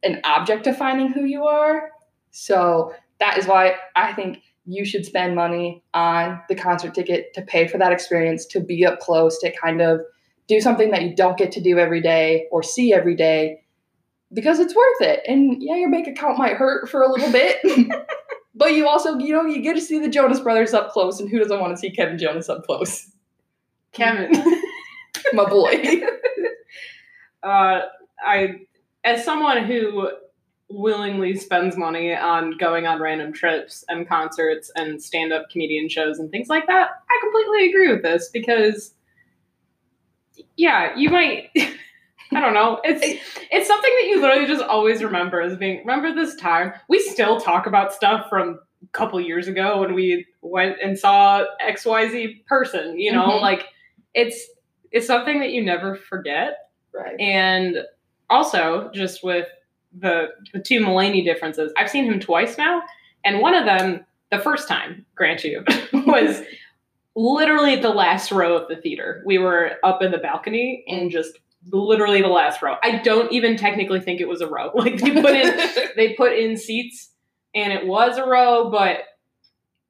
an 0.04 0.22
object 0.24 0.66
defining 0.66 1.12
who 1.12 1.24
you 1.24 1.46
are. 1.46 1.90
So 2.30 2.94
that 3.20 3.40
is 3.40 3.48
why 3.48 3.78
I 3.96 4.14
think 4.14 4.44
you 4.68 4.86
should 4.86 5.06
spend 5.06 5.36
money 5.36 5.82
on 5.94 6.42
the 6.50 6.56
concert 6.56 6.94
ticket 6.94 7.34
to 7.34 7.42
pay 7.42 7.68
for 7.68 7.78
that 7.78 7.94
experience, 7.94 8.46
to 8.46 8.60
be 8.60 8.86
up 8.86 9.00
close, 9.00 9.40
to 9.40 9.52
kind 9.52 9.82
of 9.82 10.02
do 10.48 10.60
something 10.60 10.92
that 10.92 11.04
you 11.04 11.16
don't 11.16 11.38
get 11.38 11.52
to 11.54 11.62
do 11.62 11.80
every 11.80 12.02
day 12.02 12.48
or 12.52 12.62
see 12.62 12.94
every 12.94 13.16
day 13.16 13.62
because 14.34 14.60
it's 14.60 14.76
worth 14.76 15.02
it. 15.02 15.22
And 15.26 15.62
yeah, 15.64 15.76
your 15.76 15.90
bank 15.90 16.08
account 16.08 16.38
might 16.38 16.58
hurt 16.58 16.90
for 16.90 17.02
a 17.02 17.10
little 17.10 17.32
bit, 17.32 17.58
but 18.56 18.74
you 18.74 18.88
also, 18.88 19.18
you 19.18 19.34
know, 19.34 19.46
you 19.46 19.62
get 19.62 19.76
to 19.76 19.82
see 19.82 20.00
the 20.00 20.10
Jonas 20.10 20.42
Brothers 20.42 20.74
up 20.74 20.92
close, 20.92 21.20
and 21.20 21.30
who 21.30 21.40
doesn't 21.40 21.60
want 21.60 21.74
to 21.74 21.78
see 21.78 21.90
Kevin 21.90 22.18
Jonas 22.18 22.50
up 22.50 22.66
close? 22.66 23.10
Kevin. 23.94 24.32
My 25.34 25.46
boy. 25.50 25.72
uh, 27.44 27.82
I, 28.22 28.60
as 29.04 29.24
someone 29.24 29.64
who 29.64 30.12
willingly 30.70 31.36
spends 31.36 31.78
money 31.78 32.14
on 32.14 32.58
going 32.58 32.86
on 32.86 33.02
random 33.02 33.32
trips 33.34 33.86
and 33.88 34.08
concerts 34.08 34.70
and 34.76 35.02
stand-up 35.02 35.50
comedian 35.50 35.88
shows 35.90 36.20
and 36.20 36.30
things 36.30 36.50
like 36.50 36.68
that, 36.68 36.90
I 37.10 37.20
completely 37.22 37.70
agree 37.70 37.92
with 37.92 38.04
this 38.04 38.30
because, 38.30 38.94
yeah, 40.56 40.96
you 40.96 41.10
might. 41.10 41.50
I 42.34 42.42
don't 42.42 42.54
know. 42.54 42.82
It's 42.84 43.02
it's 43.52 43.68
something 43.68 43.92
that 44.02 44.08
you 44.10 44.20
literally 44.22 44.46
just 44.48 44.62
always 44.64 45.02
remember 45.02 45.40
as 45.40 45.56
being. 45.56 45.80
Remember 45.80 46.14
this 46.14 46.36
time? 46.36 46.74
We 46.90 47.00
still 47.00 47.40
talk 47.40 47.68
about 47.68 47.94
stuff 47.94 48.28
from 48.30 48.60
a 48.84 48.88
couple 48.92 49.20
years 49.22 49.48
ago 49.48 49.80
when 49.80 49.94
we 49.94 50.26
went 50.42 50.76
and 50.84 51.00
saw 51.00 51.46
X 51.62 51.86
Y 51.86 52.10
Z 52.10 52.44
person. 52.50 53.00
You 53.00 53.14
know, 53.14 53.28
Mhm. 53.30 53.42
like 53.42 53.68
it's 54.14 54.46
it's 54.92 55.08
something 55.08 55.40
that 55.40 55.52
you 55.52 55.64
never 55.64 55.96
forget. 55.96 56.58
right. 56.94 57.18
And 57.20 57.78
also, 58.30 58.90
just 58.94 59.24
with 59.24 59.48
the 59.98 60.30
the 60.54 60.60
two 60.60 60.80
Mulaney 60.82 61.24
differences, 61.24 61.72
I've 61.78 61.90
seen 61.90 62.06
him 62.06 62.20
twice 62.20 62.58
now, 62.58 62.82
and 63.24 63.40
one 63.40 63.54
of 63.54 63.66
them, 63.66 64.06
the 64.32 64.40
first 64.40 64.68
time, 64.68 65.06
grant 65.16 65.44
you, 65.44 65.64
was 65.94 66.42
literally 67.16 67.76
the 67.76 67.90
last 67.90 68.32
row 68.32 68.56
of 68.56 68.68
the 68.68 68.76
theater. 68.76 69.24
We 69.26 69.38
were 69.38 69.74
up 69.84 70.02
in 70.02 70.12
the 70.12 70.20
balcony 70.20 70.84
and 70.88 71.10
just 71.10 71.40
literally 71.72 72.22
the 72.22 72.28
last 72.28 72.62
row. 72.62 72.76
I 72.84 73.00
don't 73.00 73.32
even 73.32 73.58
technically 73.58 74.00
think 74.00 74.22
it 74.22 74.28
was 74.28 74.42
a 74.42 74.48
row. 74.48 74.72
Like 74.76 75.00
they 75.00 75.12
put 75.22 75.36
in 75.36 75.60
they 75.96 76.14
put 76.14 76.34
in 76.38 76.56
seats 76.58 77.10
and 77.56 77.74
it 77.74 77.88
was 77.88 78.18
a 78.18 78.26
row, 78.26 78.70
but 78.70 79.00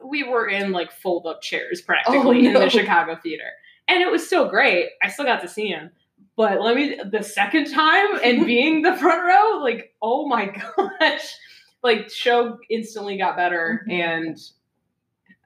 we 0.04 0.24
were 0.24 0.48
in 0.48 0.72
like 0.72 0.92
fold 0.92 1.26
up 1.26 1.42
chairs 1.42 1.82
practically 1.82 2.48
Oh, 2.48 2.50
in 2.50 2.54
the 2.54 2.70
Chicago 2.70 3.18
theater. 3.22 3.50
And 3.90 4.02
it 4.02 4.12
was 4.12 4.26
still 4.26 4.48
great. 4.48 4.90
I 5.04 5.10
still 5.10 5.26
got 5.26 5.42
to 5.42 5.48
see 5.48 5.68
him. 5.68 5.92
But 6.38 6.62
let 6.62 6.76
me 6.76 6.98
the 7.12 7.24
second 7.24 7.70
time 7.72 8.06
and 8.24 8.46
being 8.46 8.84
the 8.84 8.96
front 8.96 9.26
row, 9.26 9.60
like, 9.62 9.94
oh 10.02 10.28
my 10.28 10.46
gosh. 11.02 11.36
Like 11.84 12.10
show 12.10 12.58
instantly 12.70 13.18
got 13.18 13.36
better 13.36 13.86
Mhm. 13.90 13.94
and 13.94 14.38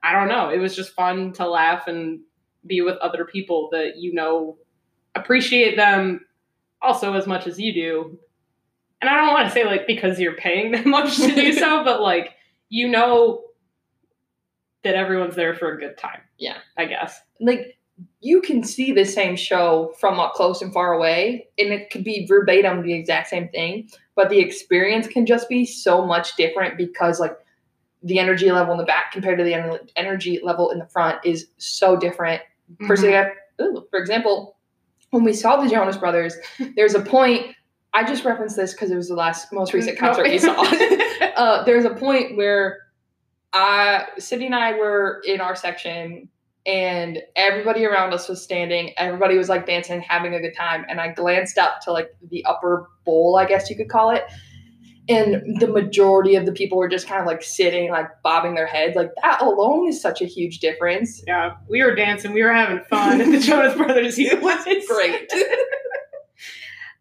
I 0.04 0.14
don't 0.14 0.28
know. 0.30 0.50
It 0.50 0.58
was 0.60 0.76
just 0.76 0.94
fun 0.94 1.32
to 1.34 1.48
laugh 1.48 1.88
and 1.88 2.22
be 2.66 2.82
with 2.82 2.98
other 2.98 3.26
people 3.26 3.70
that 3.72 3.98
you 3.98 4.14
know 4.14 4.58
appreciate 5.16 5.76
them 5.76 6.26
also 6.82 7.14
as 7.14 7.26
much 7.28 7.48
as 7.48 7.60
you 7.60 7.74
do. 7.74 8.20
And 9.02 9.10
I 9.10 9.16
don't 9.18 9.34
want 9.34 9.48
to 9.48 9.54
say 9.54 9.66
like 9.66 9.88
because 9.88 10.20
you're 10.20 10.36
paying 10.36 10.72
them 10.72 10.90
much 10.98 11.18
to 11.18 11.34
do 11.34 11.54
so, 11.54 11.84
but 11.84 12.02
like 12.02 12.32
you 12.70 12.88
know 12.88 13.44
that 14.84 14.96
everyone's 14.96 15.36
there 15.36 15.54
for 15.54 15.72
a 15.74 15.80
good 15.80 15.98
time. 15.98 16.22
Yeah. 16.40 16.58
I 16.78 16.86
guess. 16.86 17.20
like 17.40 17.78
you 18.20 18.42
can 18.42 18.64
see 18.64 18.92
the 18.92 19.06
same 19.06 19.36
show 19.36 19.94
from 20.00 20.20
up 20.20 20.34
close 20.34 20.62
and 20.62 20.74
far 20.74 20.94
away 20.94 21.48
and 21.58 21.70
it 21.70 21.90
could 21.90 22.04
be 22.04 22.26
verbatim 22.28 22.84
the 22.84 22.94
exact 22.94 23.30
same 23.30 23.48
thing 23.50 23.90
but 24.16 24.30
the 24.30 24.40
experience 24.40 25.08
can 25.08 25.26
just 25.26 25.50
be 25.50 25.66
so 25.66 26.06
much 26.06 26.36
different 26.36 26.78
because 26.78 27.20
like 27.20 27.38
the 28.04 28.20
energy 28.20 28.52
level 28.52 28.72
in 28.74 28.78
the 28.80 28.86
back 28.86 29.12
compared 29.12 29.38
to 29.38 29.44
the 29.44 29.52
ener- 29.52 29.90
energy 29.96 30.40
level 30.42 30.72
in 30.72 30.80
the 30.80 30.88
front 30.88 31.20
is 31.24 31.48
so 31.58 31.96
different. 31.96 32.42
For, 32.88 32.96
Mm-hmm. 32.96 33.80
for 33.90 34.00
example 34.00 34.56
when 35.10 35.26
we 35.26 35.34
saw 35.34 35.58
the 35.62 35.70
jonas 35.70 35.98
brothers 35.98 36.36
there's 36.78 36.96
a 36.96 37.02
point 37.02 37.54
i 37.94 38.02
just 38.02 38.24
referenced 38.24 38.56
this 38.56 38.72
because 38.72 38.92
it 38.92 38.96
was 38.96 39.10
the 39.10 39.14
last 39.16 39.52
most 39.52 39.74
recent 39.74 39.98
concert 39.98 40.24
we 40.24 40.38
saw. 40.38 40.56
Uh, 41.36 41.64
there's 41.64 41.86
a 41.86 41.90
point 41.90 42.36
where 42.38 42.80
uh, 43.54 44.04
Sydney 44.20 44.48
and 44.48 44.56
I 44.56 44.74
were 44.74 45.22
in 45.26 45.42
our 45.42 45.56
section, 45.56 46.30
and 46.66 47.20
everybody 47.36 47.86
around 47.86 48.14
us 48.14 48.30
was 48.30 48.42
standing. 48.42 48.94
Everybody 48.98 49.38
was 49.38 49.50
like 49.50 49.66
dancing, 49.66 50.02
having 50.02 50.36
a 50.36 50.40
good 50.40 50.56
time. 50.56 50.86
And 50.88 51.02
I 51.02 51.12
glanced 51.14 51.58
up 51.58 51.82
to 51.82 51.92
like 51.92 52.16
the 52.30 52.46
upper 52.46 52.90
bowl, 53.06 53.38
I 53.38 53.46
guess 53.46 53.70
you 53.70 53.76
could 53.76 53.90
call 53.90 54.12
it. 54.12 54.24
And 55.10 55.60
the 55.60 55.68
majority 55.68 56.36
of 56.36 56.46
the 56.46 56.52
people 56.52 56.78
were 56.78 56.88
just 56.88 57.08
kind 57.08 57.20
of 57.20 57.26
like 57.26 57.42
sitting, 57.42 57.90
like 57.90 58.08
bobbing 58.24 58.54
their 58.54 58.68
heads. 58.68 58.96
Like 58.96 59.10
that 59.24 59.42
alone 59.42 59.88
is 59.90 60.00
such 60.00 60.22
a 60.22 60.26
huge 60.26 60.60
difference. 60.60 61.24
yeah, 61.26 61.56
we 61.68 61.84
were 61.84 61.96
dancing, 61.96 62.34
we 62.34 62.44
were 62.44 62.54
having 62.54 62.84
fun 62.86 63.20
at 63.20 63.32
the 63.32 63.40
Jonas 63.46 63.76
Brothers. 63.76 64.20
It 64.20 64.42
was 64.42 64.64
great. 64.88 65.32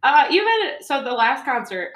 Uh, 0.03 0.27
even 0.31 0.53
so, 0.81 1.05
the 1.05 1.12
last 1.12 1.44
concert, 1.44 1.90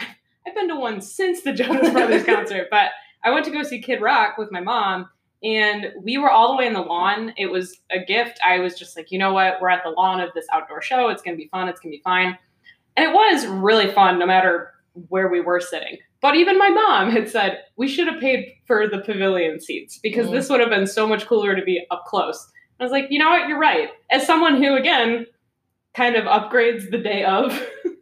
I've 0.46 0.55
been 0.55 0.68
to 0.68 0.77
one 0.77 1.00
since 1.00 1.40
the 1.40 1.53
Jonas 1.53 1.90
Brothers 1.90 2.24
concert, 2.24 2.68
but 2.70 2.90
I 3.24 3.31
went 3.31 3.46
to 3.46 3.50
go 3.50 3.62
see 3.62 3.81
Kid 3.81 4.03
Rock 4.03 4.37
with 4.37 4.53
my 4.53 4.61
mom, 4.61 5.09
and 5.44 5.92
we 6.02 6.16
were 6.18 6.30
all 6.30 6.52
the 6.52 6.57
way 6.57 6.66
in 6.66 6.72
the 6.72 6.80
lawn. 6.80 7.33
It 7.37 7.46
was 7.46 7.78
a 7.90 8.02
gift. 8.02 8.40
I 8.44 8.59
was 8.61 8.74
just 8.78 8.96
like, 8.96 9.12
you 9.12 9.18
know 9.18 9.33
what? 9.33 9.61
We're 9.61 9.68
at 9.68 9.83
the 9.85 9.90
lawn 9.90 10.20
of 10.20 10.30
this 10.35 10.46
outdoor 10.52 10.80
show. 10.83 11.09
It's 11.11 11.22
gonna 11.22 11.37
be 11.37 11.48
fun. 11.48 11.68
It's 11.68 11.80
gonna 11.80 11.90
be 11.92 12.00
fine. 12.02 12.38
And 12.96 13.07
it 13.07 13.12
was 13.12 13.46
really 13.46 13.92
fun, 13.92 14.18
no 14.18 14.26
matter 14.26 14.70
where 15.09 15.28
we 15.28 15.40
were 15.40 15.61
sitting. 15.61 15.98
But 16.22 16.37
even 16.37 16.57
my 16.57 16.70
mom 16.70 17.11
had 17.11 17.28
said 17.28 17.59
we 17.76 17.88
should 17.88 18.07
have 18.07 18.20
paid 18.20 18.54
for 18.66 18.88
the 18.88 18.98
pavilion 19.00 19.61
seats 19.61 19.98
because 20.02 20.28
Mhm. 20.28 20.33
this 20.33 20.48
would 20.48 20.61
have 20.61 20.70
been 20.70 20.87
so 20.87 21.07
much 21.07 21.26
cooler 21.26 21.54
to 21.54 21.62
be 21.62 21.85
up 21.90 22.04
close. 22.07 22.50
I 22.80 22.83
was 22.83 22.92
like, 22.92 23.07
you 23.11 23.18
know 23.18 23.28
what? 23.28 23.46
You're 23.48 23.59
right. 23.59 23.90
As 24.11 24.26
someone 24.26 24.62
who, 24.62 24.74
again, 24.76 25.26
kind 25.94 26.16
of 26.16 26.24
upgrades 26.24 26.90
the 26.90 26.98
day 26.98 27.24
of, 27.24 27.52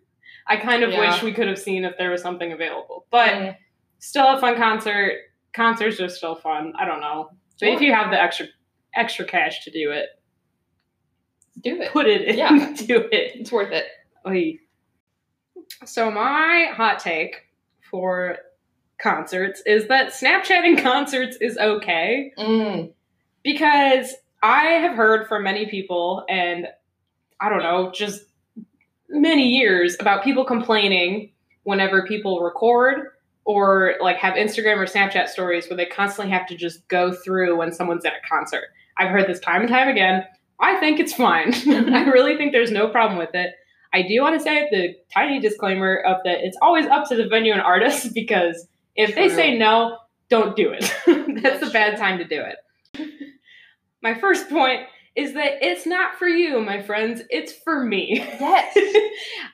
I 0.47 0.57
kind 0.57 0.83
of 0.83 0.91
Yeah. 0.93 1.01
wish 1.11 1.23
we 1.23 1.33
could 1.33 1.49
have 1.49 1.59
seen 1.59 1.85
if 1.85 1.97
there 1.99 2.11
was 2.11 2.23
something 2.23 2.53
available. 2.53 3.07
But 3.11 3.31
Mm, 3.31 3.57
still 3.99 4.29
a 4.29 4.41
fun 4.41 4.57
concert. 4.57 5.15
Concerts 5.55 6.01
are 6.01 6.09
still 6.09 6.35
fun. 6.35 6.73
I 6.79 6.85
don't 6.85 7.01
know. 7.01 7.31
But 7.61 7.71
if 7.71 7.81
you 7.81 7.93
have 7.93 8.11
the 8.11 8.21
extra 8.21 8.47
extra 8.95 9.25
cash 9.25 9.65
to 9.65 9.71
do 9.71 9.91
it, 9.91 10.09
do 11.63 11.81
it. 11.81 11.93
put 11.93 12.07
it 12.07 12.23
in. 12.23 12.39
Yeah. 12.39 12.53
into 12.69 12.97
it. 13.15 13.33
It's 13.37 13.53
worth 13.53 13.73
it. 13.73 13.85
Oy. 14.27 14.59
So 15.85 16.11
my 16.11 16.71
hot 16.73 16.99
take 16.99 17.37
for 17.91 18.39
concerts 18.99 19.63
is 19.67 19.89
that 19.89 20.13
Snapchatting 20.13 20.83
concerts 20.83 21.37
is 21.41 21.59
okay 21.59 22.33
Mm, 22.39 22.93
because 23.43 24.15
I 24.43 24.65
have 24.65 24.97
heard 24.97 25.29
from 25.29 25.45
many 25.45 25.67
people 25.67 26.25
and 26.29 26.67
I 27.41 27.49
don't 27.49 27.63
know, 27.63 27.91
just 27.93 28.23
many 29.09 29.49
years 29.49 29.97
about 29.99 30.23
people 30.23 30.45
complaining 30.45 31.33
whenever 31.65 32.07
people 32.07 32.41
record 32.41 33.09
or 33.45 33.95
like 34.01 34.17
have 34.17 34.35
Instagram 34.35 34.77
or 34.77 34.87
Snapchat 34.87 35.29
stories 35.29 35.69
where 35.69 35.77
they 35.77 35.87
constantly 35.87 36.33
have 36.33 36.47
to 36.47 36.57
just 36.57 36.87
go 36.89 37.13
through 37.13 37.57
when 37.57 37.73
someone's 37.73 38.05
at 38.05 38.13
a 38.13 38.29
concert. 38.29 38.65
I've 38.99 39.11
heard 39.11 39.27
this 39.29 39.41
time 39.41 39.63
and 39.63 39.71
time 39.71 39.89
again. 39.89 40.25
I 40.61 40.79
think 40.79 41.01
it's 41.01 41.13
fine. 41.13 41.49
I 41.49 41.51
mm-hmm. 41.51 42.11
really 42.11 42.37
think 42.37 42.53
there's 42.53 42.71
no 42.71 42.89
problem 42.89 43.19
with 43.19 43.35
it. 43.35 43.55
I 43.93 44.03
do 44.03 44.23
want 44.23 44.39
to 44.39 44.43
say 44.43 44.69
the 44.71 44.95
tiny 45.13 45.41
disclaimer 45.41 45.97
of 45.97 46.19
that 46.25 46.39
it's 46.41 46.57
always 46.63 46.87
up 46.87 47.09
to 47.09 47.17
the 47.17 47.27
venue 47.27 47.53
and 47.53 47.61
artist 47.61 48.11
because 48.15 48.67
if 48.95 49.15
they 49.15 49.29
say 49.29 49.57
no, 49.57 49.99
don't 50.29 50.57
do 50.57 50.73
it. 50.73 50.93
That's, 51.07 51.43
That's 51.43 51.69
a 51.69 51.73
bad 51.73 51.99
time 51.99 52.19
to 52.19 52.25
do 52.25 52.43
it. 52.43 53.09
My 54.03 54.15
first 54.15 54.49
point 54.49 54.83
is 55.15 55.35
that 55.35 55.63
it's 55.63 55.87
not 55.87 56.17
for 56.17 56.27
you, 56.27 56.61
my 56.61 56.83
friends. 56.83 57.23
It's 57.29 57.53
for 57.53 57.85
me. 57.85 58.17
yes. 58.17 58.77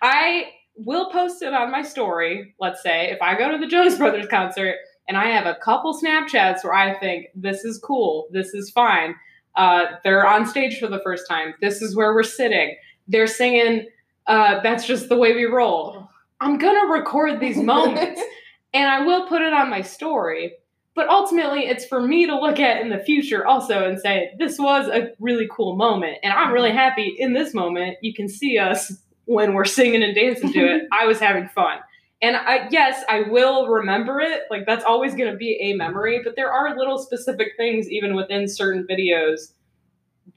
I 0.01 0.51
will 0.79 1.11
post 1.11 1.43
it 1.43 1.53
on 1.53 1.71
my 1.71 1.83
story, 1.83 2.55
let's 2.61 2.83
say, 2.83 3.11
if 3.11 3.21
I 3.21 3.37
go 3.37 3.51
to 3.51 3.59
the 3.59 3.67
Jonas 3.67 3.97
Brothers 3.97 4.27
concert 4.31 4.77
and 5.09 5.17
I 5.17 5.27
have 5.27 5.47
a 5.47 5.57
couple 5.57 5.99
Snapchats 5.99 6.63
where 6.63 6.75
I 6.75 6.99
think 6.99 7.27
this 7.35 7.65
is 7.65 7.79
cool, 7.79 8.29
this 8.31 8.55
is 8.55 8.71
fine. 8.71 9.15
Uh, 9.57 9.87
they're 10.05 10.27
on 10.27 10.47
stage 10.47 10.79
for 10.79 10.87
the 10.87 11.01
first 11.03 11.29
time. 11.29 11.55
This 11.61 11.83
is 11.83 11.97
where 11.97 12.15
we're 12.15 12.23
sitting. 12.23 12.77
They're 13.09 13.27
singing, 13.27 13.89
uh, 14.27 14.61
That's 14.63 14.87
Just 14.87 15.09
the 15.09 15.17
Way 15.17 15.35
We 15.35 15.47
Roll. 15.47 16.09
I'm 16.41 16.59
going 16.59 16.81
to 16.81 16.93
record 16.93 17.41
these 17.41 17.57
moments 17.57 18.21
and 18.73 18.89
I 18.89 19.05
will 19.05 19.27
put 19.27 19.43
it 19.43 19.53
on 19.53 19.71
my 19.71 19.83
story. 19.83 20.53
But 20.95 21.09
ultimately, 21.09 21.61
it's 21.61 21.87
for 21.87 22.01
me 22.01 22.27
to 22.27 22.35
look 22.35 22.59
at 22.59 22.81
in 22.81 22.89
the 22.89 22.99
future 22.99 23.47
also 23.47 23.89
and 23.89 24.01
say, 24.01 24.33
this 24.39 24.59
was 24.59 24.89
a 24.89 25.13
really 25.21 25.49
cool 25.51 25.77
moment. 25.77 26.19
And 26.25 26.33
I'm 26.33 26.53
really 26.53 26.73
happy 26.73 27.15
in 27.19 27.33
this 27.35 27.55
moment. 27.55 27.99
You 28.03 28.13
can 28.13 28.29
see 28.29 28.59
us 28.59 28.93
when 29.29 29.53
we're 29.55 29.65
singing 29.67 30.03
and 30.03 30.15
dancing 30.15 30.53
to 30.53 30.59
it. 30.61 30.83
I 30.93 31.07
was 31.07 31.21
having 31.21 31.49
fun. 31.49 31.79
And 32.21 32.35
I, 32.35 32.67
yes, 32.71 33.05
I 33.09 33.21
will 33.29 33.69
remember 33.69 34.21
it. 34.21 34.43
Like, 34.51 34.67
that's 34.67 34.85
always 34.85 35.15
going 35.15 35.31
to 35.31 35.37
be 35.37 35.57
a 35.61 35.75
memory. 35.75 36.21
But 36.25 36.35
there 36.35 36.51
are 36.51 36.77
little 36.77 36.99
specific 36.99 37.53
things, 37.57 37.89
even 37.91 38.17
within 38.17 38.49
certain 38.49 38.87
videos, 38.91 39.53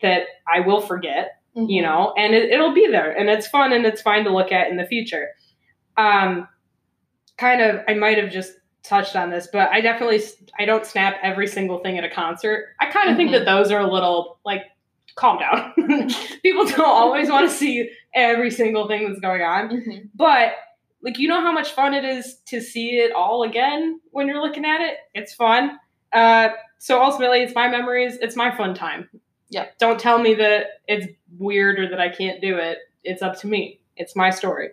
that 0.01 0.23
I 0.47 0.59
will 0.59 0.81
forget 0.81 1.37
you 1.53 1.81
know, 1.81 2.13
and 2.17 2.33
it, 2.33 2.49
it'll 2.49 2.73
be 2.73 2.87
there 2.87 3.11
and 3.11 3.29
it's 3.29 3.45
fun 3.45 3.73
and 3.73 3.85
it's 3.85 4.01
fine 4.01 4.23
to 4.23 4.29
look 4.33 4.53
at 4.53 4.69
in 4.69 4.77
the 4.77 4.85
future. 4.85 5.27
Um, 5.97 6.47
kind 7.37 7.61
of, 7.61 7.81
I 7.89 7.93
might 7.93 8.17
have 8.17 8.31
just 8.31 8.53
touched 8.83 9.17
on 9.17 9.31
this, 9.31 9.47
but 9.51 9.69
I 9.69 9.81
definitely, 9.81 10.21
I 10.57 10.63
don't 10.63 10.85
snap 10.85 11.17
every 11.21 11.47
single 11.47 11.79
thing 11.79 11.97
at 11.97 12.05
a 12.05 12.09
concert. 12.09 12.67
I 12.79 12.85
kind 12.89 13.09
of 13.09 13.17
think 13.17 13.31
Mhm. 13.31 13.39
that 13.39 13.45
those 13.45 13.69
are 13.69 13.81
a 13.81 13.91
little 13.91 14.39
like, 14.45 14.63
calm 15.15 15.39
down. 15.39 15.73
People 16.43 16.65
don't 16.65 16.81
always 16.81 17.29
want 17.29 17.49
to 17.49 17.55
see 17.55 17.89
every 18.13 18.51
single 18.51 18.87
thing 18.87 19.07
that's 19.07 19.19
going 19.19 19.41
on, 19.41 19.69
Mhm. 19.69 20.09
but 20.15 20.53
like, 21.03 21.17
you 21.17 21.27
know 21.27 21.41
how 21.41 21.51
much 21.51 21.71
fun 21.71 21.93
it 21.95 22.05
is 22.05 22.35
to 22.45 22.61
see 22.61 22.97
it 22.99 23.11
all 23.11 23.43
again 23.43 23.99
when 24.11 24.27
you're 24.27 24.41
looking 24.41 24.65
at 24.65 24.81
it? 24.81 24.97
It's 25.15 25.33
fun. 25.33 25.79
Uh, 26.13 26.49
so 26.77 27.01
ultimately, 27.01 27.41
it's 27.41 27.55
my 27.55 27.67
memories. 27.67 28.17
It's 28.21 28.35
my 28.35 28.55
fun 28.55 28.73
time. 28.75 29.09
Yeah. 29.49 29.65
Don't 29.79 29.99
tell 29.99 30.19
me 30.19 30.33
that 30.35 30.65
it's 30.87 31.07
weird 31.39 31.79
or 31.79 31.89
that 31.89 31.99
I 31.99 32.09
can't 32.09 32.39
do 32.41 32.57
it. 32.57 32.77
It's 33.03 33.21
up 33.21 33.39
to 33.39 33.47
me. 33.47 33.79
It's 33.97 34.15
my 34.15 34.29
story. 34.29 34.69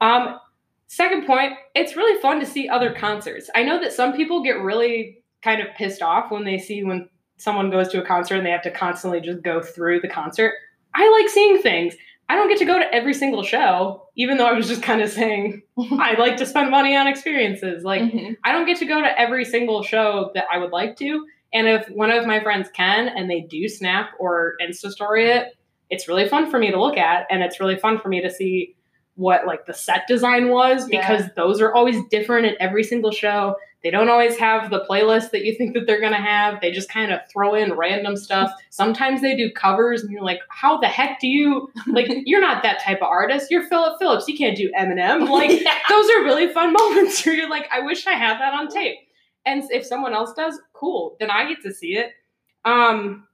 Um, 0.00 0.38
second 0.86 1.26
point, 1.26 1.54
it's 1.74 1.94
really 1.96 2.20
fun 2.22 2.40
to 2.40 2.46
see 2.46 2.68
other 2.68 2.92
concerts. 2.94 3.50
I 3.54 3.62
know 3.62 3.78
that 3.80 3.92
some 3.92 4.14
people 4.14 4.42
get 4.42 4.58
really 4.60 5.18
kind 5.42 5.60
of 5.60 5.68
pissed 5.76 6.00
off 6.02 6.30
when 6.30 6.44
they 6.44 6.58
see 6.58 6.84
when 6.84 7.08
someone 7.38 7.70
goes 7.70 7.88
to 7.88 8.02
a 8.02 8.06
concert 8.06 8.36
and 8.36 8.46
they 8.46 8.50
have 8.50 8.62
to 8.62 8.70
constantly 8.70 9.20
just 9.20 9.42
go 9.42 9.60
through 9.62 10.00
the 10.00 10.08
concert. 10.08 10.52
I 10.94 11.08
like 11.20 11.28
seeing 11.28 11.58
things. 11.58 11.94
I 12.28 12.34
don't 12.34 12.48
get 12.48 12.58
to 12.58 12.64
go 12.64 12.78
to 12.78 12.94
every 12.94 13.14
single 13.14 13.42
show, 13.44 14.08
even 14.16 14.36
though 14.36 14.46
I 14.46 14.52
was 14.52 14.66
just 14.66 14.82
kind 14.82 15.00
of 15.00 15.10
saying 15.10 15.62
I 15.78 16.14
like 16.18 16.36
to 16.38 16.46
spend 16.46 16.70
money 16.70 16.96
on 16.96 17.06
experiences. 17.06 17.84
Like, 17.84 18.02
Mhm. 18.02 18.36
I 18.44 18.52
don't 18.52 18.66
get 18.66 18.78
to 18.78 18.84
go 18.86 19.00
to 19.00 19.20
every 19.20 19.44
single 19.44 19.82
show 19.82 20.30
that 20.34 20.46
I 20.52 20.58
would 20.58 20.72
like 20.72 20.96
to. 20.96 21.24
And 21.52 21.68
if 21.68 21.88
one 21.90 22.10
of 22.10 22.26
my 22.26 22.40
friends 22.42 22.68
can 22.74 23.08
and 23.08 23.30
they 23.30 23.42
do 23.42 23.68
snap 23.68 24.10
or 24.18 24.54
Insta 24.60 24.90
story 24.90 25.30
it, 25.30 25.54
it's 25.88 26.08
really 26.08 26.28
fun 26.28 26.50
for 26.50 26.58
me 26.58 26.70
to 26.72 26.80
look 26.80 26.96
at. 26.96 27.26
And 27.30 27.42
it's 27.44 27.60
really 27.60 27.76
fun 27.76 28.00
for 28.00 28.08
me 28.08 28.20
to 28.20 28.30
see 28.30 28.74
what 29.14 29.46
like 29.46 29.64
the 29.66 29.72
set 29.72 30.06
design 30.08 30.48
was 30.48 30.88
Yeah. 30.90 31.00
because 31.08 31.30
those 31.36 31.60
are 31.60 31.72
always 31.72 31.96
different 32.10 32.46
at 32.46 32.56
every 32.58 32.82
single 32.82 33.12
show. 33.12 33.54
They 33.86 33.92
don't 33.92 34.08
always 34.08 34.36
have 34.38 34.70
the 34.70 34.84
playlist 34.90 35.30
that 35.30 35.44
you 35.44 35.54
think 35.54 35.72
that 35.74 35.86
they're 35.86 36.00
gonna 36.00 36.16
have. 36.20 36.60
They 36.60 36.72
just 36.72 36.88
kind 36.88 37.12
of 37.12 37.20
throw 37.32 37.54
in 37.54 37.74
random 37.74 38.16
stuff. 38.16 38.50
Sometimes 38.70 39.20
they 39.20 39.36
do 39.36 39.48
covers, 39.52 40.02
and 40.02 40.10
you're 40.10 40.24
like, 40.24 40.40
"How 40.48 40.76
the 40.78 40.88
heck 40.88 41.20
do 41.20 41.28
you 41.28 41.70
like? 41.86 42.08
You're 42.24 42.40
not 42.40 42.64
that 42.64 42.80
type 42.82 42.96
of 42.96 43.04
artist. 43.06 43.48
You're 43.48 43.62
Philip 43.68 44.00
Phillips. 44.00 44.26
You 44.26 44.36
can't 44.36 44.56
do 44.56 44.72
Eminem. 44.76 45.28
Like 45.30 45.52
Yeah. 45.62 45.78
those 45.88 46.10
are 46.10 46.24
really 46.24 46.48
fun 46.52 46.72
moments 46.80 47.24
where 47.24 47.36
you're 47.36 47.48
like, 47.48 47.68
I 47.72 47.78
wish 47.82 48.08
I 48.08 48.14
had 48.14 48.40
that 48.40 48.54
on 48.54 48.66
tape. 48.66 48.96
And 49.44 49.62
if 49.70 49.86
someone 49.86 50.14
else 50.14 50.32
does, 50.34 50.60
cool. 50.72 51.16
Then 51.20 51.30
I 51.30 51.46
get 51.48 51.62
to 51.62 51.72
see 51.72 51.96
it. 51.96 52.10
Um, 52.64 53.28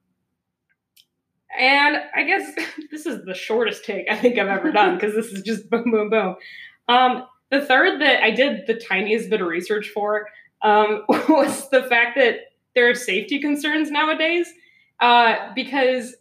and 1.59 1.97
I 2.15 2.25
guess 2.25 2.53
this 2.91 3.07
is 3.07 3.25
the 3.25 3.33
shortest 3.33 3.87
take 3.87 4.05
I 4.11 4.17
think 4.17 4.39
I've 4.39 4.49
ever 4.49 4.71
done 4.71 4.97
because 4.97 5.15
this 5.15 5.27
is 5.33 5.41
just 5.43 5.71
boom, 5.71 5.91
boom, 5.91 6.11
boom. 6.11 6.37
Um, 6.89 7.25
the 7.51 7.61
third 7.65 8.01
that 8.01 8.23
I 8.23 8.31
did 8.31 8.67
the 8.67 8.75
tiniest 8.75 9.29
bit 9.31 9.41
of 9.43 9.47
research 9.47 9.89
for 9.91 10.27
um, 10.63 11.03
was 11.09 11.69
the 11.71 11.83
fact 11.85 12.17
that 12.17 12.37
there 12.75 12.89
are 12.89 12.95
safety 12.95 13.41
concerns 13.41 13.91
nowadays. 13.91 14.47
Uh, 15.01 15.53
because 15.55 16.15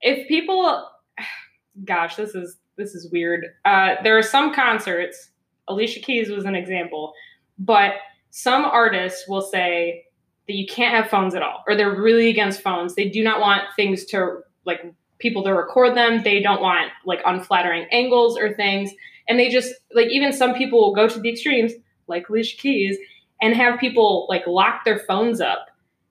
if 0.00 0.28
people, 0.28 0.88
gosh, 1.84 2.16
this 2.16 2.34
is 2.34 2.56
this 2.76 2.94
is 2.94 3.10
weird. 3.12 3.46
Uh, 3.64 3.94
there 4.02 4.18
are 4.18 4.22
some 4.22 4.52
concerts. 4.52 5.30
Alicia 5.68 6.00
Keys 6.00 6.28
was 6.28 6.44
an 6.44 6.54
example, 6.54 7.12
but 7.58 7.92
some 8.30 8.64
artists 8.64 9.28
will 9.28 9.40
say 9.40 10.04
that 10.48 10.54
you 10.54 10.66
can't 10.66 10.94
have 10.94 11.08
phones 11.08 11.34
at 11.34 11.42
all, 11.42 11.62
or 11.66 11.76
they're 11.76 11.94
really 11.94 12.28
against 12.28 12.60
phones. 12.60 12.96
They 12.96 13.08
do 13.08 13.22
not 13.22 13.40
want 13.40 13.62
things 13.76 14.04
to 14.06 14.40
like 14.66 14.80
people 15.18 15.44
to 15.44 15.54
record 15.54 15.96
them. 15.96 16.22
They 16.22 16.40
don't 16.40 16.60
want 16.60 16.90
like 17.06 17.20
unflattering 17.24 17.86
angles 17.92 18.36
or 18.36 18.54
things. 18.54 18.90
And 19.28 19.38
they 19.38 19.48
just 19.48 19.72
like 19.94 20.08
even 20.08 20.32
some 20.32 20.54
people 20.54 20.80
will 20.80 20.94
go 20.94 21.08
to 21.08 21.18
the 21.18 21.30
extremes, 21.30 21.72
like 22.08 22.28
Alicia 22.28 22.56
Keys, 22.58 22.98
and 23.40 23.54
have 23.54 23.78
people 23.78 24.26
like 24.28 24.46
lock 24.46 24.84
their 24.84 24.98
phones 24.98 25.40
up 25.40 25.66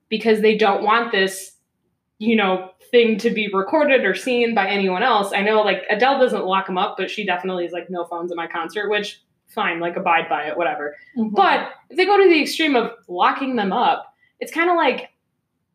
because 0.09 0.41
they 0.41 0.57
don't 0.57 0.83
want 0.83 1.11
this, 1.11 1.53
you 2.19 2.35
know, 2.35 2.69
thing 2.91 3.17
to 3.17 3.31
be 3.31 3.49
recorded 3.51 4.05
or 4.05 4.13
seen 4.13 4.53
by 4.53 4.67
anyone 4.67 5.01
else. 5.01 5.33
I 5.33 5.41
know 5.41 5.61
like 5.61 5.83
Adele 5.89 6.19
doesn't 6.19 6.45
lock 6.45 6.67
them 6.67 6.77
up, 6.77 6.95
but 6.97 7.09
she 7.09 7.25
definitely 7.25 7.65
is 7.65 7.71
like 7.71 7.89
no 7.89 8.05
phones 8.05 8.31
at 8.31 8.37
my 8.37 8.47
concert, 8.47 8.89
which 8.89 9.21
fine, 9.47 9.79
like 9.79 9.95
abide 9.95 10.29
by 10.29 10.45
it, 10.45 10.57
whatever. 10.57 10.95
Mhm. 11.17 11.33
But 11.33 11.71
if 11.89 11.97
they 11.97 12.05
go 12.05 12.17
to 12.17 12.29
the 12.29 12.41
extreme 12.41 12.75
of 12.75 12.91
locking 13.07 13.55
them 13.55 13.73
up, 13.73 14.13
it's 14.39 14.51
kind 14.51 14.69
of 14.69 14.75
like 14.75 15.09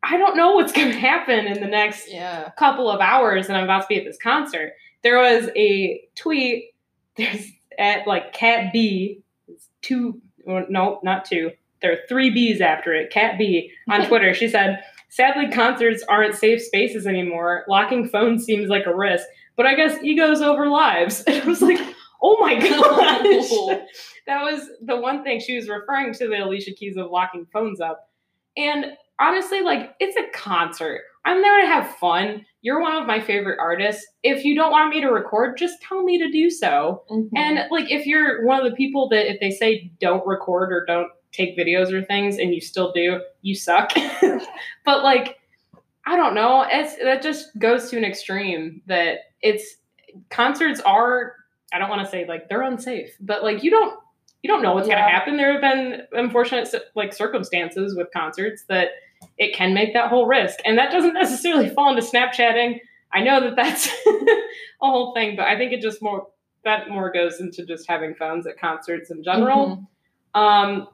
I 0.01 0.17
don't 0.17 0.37
know 0.37 0.53
what's 0.53 0.71
going 0.73 0.91
to 0.91 0.99
happen 0.99 1.45
in 1.45 1.59
the 1.59 1.67
next 1.67 2.09
yeah. 2.09 2.51
couple 2.57 2.89
of 2.89 3.01
hours 3.01 3.47
and 3.47 3.57
I'm 3.57 3.65
about 3.65 3.81
to 3.81 3.87
be 3.89 3.97
at 3.97 4.05
this 4.05 4.17
concert. 4.17 4.73
There 5.03 5.17
was 5.17 5.49
a 5.55 6.01
tweet 6.15 6.73
there's 7.17 7.51
at 7.77 8.07
like 8.07 8.33
Cat 8.33 8.71
B, 8.71 9.21
it's 9.47 9.67
two 9.81 10.21
no, 10.69 10.99
not 11.03 11.25
two. 11.25 11.51
There 11.81 11.93
are 11.93 11.99
three 12.07 12.29
B's 12.29 12.61
after 12.61 12.93
it. 12.93 13.11
Cat 13.11 13.37
B 13.37 13.71
on 13.89 14.05
Twitter. 14.07 14.33
She 14.33 14.49
said, 14.49 14.83
Sadly, 15.09 15.49
concerts 15.49 16.03
aren't 16.07 16.35
safe 16.35 16.61
spaces 16.61 17.07
anymore. 17.07 17.65
Locking 17.67 18.07
phones 18.07 18.45
seems 18.45 18.69
like 18.69 18.85
a 18.85 18.95
risk, 18.95 19.25
but 19.55 19.65
I 19.65 19.73
guess 19.75 20.01
egos 20.03 20.41
over 20.41 20.67
lives. 20.67 21.23
And 21.25 21.41
I 21.43 21.45
was 21.45 21.61
like, 21.61 21.79
oh 22.21 22.37
my 22.39 22.55
gosh. 22.59 23.49
that 24.27 24.43
was 24.43 24.69
the 24.83 24.97
one 24.97 25.23
thing 25.23 25.39
she 25.39 25.55
was 25.55 25.67
referring 25.67 26.13
to 26.13 26.27
the 26.27 26.43
Alicia 26.43 26.73
Keys 26.73 26.97
of 26.97 27.09
locking 27.09 27.47
phones 27.51 27.81
up. 27.81 28.09
And 28.55 28.93
honestly, 29.19 29.61
like, 29.61 29.95
it's 29.99 30.17
a 30.17 30.29
concert. 30.37 31.01
I'm 31.25 31.41
there 31.41 31.61
to 31.61 31.67
have 31.67 31.95
fun. 31.97 32.45
You're 32.61 32.81
one 32.81 32.95
of 32.95 33.05
my 33.05 33.19
favorite 33.19 33.59
artists. 33.59 34.05
If 34.23 34.43
you 34.45 34.55
don't 34.55 34.71
want 34.71 34.89
me 34.89 35.01
to 35.01 35.07
record, 35.09 35.57
just 35.57 35.81
tell 35.81 36.03
me 36.03 36.17
to 36.17 36.31
do 36.31 36.49
so. 36.49 37.03
Mhm. 37.09 37.29
And 37.35 37.59
like, 37.71 37.91
if 37.91 38.05
you're 38.05 38.45
one 38.45 38.59
of 38.59 38.69
the 38.69 38.75
people 38.75 39.09
that 39.09 39.29
if 39.31 39.39
they 39.39 39.51
say 39.51 39.91
don't 39.99 40.25
record 40.25 40.71
or 40.73 40.85
don't 40.85 41.09
take 41.31 41.57
videos 41.57 41.91
or 41.91 42.03
things 42.03 42.37
and 42.39 42.53
you 42.53 42.59
still 42.61 42.91
do, 42.91 43.21
you 43.41 43.53
suck. 43.55 43.91
but 44.85 45.03
like, 45.03 45.39
I 46.05 46.15
don't 46.15 46.33
know. 46.33 46.65
It's 46.71 46.95
that 47.03 47.21
just 47.21 47.57
goes 47.59 47.89
to 47.91 47.97
an 47.97 48.03
extreme 48.03 48.81
that 48.87 49.19
it's 49.41 49.75
concerts 50.29 50.79
are. 50.81 51.35
I 51.71 51.77
don't 51.77 51.89
want 51.89 52.03
to 52.03 52.09
say 52.09 52.25
like 52.27 52.49
they're 52.49 52.63
unsafe, 52.63 53.11
but 53.19 53.43
like 53.43 53.63
you 53.63 53.69
don't 53.69 53.99
you 54.41 54.47
don't 54.47 54.61
know 54.63 54.73
what's 54.73 54.87
Yeah. 54.87 54.95
gonna 54.95 55.09
happen. 55.11 55.37
There 55.37 55.51
have 55.51 55.61
been 55.61 56.01
unfortunate 56.13 56.73
like 56.95 57.13
circumstances 57.13 57.95
with 57.95 58.07
concerts 58.11 58.63
that 58.69 58.89
it 59.37 59.53
can 59.55 59.73
make 59.73 59.93
that 59.93 60.09
whole 60.09 60.25
risk, 60.25 60.59
and 60.65 60.77
that 60.77 60.91
doesn't 60.91 61.13
necessarily 61.13 61.69
fall 61.69 61.89
into 61.95 62.01
Snapchatting. 62.01 62.79
I 63.13 63.23
know 63.23 63.41
that 63.41 63.55
that's 63.55 63.87
a 64.07 64.21
whole 64.81 65.13
thing, 65.13 65.35
but 65.35 65.47
I 65.47 65.57
think 65.57 65.71
it 65.73 65.81
just 65.81 66.01
more 66.01 66.27
that 66.65 66.89
more 66.89 67.11
goes 67.11 67.39
into 67.39 67.65
just 67.65 67.87
having 67.87 68.13
phones 68.15 68.45
at 68.45 68.59
concerts 68.59 69.09
in 69.11 69.23
general. 69.23 69.87
Mhm. 70.35 70.39
Um, 70.39 70.87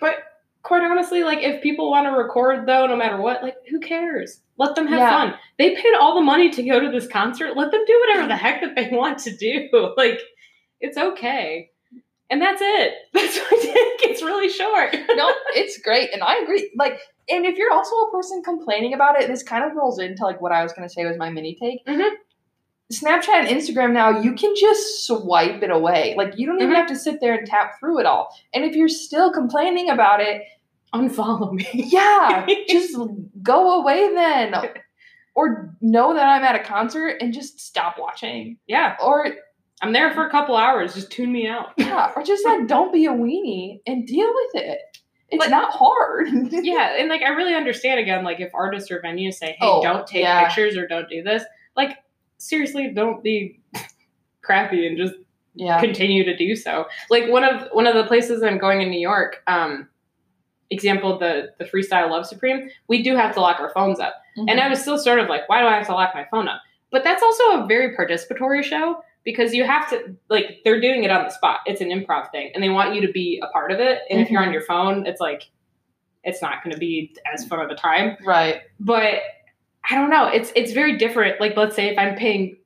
but 0.00 0.16
quite 0.62 0.82
honestly, 0.82 1.22
like 1.22 1.38
if 1.38 1.62
people 1.62 1.90
want 1.90 2.06
to 2.06 2.10
record 2.12 2.66
though, 2.66 2.86
no 2.86 2.96
matter 2.96 3.20
what, 3.20 3.42
like 3.42 3.56
who 3.70 3.80
cares? 3.80 4.40
Let 4.58 4.74
them 4.74 4.86
have 4.88 4.98
Yeah. 4.98 5.10
fun. 5.10 5.34
They 5.58 5.76
paid 5.76 5.94
all 5.94 6.14
the 6.16 6.20
money 6.20 6.50
to 6.50 6.62
go 6.64 6.80
to 6.80 6.90
this 6.90 7.06
concert. 7.06 7.56
Let 7.56 7.70
them 7.70 7.84
do 7.86 8.04
whatever 8.06 8.26
the 8.28 8.36
heck 8.36 8.60
that 8.60 8.74
they 8.74 8.88
want 8.94 9.18
to 9.20 9.36
do. 9.36 9.68
Like 9.96 10.20
it's 10.80 10.98
okay. 10.98 11.70
And 12.30 12.42
that's 12.42 12.60
it. 12.62 12.94
That's 13.14 13.38
my 13.38 13.56
take. 13.58 14.10
It's 14.10 14.22
really 14.22 14.50
short. 14.50 14.92
no, 15.16 15.32
it's 15.54 15.78
great, 15.78 16.10
and 16.12 16.22
I 16.22 16.38
agree. 16.42 16.70
Like, 16.76 17.00
and 17.30 17.46
if 17.46 17.56
you're 17.56 17.72
also 17.72 17.94
a 17.96 18.10
person 18.10 18.42
complaining 18.42 18.92
about 18.92 19.18
it, 19.20 19.28
this 19.28 19.42
kind 19.42 19.64
of 19.64 19.74
rolls 19.74 19.98
into 19.98 20.24
like 20.24 20.40
what 20.42 20.52
I 20.52 20.62
was 20.62 20.72
gonna 20.74 20.90
say 20.90 21.06
was 21.06 21.16
my 21.16 21.30
mini 21.30 21.54
take. 21.58 21.84
Mhm. 21.86 22.10
Snapchat 22.92 23.28
and 23.34 23.48
Instagram 23.48 23.92
now, 23.92 24.20
you 24.20 24.32
can 24.34 24.54
just 24.56 25.06
swipe 25.06 25.62
it 25.62 25.70
away. 25.70 26.14
Like, 26.16 26.38
you 26.38 26.46
don't 26.46 26.56
even 26.60 26.72
Mhm. 26.72 26.76
have 26.76 26.86
to 26.88 26.96
sit 26.96 27.20
there 27.20 27.34
and 27.34 27.46
tap 27.46 27.78
through 27.78 27.98
it 28.00 28.06
all. 28.06 28.34
And 28.54 28.64
if 28.64 28.74
you're 28.76 28.88
still 28.88 29.30
complaining 29.32 29.90
about 29.90 30.20
it, 30.20 30.42
Unfollow 30.94 31.52
me. 31.52 31.68
yeah, 31.74 32.46
just 32.66 32.96
go 33.42 33.80
away 33.82 34.08
then. 34.14 34.54
Or 35.34 35.74
know 35.82 36.14
that 36.14 36.24
I'm 36.26 36.42
at 36.42 36.56
a 36.56 36.64
concert 36.64 37.18
and 37.20 37.32
just 37.34 37.60
stop 37.60 37.96
watching. 37.98 38.56
Yeah. 38.66 38.96
Or 39.02 39.26
I'm 39.80 39.92
there 39.92 40.12
for 40.12 40.26
a 40.26 40.30
couple 40.30 40.56
hours. 40.56 40.94
Just 40.94 41.10
tune 41.12 41.30
me 41.32 41.46
out. 41.46 41.72
yeah, 41.76 42.12
or 42.16 42.22
just 42.22 42.44
like 42.44 42.66
don't 42.66 42.92
be 42.92 43.06
a 43.06 43.10
weenie 43.12 43.80
and 43.86 44.06
deal 44.06 44.28
with 44.32 44.62
it. 44.64 44.78
It's 45.30 45.40
Like- 45.40 45.50
not 45.50 45.72
hard. 45.72 46.28
yeah, 46.50 46.96
and 46.98 47.08
like 47.08 47.22
I 47.22 47.28
really 47.28 47.54
understand 47.54 48.00
again, 48.00 48.24
like 48.24 48.40
if 48.40 48.50
artists 48.54 48.90
or 48.90 49.00
venues 49.00 49.34
say, 49.34 49.48
"Hey, 49.52 49.56
Oh, 49.60 49.82
don't 49.82 50.06
take 50.06 50.22
yeah. 50.22 50.44
pictures 50.46 50.76
or 50.76 50.86
don't 50.88 51.08
do 51.08 51.22
this," 51.22 51.44
like 51.76 51.98
seriously, 52.38 52.92
don't 52.94 53.22
be 53.22 53.60
crappy 54.42 54.86
and 54.86 54.96
just 54.96 55.14
yeah. 55.54 55.80
continue 55.80 56.24
to 56.24 56.36
do 56.36 56.56
so. 56.56 56.86
Like 57.10 57.28
one 57.28 57.44
of 57.44 57.68
one 57.72 57.86
of 57.86 57.94
the 57.94 58.04
places 58.04 58.42
I'm 58.42 58.58
going 58.58 58.80
in 58.80 58.90
New 58.90 59.00
York, 59.00 59.42
um, 59.46 59.88
example 60.70 61.18
the 61.18 61.50
the 61.58 61.64
freestyle 61.66 62.10
Love 62.10 62.26
Supreme, 62.26 62.70
we 62.88 63.02
do 63.02 63.14
have 63.14 63.34
to 63.34 63.40
lock 63.40 63.60
our 63.60 63.70
phones 63.70 64.00
up, 64.00 64.14
and 64.36 64.60
I 64.60 64.68
was 64.68 64.80
still 64.80 64.98
sort 64.98 65.18
of 65.18 65.28
like, 65.28 65.48
why 65.48 65.60
do 65.60 65.66
I 65.66 65.74
have 65.76 65.86
to 65.86 65.92
lock 65.94 66.14
my 66.14 66.26
phone 66.30 66.48
up? 66.48 66.62
But 66.90 67.04
that's 67.04 67.22
also 67.22 67.62
a 67.62 67.66
very 67.66 67.94
participatory 67.96 68.62
show 68.64 69.02
because 69.28 69.52
you 69.52 69.62
have 69.62 69.90
to 69.90 70.16
like 70.30 70.62
they're 70.64 70.80
doing 70.80 71.04
it 71.04 71.10
on 71.10 71.22
the 71.22 71.28
spot. 71.28 71.58
It's 71.66 71.82
an 71.82 71.88
improv 71.88 72.30
thing, 72.30 72.50
and 72.54 72.64
they 72.64 72.70
want 72.70 72.94
you 72.94 73.06
to 73.06 73.12
be 73.12 73.38
a 73.46 73.48
part 73.48 73.70
of 73.70 73.78
it. 73.78 74.00
And 74.08 74.22
if 74.22 74.30
you're 74.30 74.40
on 74.40 74.46
mm-hmm. 74.46 74.54
your 74.54 74.62
phone, 74.62 75.06
it's 75.06 75.20
like 75.20 75.50
it's 76.24 76.40
not 76.40 76.64
going 76.64 76.72
to 76.72 76.78
be 76.78 77.14
as 77.34 77.46
fun 77.46 77.60
of 77.60 77.70
a 77.70 77.74
time 77.74 78.16
right. 78.24 78.62
but 78.80 79.20
I 79.88 79.96
don't 79.96 80.08
know. 80.08 80.28
It's 80.28 80.50
it's 80.56 80.72
very 80.72 80.96
different. 80.96 81.42
Like 81.42 81.58
let's 81.58 81.76
say 81.76 81.88
if 81.88 81.98
I'm 81.98 82.16
paying 82.16 82.56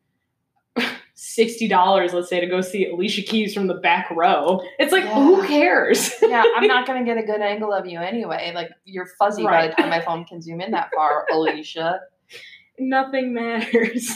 sixty 1.14 1.66
dollars, 1.66 2.12
let's 2.14 2.29
say 2.29 2.38
to 2.38 2.46
go 2.46 2.61
see 2.61 2.88
Alicia 2.88 3.22
Keys 3.22 3.53
from 3.55 3.66
the 3.66 3.75
back 3.75 4.09
row, 4.12 4.62
it's 4.79 4.92
like 4.92 5.03
Yeah. 5.03 5.14
who 5.14 5.44
cares? 5.48 6.12
Yeah, 6.22 6.44
I'm 6.55 6.68
not 6.68 6.87
gonna 6.87 7.05
get 7.05 7.18
a 7.18 7.25
good 7.25 7.40
angle 7.40 7.72
of 7.72 7.87
you 7.87 7.98
anyway. 7.98 8.53
Like 8.55 8.70
you're 8.85 9.09
fuzzy 9.18 9.44
Right. 9.44 9.62
by 9.62 9.66
the 9.66 9.83
time 9.83 9.90
my 9.90 10.01
phone 10.01 10.25
can 10.27 10.40
zoom 10.40 10.61
in 10.61 10.70
that 10.70 10.90
far, 10.94 11.27
Alicia. 11.33 11.98
Nothing 12.79 13.35
matters. 13.35 14.12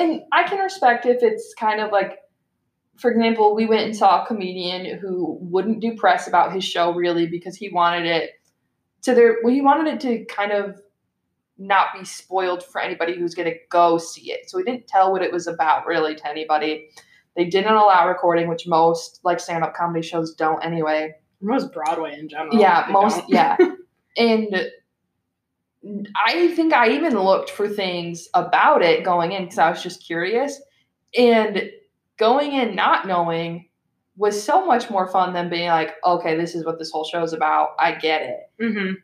And 0.00 0.22
I 0.32 0.44
can 0.44 0.58
respect 0.58 1.04
if 1.04 1.22
it's 1.22 1.52
kind 1.58 1.78
of 1.78 1.92
like, 1.92 2.16
for 2.98 3.10
example, 3.10 3.54
we 3.54 3.66
went 3.66 3.82
and 3.82 3.94
saw 3.94 4.22
a 4.22 4.26
comedian 4.26 4.98
who 4.98 5.36
wouldn't 5.42 5.80
do 5.80 5.94
press 5.94 6.26
about 6.26 6.54
his 6.54 6.64
show 6.64 6.94
really 6.94 7.26
because 7.26 7.54
he 7.54 7.68
wanted 7.68 8.06
it 8.06 8.30
to 9.02 9.14
there. 9.14 9.36
Well, 9.42 9.52
he 9.52 9.60
wanted 9.60 9.92
it 9.92 10.00
to 10.00 10.24
kind 10.24 10.52
of 10.52 10.80
not 11.58 11.88
be 11.98 12.06
spoiled 12.06 12.64
for 12.64 12.80
anybody 12.80 13.14
who's 13.14 13.34
gonna 13.34 13.52
go 13.68 13.98
see 13.98 14.32
it. 14.32 14.48
So 14.48 14.56
he 14.56 14.64
didn't 14.64 14.86
tell 14.86 15.12
what 15.12 15.20
it 15.20 15.30
was 15.30 15.46
about 15.46 15.86
really 15.86 16.14
to 16.14 16.26
anybody. 16.26 16.88
They 17.36 17.44
didn't 17.44 17.74
allow 17.74 18.08
recording, 18.08 18.48
which 18.48 18.66
most 18.66 19.20
like 19.22 19.38
stand-up 19.38 19.74
comedy 19.74 20.00
shows 20.00 20.34
don't 20.34 20.64
anyway. 20.64 21.12
Most 21.42 21.74
Broadway 21.74 22.18
in 22.18 22.28
general. 22.28 22.58
yeah 22.58 22.86
most 22.90 23.18
don't. 23.18 23.30
yeah 23.30 23.56
and 24.16 24.70
i 26.26 26.48
think 26.54 26.72
i 26.74 26.90
even 26.90 27.18
looked 27.18 27.50
for 27.50 27.68
things 27.68 28.28
about 28.34 28.82
it 28.82 29.02
going 29.04 29.32
in 29.32 29.44
because 29.44 29.58
i 29.58 29.70
was 29.70 29.82
just 29.82 30.04
curious. 30.04 30.60
And 31.18 31.70
going 32.18 32.52
in 32.52 32.74
not 32.76 33.06
knowing 33.06 33.68
was 34.16 34.40
so 34.42 34.64
much 34.66 34.90
more 34.90 35.08
fun 35.08 35.32
than 35.32 35.48
being 35.48 35.68
like 35.68 35.94
okay 36.04 36.36
this 36.36 36.54
is 36.54 36.64
what 36.66 36.78
this 36.78 36.90
whole 36.90 37.04
show 37.04 37.22
is 37.22 37.32
about. 37.32 37.70
I 37.78 37.92
get 37.94 38.22
it. 38.22 38.40
Mhm. 38.60 38.94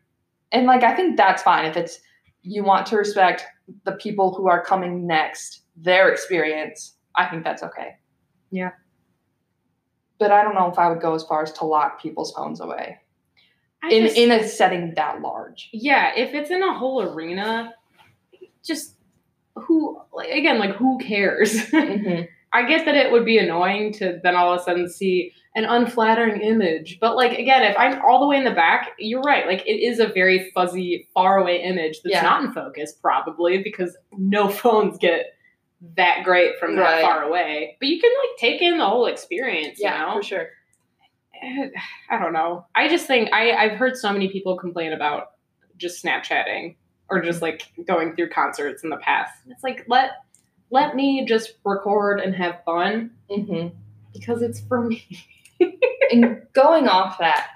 and 0.52 0.66
like 0.66 0.82
i 0.82 0.94
think 0.94 1.16
that's 1.16 1.42
fine 1.42 1.64
if 1.64 1.76
it's 1.76 1.98
you 2.42 2.62
want 2.62 2.86
to 2.86 2.96
respect 2.96 3.44
the 3.84 3.92
people 3.92 4.32
who 4.34 4.46
are 4.48 4.62
coming 4.64 5.06
next 5.06 5.62
their 5.76 6.08
experience 6.10 6.94
i 7.16 7.26
think 7.26 7.42
that's 7.42 7.62
okay. 7.62 7.96
Yeah. 8.50 8.70
but 10.18 10.30
i 10.30 10.42
don't 10.42 10.54
know 10.54 10.70
if 10.70 10.78
i 10.78 10.88
would 10.88 11.00
go 11.00 11.14
as 11.14 11.24
far 11.24 11.42
as 11.42 11.52
to 11.52 11.64
lock 11.64 12.00
people's 12.00 12.32
phones 12.32 12.60
away 12.60 12.98
I 13.82 13.88
in 13.90 14.04
just- 14.04 14.16
in 14.16 14.30
a 14.30 14.46
setting 14.46 14.94
that 14.96 15.20
large. 15.20 15.68
yeah, 15.72 16.12
if 16.16 16.34
it's 16.34 16.50
in 16.50 16.62
a 16.62 16.72
whole 16.76 17.02
arena, 17.02 17.74
just 18.64 18.94
who 19.54 20.00
like 20.12 20.30
again, 20.30 20.58
like 20.58 20.74
who 20.76 20.98
cares? 20.98 21.54
Mm-hmm. 21.70 22.22
I 22.52 22.62
get 22.66 22.86
that 22.86 22.94
it 22.94 23.12
would 23.12 23.24
be 23.26 23.36
annoying 23.38 23.92
to 23.94 24.18
then 24.22 24.34
all 24.34 24.54
of 24.54 24.60
a 24.60 24.62
sudden 24.64 24.88
see 24.88 25.32
an 25.56 25.64
unflattering 25.64 26.40
image. 26.40 26.98
But 27.00 27.14
like 27.16 27.38
again, 27.38 27.62
if 27.64 27.76
I'm 27.76 28.00
all 28.02 28.20
the 28.20 28.26
way 28.26 28.36
in 28.38 28.44
the 28.44 28.50
back, 28.52 28.92
you're 28.98 29.20
right. 29.20 29.46
Like 29.46 29.66
it 29.66 29.78
is 29.82 29.98
a 29.98 30.06
very 30.06 30.50
fuzzy, 30.54 31.06
far 31.12 31.38
away 31.38 31.60
image 31.62 32.00
that's 32.02 32.14
Yeah. 32.14 32.22
not 32.22 32.44
in 32.44 32.52
focus, 32.52 32.92
probably, 32.92 33.62
because 33.62 33.94
no 34.16 34.48
phones 34.62 34.96
get 34.96 35.34
that 35.96 36.22
great 36.24 36.58
from 36.58 36.76
that 36.76 36.82
Right. 36.82 37.02
far 37.02 37.24
away. 37.24 37.76
But 37.78 37.88
you 37.88 38.00
can 38.00 38.10
like 38.10 38.38
take 38.38 38.62
in 38.62 38.78
the 38.78 38.86
whole 38.86 39.06
experience, 39.06 39.78
Yeah, 39.78 40.00
you 40.00 40.06
know? 40.06 40.14
for 40.18 40.22
sure. 40.22 40.48
I 42.10 42.18
don't 42.18 42.32
know. 42.32 42.66
I 42.74 42.88
just 42.88 43.06
think 43.06 43.32
I, 43.32 43.52
I've 43.52 43.78
heard 43.78 43.96
so 43.96 44.12
many 44.12 44.28
people 44.28 44.56
complain 44.56 44.92
about 44.92 45.28
just 45.76 46.02
Snapchatting 46.04 46.76
or 47.08 47.20
just 47.22 47.42
like 47.42 47.62
going 47.86 48.16
through 48.16 48.30
concerts 48.30 48.82
in 48.82 48.90
the 48.90 48.96
past. 48.96 49.32
It's 49.48 49.62
like 49.62 49.84
let 49.88 50.10
let 50.70 50.96
me 50.96 51.24
just 51.26 51.54
record 51.64 52.20
and 52.20 52.34
have 52.34 52.62
fun 52.64 53.10
Mm-hmm. 53.30 53.68
because 54.12 54.42
it's 54.42 54.60
for 54.60 54.82
me. 54.82 55.04
And 56.12 56.42
going 56.52 56.86
off 56.86 57.18
that, 57.18 57.48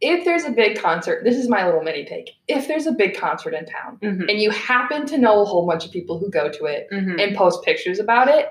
if 0.00 0.24
there's 0.24 0.44
a 0.44 0.50
big 0.50 0.78
concert, 0.80 1.24
this 1.24 1.36
is 1.36 1.46
my 1.48 1.66
little 1.66 1.82
mini 1.82 2.06
take. 2.06 2.30
If 2.48 2.68
there's 2.68 2.86
a 2.86 2.92
big 2.92 3.14
concert 3.16 3.52
in 3.52 3.66
town 3.66 3.98
Mhm. 4.02 4.30
and 4.30 4.40
you 4.40 4.50
happen 4.50 5.04
to 5.06 5.18
know 5.18 5.42
a 5.42 5.44
whole 5.44 5.66
bunch 5.66 5.84
of 5.84 5.90
people 5.92 6.18
who 6.18 6.30
go 6.30 6.48
to 6.50 6.64
it 6.66 6.86
Mhm. 6.90 7.20
and 7.22 7.36
post 7.36 7.62
pictures 7.64 7.98
about 7.98 8.28
it, 8.28 8.48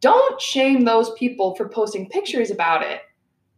don't 0.00 0.40
shame 0.40 0.84
those 0.84 1.10
people 1.12 1.54
for 1.54 1.68
posting 1.68 2.08
pictures 2.08 2.50
about 2.50 2.82
it. 2.82 3.00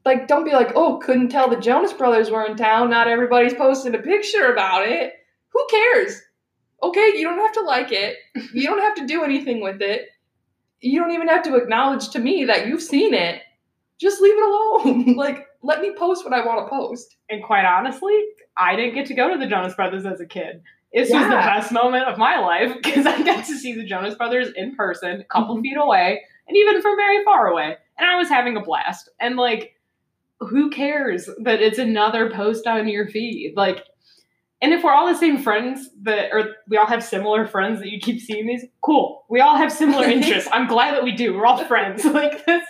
Like, 0.05 0.29
don't 0.29 0.45
be 0.45 0.53
like, 0.53 0.73
oh, 0.75 0.99
couldn't 0.99 1.29
tell 1.29 1.49
the 1.51 1.57
Jonas 1.57 1.93
Brothers 1.93 2.31
were 2.31 2.45
in 2.47 2.57
town. 2.57 2.91
Not 2.91 3.09
everybody's 3.09 3.55
posting 3.55 3.95
a 3.95 3.99
picture 3.99 4.51
about 4.53 4.89
it. 4.89 5.13
Who 5.51 5.67
cares? 5.71 6.21
Okay, 6.83 7.13
you 7.17 7.25
don't 7.25 7.39
have 7.39 7.53
to 7.53 7.63
like 7.63 7.93
it. 7.93 8.17
You 8.55 8.67
don't 8.67 8.81
have 8.81 8.95
to 8.97 9.07
do 9.07 9.23
anything 9.25 9.61
with 9.63 9.83
it. 9.83 10.09
You 10.81 10.99
don't 11.01 11.11
even 11.13 11.29
have 11.29 11.43
to 11.45 11.57
acknowledge 11.57 12.09
to 12.11 12.19
me 12.19 12.47
that 12.47 12.67
you've 12.67 12.83
seen 12.83 13.13
it. 13.13 13.43
Just 14.01 14.23
leave 14.23 14.35
it 14.37 14.43
alone. 14.43 15.15
like, 15.17 15.47
let 15.63 15.83
me 15.83 15.93
post 15.99 16.25
what 16.25 16.33
I 16.33 16.45
want 16.47 16.65
to 16.67 16.71
post. 16.71 17.17
And 17.29 17.45
quite 17.45 17.67
honestly, 17.67 18.19
I 18.57 18.77
didn't 18.77 18.95
get 18.95 19.07
to 19.07 19.15
go 19.15 19.31
to 19.31 19.39
the 19.39 19.47
Jonas 19.47 19.75
Brothers 19.75 20.07
as 20.07 20.21
a 20.21 20.27
kid. 20.27 20.63
This 20.95 21.11
was 21.11 21.23
the 21.23 21.29
best 21.37 21.71
moment 21.71 22.09
of 22.09 22.17
my 22.19 22.41
life 22.41 22.73
because 22.83 23.07
I 23.07 23.23
got 23.23 23.45
to 23.45 23.57
see 23.59 23.75
the 23.75 23.85
Jonas 23.85 24.15
Brothers 24.15 24.49
in 24.57 24.75
person, 24.75 25.21
a 25.21 25.25
couple 25.25 25.57
Mhm. 25.59 25.63
feet 25.63 25.77
away, 25.77 26.23
and 26.49 26.57
even 26.57 26.81
from 26.81 26.97
very 26.97 27.23
far 27.25 27.49
away. 27.49 27.77
And 27.99 28.09
I 28.11 28.17
was 28.17 28.29
having 28.31 28.57
a 28.57 28.61
blast. 28.63 29.11
And 29.21 29.37
like, 29.37 29.75
who 30.41 30.71
cares 30.71 31.29
that 31.43 31.61
it's 31.61 31.79
another 31.79 32.31
post 32.31 32.67
on 32.67 32.89
your 32.89 33.09
feed? 33.09 33.55
Like, 33.57 33.85
and 34.63 34.73
if 34.73 34.83
we're 34.83 34.93
all 34.93 35.07
the 35.07 35.19
same 35.19 35.39
friends 35.39 35.89
that, 36.03 36.31
or 36.33 36.57
we 36.69 36.77
all 36.77 36.87
have 36.87 37.03
similar 37.03 37.47
friends 37.47 37.81
that 37.81 37.91
you 37.91 37.99
keep 38.01 38.21
seeing 38.21 38.47
these, 38.47 38.65
cool. 38.83 39.25
We 39.31 39.41
all 39.41 39.57
have 39.57 39.73
similar 39.73 40.05
interests. 40.09 40.49
I'm 40.53 40.67
glad 40.67 40.95
that 40.95 41.05
we 41.05 41.13
do. 41.13 41.35
We're 41.35 41.47
all 41.47 41.65
friends. 41.65 42.05
Like 42.11 42.45
this, 42.45 42.65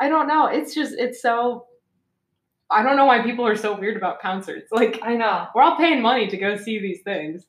I 0.00 0.08
don't 0.08 0.28
know. 0.28 0.46
It's 0.46 0.74
just, 0.74 0.94
it's 0.98 1.20
so. 1.20 1.66
I 2.68 2.82
don't 2.82 2.96
know 2.96 3.04
why 3.06 3.22
people 3.22 3.46
are 3.46 3.54
so 3.54 3.78
weird 3.78 3.96
about 3.96 4.20
concerts. 4.20 4.72
Like, 4.72 4.98
I 5.02 5.14
know. 5.14 5.46
we're 5.54 5.62
all 5.62 5.76
paying 5.76 6.02
money 6.02 6.26
to 6.26 6.36
go 6.36 6.56
see 6.56 6.80
these 6.80 7.00
things. 7.02 7.46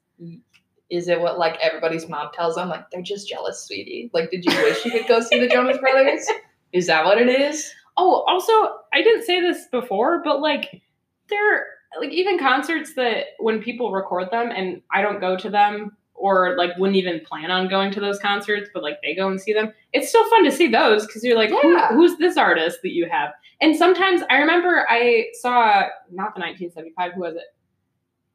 Is 0.89 1.07
it 1.07 1.19
what 1.19 1.39
like 1.39 1.57
everybody's 1.59 2.07
mom 2.07 2.29
tells 2.33 2.55
them? 2.55 2.69
Like 2.69 2.89
they're 2.91 3.01
just 3.01 3.27
jealous, 3.27 3.65
sweetie. 3.65 4.09
Like, 4.13 4.29
did 4.31 4.45
you 4.45 4.51
wish 4.61 4.85
you 4.85 4.91
could 4.91 5.07
go 5.07 5.19
see 5.21 5.39
the 5.39 5.47
Jonas 5.47 5.77
Brothers? 5.79 6.25
Is 6.73 6.87
that 6.87 7.05
what 7.05 7.17
it 7.19 7.29
is? 7.29 7.73
Oh, 7.97 8.23
also, 8.27 8.51
I 8.93 9.01
didn't 9.01 9.23
say 9.23 9.41
this 9.41 9.67
before, 9.71 10.21
but 10.23 10.39
like, 10.39 10.81
there, 11.29 11.65
like, 11.99 12.11
even 12.11 12.37
concerts 12.37 12.93
that 12.95 13.25
when 13.39 13.61
people 13.61 13.91
record 13.91 14.29
them 14.31 14.51
and 14.55 14.81
I 14.93 15.01
don't 15.01 15.19
go 15.19 15.35
to 15.37 15.49
them 15.49 15.97
or 16.13 16.55
like 16.57 16.75
wouldn't 16.77 16.95
even 16.97 17.19
plan 17.21 17.51
on 17.51 17.67
going 17.67 17.91
to 17.91 17.99
those 17.99 18.19
concerts, 18.19 18.69
but 18.73 18.81
like 18.83 18.97
they 19.03 19.15
go 19.15 19.27
and 19.29 19.39
see 19.39 19.53
them, 19.53 19.71
it's 19.93 20.09
still 20.09 20.27
fun 20.29 20.43
to 20.45 20.51
see 20.51 20.67
those 20.67 21.05
because 21.05 21.23
you're 21.23 21.35
like, 21.35 21.49
who, 21.49 21.77
who's 21.89 22.17
this 22.17 22.37
artist 22.37 22.79
that 22.83 22.91
you 22.93 23.07
have? 23.09 23.31
And 23.61 23.75
sometimes 23.75 24.21
I 24.29 24.37
remember 24.37 24.85
I 24.89 25.25
saw, 25.41 25.81
not 26.11 26.33
the 26.35 26.41
1975, 26.41 27.13
who 27.13 27.21
was 27.21 27.35
it? 27.35 27.43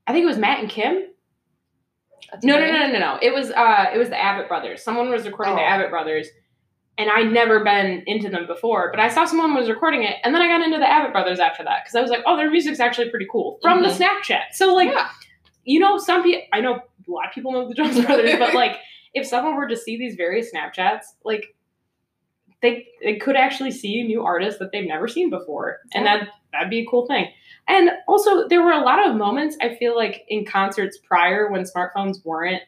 I 0.06 0.12
think 0.12 0.24
it 0.24 0.26
was 0.26 0.38
Matt 0.38 0.58
and 0.60 0.68
Kim. 0.68 1.04
That's 2.30 2.44
No, 2.44 2.54
no, 2.54 2.64
amazing. 2.64 2.92
no, 2.92 2.98
no, 2.98 3.14
no. 3.14 3.18
It 3.22 3.32
was 3.34 3.50
uh 3.50 3.86
it 3.94 3.98
was 3.98 4.08
the 4.08 4.16
Avett 4.16 4.48
brothers. 4.48 4.82
Someone 4.82 5.10
was 5.10 5.24
recording 5.26 5.54
the 5.56 5.60
Oh. 5.62 5.64
Avett 5.64 5.90
brothers. 5.90 6.28
And 6.98 7.08
I'd 7.10 7.32
never 7.32 7.64
been 7.64 8.02
into 8.06 8.28
them 8.28 8.46
before, 8.46 8.90
but 8.90 9.00
I 9.00 9.08
saw 9.08 9.24
someone 9.24 9.54
was 9.54 9.68
recording 9.70 10.02
it, 10.02 10.16
and 10.24 10.34
then 10.34 10.42
I 10.42 10.46
got 10.46 10.60
into 10.64 10.78
the 10.78 10.84
Avett 10.84 11.12
brothers 11.12 11.40
after 11.40 11.64
that 11.64 11.82
because 11.84 11.94
I 11.94 12.02
was 12.02 12.10
like, 12.10 12.20
"Oh, 12.26 12.36
their 12.36 12.50
music's 12.50 12.80
actually 12.80 13.08
pretty 13.08 13.26
cool." 13.32 13.58
From 13.62 13.82
the 13.82 13.88
Mhm. 13.88 13.98
Snapchat, 13.98 14.52
so 14.52 14.74
like, 14.74 14.90
Yeah. 14.90 15.08
you 15.64 15.80
know, 15.80 15.96
some 15.96 16.22
people 16.22 16.42
I 16.52 16.60
know 16.60 16.74
a 16.74 17.10
lot 17.10 17.26
of 17.28 17.32
people 17.32 17.50
know 17.52 17.66
the 17.66 17.74
Jonas 17.74 17.98
Brothers, 18.06 18.38
but 18.38 18.52
like, 18.54 18.76
if 19.14 19.26
someone 19.26 19.56
were 19.56 19.66
to 19.68 19.76
see 19.76 19.96
these 19.96 20.16
various 20.16 20.52
Snapchats, 20.52 21.04
like, 21.24 21.54
they 22.60 22.86
they 23.02 23.16
could 23.16 23.36
actually 23.36 23.70
see 23.70 24.02
new 24.02 24.22
artists 24.22 24.58
that 24.58 24.70
they've 24.70 24.86
never 24.86 25.08
seen 25.08 25.30
before, 25.30 25.78
and 25.94 26.04
that 26.06 26.28
that'd 26.52 26.68
be 26.70 26.80
a 26.80 26.86
cool 26.86 27.06
thing. 27.06 27.26
And 27.68 27.90
also, 28.06 28.46
there 28.48 28.62
were 28.62 28.72
a 28.72 28.80
lot 28.82 29.08
of 29.08 29.16
moments 29.16 29.56
I 29.62 29.76
feel 29.76 29.96
like 29.96 30.24
in 30.28 30.44
concerts 30.44 30.98
prior 30.98 31.50
when 31.50 31.62
smartphones 31.62 32.22
weren't 32.24 32.62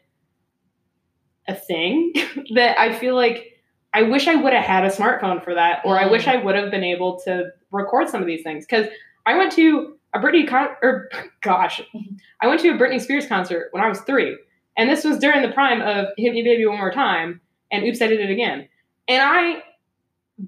a 1.46 1.54
thing 1.54 2.12
that 2.54 2.78
I 2.80 2.94
feel 2.94 3.14
like 3.14 3.53
I 3.94 4.02
wish 4.02 4.26
I 4.28 4.34
would 4.34 4.52
have 4.52 4.64
had 4.64 4.84
a 4.84 4.88
smartphone 4.90 5.42
for 5.42 5.54
that, 5.54 5.80
or 5.84 5.98
I 5.98 6.04
Mm. 6.04 6.10
wish 6.10 6.26
I 6.28 6.36
would 6.36 6.56
have 6.56 6.70
been 6.70 6.84
able 6.84 7.20
to 7.20 7.50
record 7.70 8.08
some 8.08 8.20
of 8.20 8.26
these 8.26 8.42
things. 8.42 8.66
Because 8.66 8.86
I 9.24 9.36
went 9.36 9.52
to 9.52 9.96
a 10.12 10.18
Britney 10.18 10.46
con, 10.46 10.68
or 10.82 11.08
gosh, 11.42 11.80
I 12.40 12.46
went 12.48 12.60
to 12.60 12.70
a 12.70 12.74
Britney 12.78 13.00
Spears 13.00 13.26
concert 13.26 13.68
when 13.70 13.82
I 13.82 13.88
was 13.88 14.00
three, 14.00 14.36
and 14.76 14.90
this 14.90 15.04
was 15.04 15.18
during 15.18 15.42
the 15.42 15.52
prime 15.52 15.80
of 15.80 16.08
"Hit 16.16 16.32
Me 16.34 16.42
Baby 16.42 16.66
One 16.66 16.78
More 16.78 16.92
Time" 16.92 17.40
and 17.70 17.84
"Oops, 17.84 18.02
I 18.02 18.08
Did 18.08 18.20
It 18.20 18.30
Again," 18.30 18.68
and 19.08 19.22
I 19.22 19.62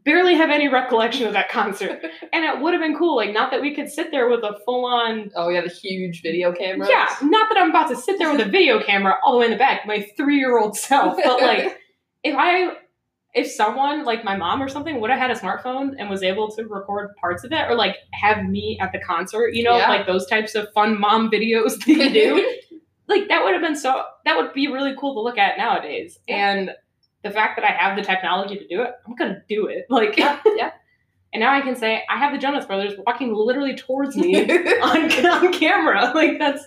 barely 0.04 0.34
have 0.34 0.50
any 0.50 0.66
recollection 0.66 1.26
of 1.28 1.32
that 1.34 1.48
concert. 1.48 2.02
and 2.32 2.44
it 2.44 2.60
would 2.60 2.72
have 2.74 2.82
been 2.82 2.96
cool, 2.96 3.14
like 3.14 3.32
not 3.32 3.52
that 3.52 3.60
we 3.60 3.72
could 3.74 3.88
sit 3.88 4.10
there 4.10 4.28
with 4.28 4.42
a 4.42 4.58
full 4.64 4.84
on 4.84 5.30
Oh 5.36 5.48
yeah, 5.48 5.60
the 5.60 5.68
huge 5.68 6.22
video 6.22 6.52
camera. 6.52 6.88
yeah, 6.90 7.06
not 7.22 7.48
that 7.48 7.56
I'm 7.58 7.70
about 7.70 7.88
to 7.90 7.96
sit 7.96 8.18
there 8.18 8.30
with 8.32 8.40
a 8.44 8.50
video 8.50 8.82
camera 8.82 9.14
all 9.24 9.32
the 9.34 9.38
way 9.38 9.44
in 9.46 9.52
the 9.52 9.56
back, 9.56 9.86
my 9.86 10.00
three 10.16 10.38
year 10.38 10.58
old 10.58 10.76
self, 10.76 11.16
but 11.24 11.40
like 11.40 11.78
if 12.24 12.34
I 12.36 12.72
if 13.36 13.50
someone 13.52 14.04
like 14.04 14.24
my 14.24 14.34
mom 14.34 14.62
or 14.62 14.68
something 14.68 14.98
would 15.00 15.10
have 15.10 15.18
had 15.18 15.30
a 15.30 15.34
smartphone 15.34 15.94
and 15.98 16.08
was 16.08 16.22
able 16.22 16.50
to 16.50 16.64
record 16.66 17.14
parts 17.20 17.44
of 17.44 17.52
it 17.52 17.70
or 17.70 17.74
like 17.74 17.96
have 18.12 18.44
me 18.46 18.78
at 18.80 18.90
the 18.92 18.98
concert, 18.98 19.52
you 19.54 19.62
know, 19.62 19.76
Yeah. 19.76 19.88
like 19.90 20.06
those 20.06 20.26
types 20.26 20.54
of 20.54 20.72
fun 20.72 20.98
mom 20.98 21.30
videos 21.30 21.78
that 21.84 21.86
you 21.88 22.10
do, 22.10 22.58
like 23.08 23.28
that 23.28 23.44
would 23.44 23.52
have 23.52 23.62
been 23.62 23.76
so 23.76 24.02
that 24.24 24.36
would 24.38 24.52
be 24.54 24.68
really 24.68 24.94
cool 24.98 25.14
to 25.14 25.20
look 25.20 25.36
at 25.38 25.58
nowadays. 25.58 26.18
Yeah. 26.26 26.36
And 26.52 26.70
the 27.22 27.30
fact 27.30 27.60
that 27.60 27.64
I 27.64 27.72
have 27.76 27.94
the 27.96 28.02
technology 28.02 28.56
to 28.56 28.66
do 28.66 28.82
it, 28.82 28.92
I'm 29.06 29.14
gonna 29.16 29.42
do 29.48 29.66
it. 29.66 29.84
Like 29.90 30.16
yeah, 30.16 30.40
yeah. 30.56 30.70
and 31.34 31.40
now 31.40 31.52
I 31.52 31.60
can 31.60 31.76
say 31.76 32.04
I 32.08 32.16
have 32.18 32.32
the 32.32 32.38
Jonas 32.38 32.64
Brothers 32.64 32.94
walking 33.06 33.34
literally 33.34 33.76
towards 33.76 34.16
me 34.16 34.40
on, 34.80 35.12
on 35.26 35.52
camera. 35.52 36.10
Like 36.14 36.38
that's 36.38 36.64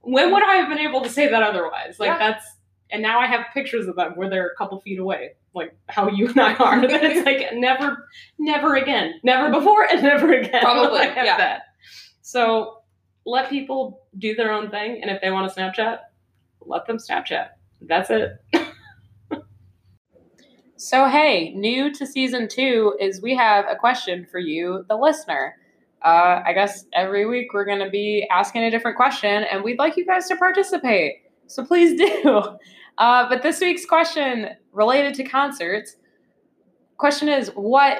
when 0.00 0.32
would 0.32 0.42
I 0.42 0.56
have 0.56 0.68
been 0.68 0.78
able 0.80 1.02
to 1.02 1.08
say 1.08 1.28
that 1.28 1.42
otherwise? 1.44 2.00
Like 2.00 2.18
that's 2.18 2.44
and 2.94 3.02
now 3.02 3.18
I 3.18 3.26
have 3.26 3.46
pictures 3.52 3.88
of 3.88 3.96
them 3.96 4.12
where 4.12 4.30
they're 4.30 4.46
a 4.46 4.54
couple 4.54 4.80
feet 4.80 5.00
away, 5.00 5.32
like 5.52 5.76
how 5.88 6.08
you 6.08 6.28
and 6.28 6.40
I 6.40 6.54
are. 6.54 6.80
That 6.88 7.02
it's 7.02 7.26
like 7.26 7.52
never, 7.52 8.08
never 8.38 8.76
again, 8.76 9.14
never 9.24 9.50
before 9.50 9.82
and 9.82 10.00
never 10.00 10.32
again. 10.32 10.60
Probably, 10.62 11.00
I 11.00 11.06
have 11.06 11.26
yeah. 11.26 11.36
that. 11.36 11.62
So 12.22 12.78
let 13.26 13.50
people 13.50 14.06
do 14.16 14.36
their 14.36 14.52
own 14.52 14.70
thing, 14.70 15.02
and 15.02 15.10
if 15.10 15.20
they 15.20 15.32
want 15.32 15.52
to 15.52 15.60
Snapchat, 15.60 15.98
let 16.60 16.86
them 16.86 16.98
Snapchat. 16.98 17.48
That's 17.82 18.10
it. 18.10 18.32
So, 20.76 21.08
hey, 21.08 21.54
new 21.54 21.94
to 21.94 22.06
season 22.06 22.46
two 22.46 22.94
is 23.00 23.22
we 23.22 23.34
have 23.36 23.64
a 23.70 23.74
question 23.74 24.26
for 24.30 24.38
you, 24.38 24.84
the 24.86 24.96
listener. 24.96 25.54
Uh, 26.04 26.42
I 26.44 26.52
guess 26.52 26.84
every 26.92 27.24
week 27.24 27.54
we're 27.54 27.64
going 27.64 27.78
to 27.78 27.88
be 27.88 28.28
asking 28.30 28.64
a 28.64 28.70
different 28.70 28.98
question, 28.98 29.44
and 29.44 29.64
we'd 29.64 29.78
like 29.78 29.96
you 29.96 30.04
guys 30.04 30.28
to 30.28 30.36
participate. 30.36 31.22
So 31.46 31.64
please 31.64 31.98
do. 31.98 32.58
Uh, 32.98 33.28
but 33.28 33.42
this 33.42 33.60
week's 33.60 33.84
question 33.84 34.50
related 34.72 35.14
to 35.14 35.24
concerts. 35.24 35.96
Question 36.96 37.28
is, 37.28 37.48
what 37.54 37.98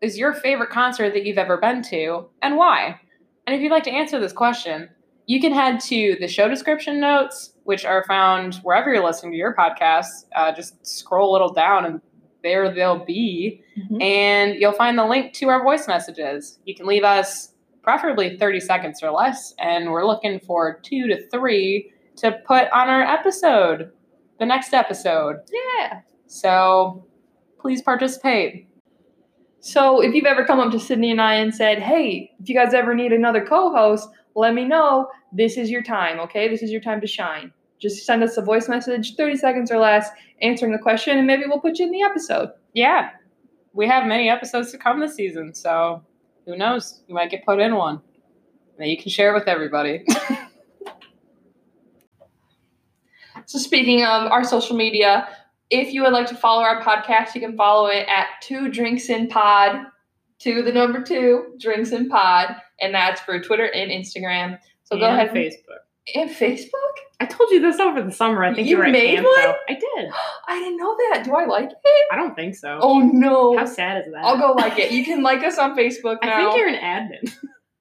is 0.00 0.18
your 0.18 0.32
favorite 0.32 0.70
concert 0.70 1.12
that 1.12 1.24
you've 1.24 1.38
ever 1.38 1.56
been 1.58 1.82
to, 1.82 2.26
and 2.42 2.56
why? 2.56 2.98
And 3.46 3.54
if 3.54 3.62
you'd 3.62 3.70
like 3.72 3.84
to 3.84 3.90
answer 3.90 4.18
this 4.18 4.32
question, 4.32 4.88
you 5.26 5.40
can 5.40 5.52
head 5.52 5.80
to 5.80 6.16
the 6.20 6.28
show 6.28 6.48
description 6.48 6.98
notes, 7.00 7.52
which 7.64 7.84
are 7.84 8.04
found 8.04 8.56
wherever 8.62 8.92
you're 8.92 9.04
listening 9.04 9.32
to 9.32 9.38
your 9.38 9.54
podcast. 9.54 10.26
Uh, 10.34 10.52
just 10.52 10.84
scroll 10.84 11.30
a 11.30 11.32
little 11.32 11.52
down, 11.52 11.84
and 11.84 12.00
there 12.42 12.72
they'll 12.74 13.04
be. 13.04 13.62
Mhm. 13.78 14.02
And 14.02 14.54
you'll 14.56 14.72
find 14.72 14.98
the 14.98 15.06
link 15.06 15.32
to 15.34 15.48
our 15.48 15.62
voice 15.62 15.86
messages. 15.86 16.58
You 16.64 16.74
can 16.74 16.86
leave 16.86 17.04
us 17.04 17.54
preferably 17.82 18.36
30 18.36 18.60
seconds 18.60 19.02
or 19.02 19.10
less, 19.10 19.54
and 19.58 19.90
we're 19.90 20.06
looking 20.06 20.40
for 20.40 20.80
two 20.82 21.06
to 21.08 21.28
three 21.28 21.92
to 22.16 22.32
put 22.46 22.68
on 22.70 22.88
our 22.88 23.02
episode, 23.02 23.92
the 24.42 24.46
next 24.46 24.74
episode. 24.74 25.36
Yeah. 25.52 26.00
So 26.26 27.06
please 27.60 27.80
participate. 27.80 28.66
So 29.60 30.02
if 30.02 30.14
you've 30.14 30.26
ever 30.26 30.44
come 30.44 30.58
up 30.58 30.72
to 30.72 30.80
Sydney 30.80 31.12
and 31.12 31.20
I 31.20 31.34
and 31.34 31.54
said, 31.54 31.78
hey, 31.78 32.32
if 32.40 32.48
you 32.48 32.54
guys 32.56 32.74
ever 32.74 32.92
need 32.92 33.12
another 33.12 33.46
co 33.46 33.70
host, 33.72 34.08
let 34.34 34.52
me 34.52 34.64
know. 34.64 35.06
This 35.32 35.56
is 35.56 35.70
your 35.70 35.84
time, 35.84 36.18
okay? 36.18 36.48
This 36.48 36.60
is 36.60 36.72
your 36.72 36.80
time 36.80 37.00
to 37.02 37.06
shine. 37.06 37.52
Just 37.80 38.04
send 38.04 38.24
us 38.24 38.36
a 38.36 38.42
voice 38.42 38.68
message, 38.68 39.14
30 39.14 39.36
seconds 39.36 39.70
or 39.70 39.78
less, 39.78 40.08
answering 40.40 40.72
the 40.72 40.78
question, 40.78 41.18
and 41.18 41.26
maybe 41.26 41.44
we'll 41.46 41.60
put 41.60 41.78
you 41.78 41.86
in 41.86 41.92
the 41.92 42.02
episode. 42.02 42.50
Yeah. 42.74 43.10
We 43.74 43.86
have 43.86 44.06
many 44.06 44.28
episodes 44.28 44.72
to 44.72 44.78
come 44.78 44.98
this 44.98 45.14
season, 45.14 45.54
so 45.54 46.02
who 46.46 46.56
knows? 46.56 47.00
You 47.06 47.14
might 47.14 47.30
get 47.30 47.44
put 47.44 47.60
in 47.60 47.76
one. 47.76 48.00
And 48.80 48.90
you 48.90 48.96
can 49.00 49.10
share 49.10 49.34
with 49.34 49.46
everybody. 49.46 50.04
So 53.46 53.58
speaking 53.58 54.04
of 54.04 54.30
our 54.30 54.44
social 54.44 54.76
media, 54.76 55.28
if 55.70 55.92
you 55.92 56.02
would 56.02 56.12
like 56.12 56.26
to 56.28 56.34
follow 56.36 56.62
our 56.62 56.82
podcast, 56.82 57.34
you 57.34 57.40
can 57.40 57.56
follow 57.56 57.86
it 57.86 58.06
at 58.08 58.26
Two 58.42 58.68
Drinks 58.70 59.08
in 59.08 59.28
Pod, 59.28 59.86
to 60.40 60.62
the 60.62 60.72
number 60.72 61.00
two 61.02 61.54
Drinks 61.60 61.92
in 61.92 62.08
Pod, 62.08 62.56
and 62.80 62.94
that's 62.94 63.20
for 63.20 63.40
Twitter 63.40 63.64
and 63.72 63.90
Instagram. 63.90 64.58
So 64.84 64.98
go 64.98 65.06
ahead 65.06 65.28
and 65.28 65.36
Facebook. 65.38 66.14
and 66.16 66.30
Facebook. 66.30 66.70
I 67.20 67.26
told 67.26 67.50
you 67.50 67.60
this 67.60 67.78
over 67.78 68.02
the 68.02 68.10
summer. 68.10 68.42
I 68.42 68.52
think 68.52 68.66
You 68.66 68.72
you, 68.72 68.78
were 68.78 68.84
at 68.86 68.90
made 68.92 69.14
camp, 69.14 69.24
one? 69.26 69.34
though. 69.40 69.54
I 69.68 69.74
did. 69.74 70.10
I 70.48 70.58
didn't 70.58 70.76
know 70.78 70.96
that. 71.12 71.22
Do 71.24 71.34
I 71.36 71.44
like 71.46 71.70
it? 71.70 71.76
I 72.10 72.16
don't 72.16 72.34
think 72.34 72.56
so. 72.56 72.78
Oh 72.82 72.98
no! 72.98 73.56
How 73.56 73.64
sad 73.64 74.04
is 74.04 74.12
that? 74.12 74.24
I'll 74.24 74.36
go 74.38 74.52
like 74.52 74.78
it. 74.78 74.90
You 74.90 75.04
can 75.04 75.22
like 75.22 75.44
us 75.44 75.56
on 75.58 75.76
Facebook 75.76 76.18
now. 76.22 76.48
I 76.48 76.50
think 76.52 76.56
you're 76.56 76.68
an 76.68 76.74
admin. 76.74 77.32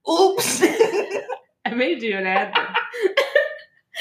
Oops. 0.10 0.62
I 1.66 1.74
made 1.74 2.02
you 2.04 2.16
an 2.18 2.24
admin. 2.26 2.76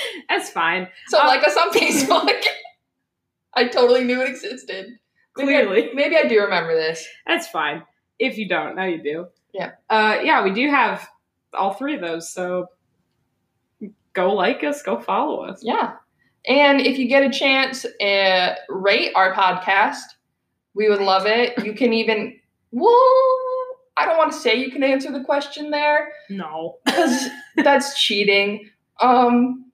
That's 0.29 0.51
fine. 0.51 0.89
so 1.09 1.19
Uh, 1.19 1.27
like 1.27 1.45
us 1.47 1.57
on 1.57 1.71
Facebook. 1.73 2.43
I 3.55 3.69
totally 3.69 4.05
knew 4.05 4.21
it 4.23 4.29
existed. 4.29 4.99
Maybe 5.37 5.57
I- 5.57 5.63
Clearly. 5.65 5.91
maybe 5.95 6.17
I 6.17 6.25
do 6.25 6.41
remember 6.41 6.75
this. 6.75 7.07
That's 7.27 7.49
fine. 7.49 7.83
If 8.19 8.37
you 8.39 8.49
don't, 8.49 8.77
now 8.77 8.85
you 8.85 9.03
do. 9.03 9.27
Yeah. 9.53 9.73
Uh, 9.89 10.19
yeah, 10.23 10.45
we 10.45 10.53
do 10.53 10.69
have 10.71 11.09
all 11.55 11.73
three 11.75 11.95
of 11.95 12.01
those. 12.01 12.33
So 12.33 12.67
go 14.13 14.33
like 14.35 14.63
us, 14.65 14.83
go 14.83 15.01
follow 15.01 15.45
us. 15.45 15.61
Yeah. 15.63 15.95
And 16.47 16.81
if 16.81 16.99
you 16.99 17.09
get 17.09 17.23
a 17.23 17.31
chance, 17.31 17.85
uh, 17.85 18.55
rate 18.69 19.13
our 19.15 19.35
podcast. 19.35 19.99
We 20.75 20.89
would 20.89 21.01
love 21.01 21.27
it. 21.27 21.65
You 21.65 21.75
can 21.75 21.93
even, 21.93 22.39
well, 22.71 22.95
I 23.97 24.07
don't 24.07 24.17
want 24.19 24.33
to 24.33 24.39
say 24.39 24.55
you 24.55 24.71
can 24.71 24.83
answer 24.85 25.11
the 25.11 25.25
question 25.25 25.71
there 25.71 26.13
No. 26.31 26.79
because 26.85 27.29
that's 27.57 28.01
cheating. 28.01 28.71
Um, 29.01 29.70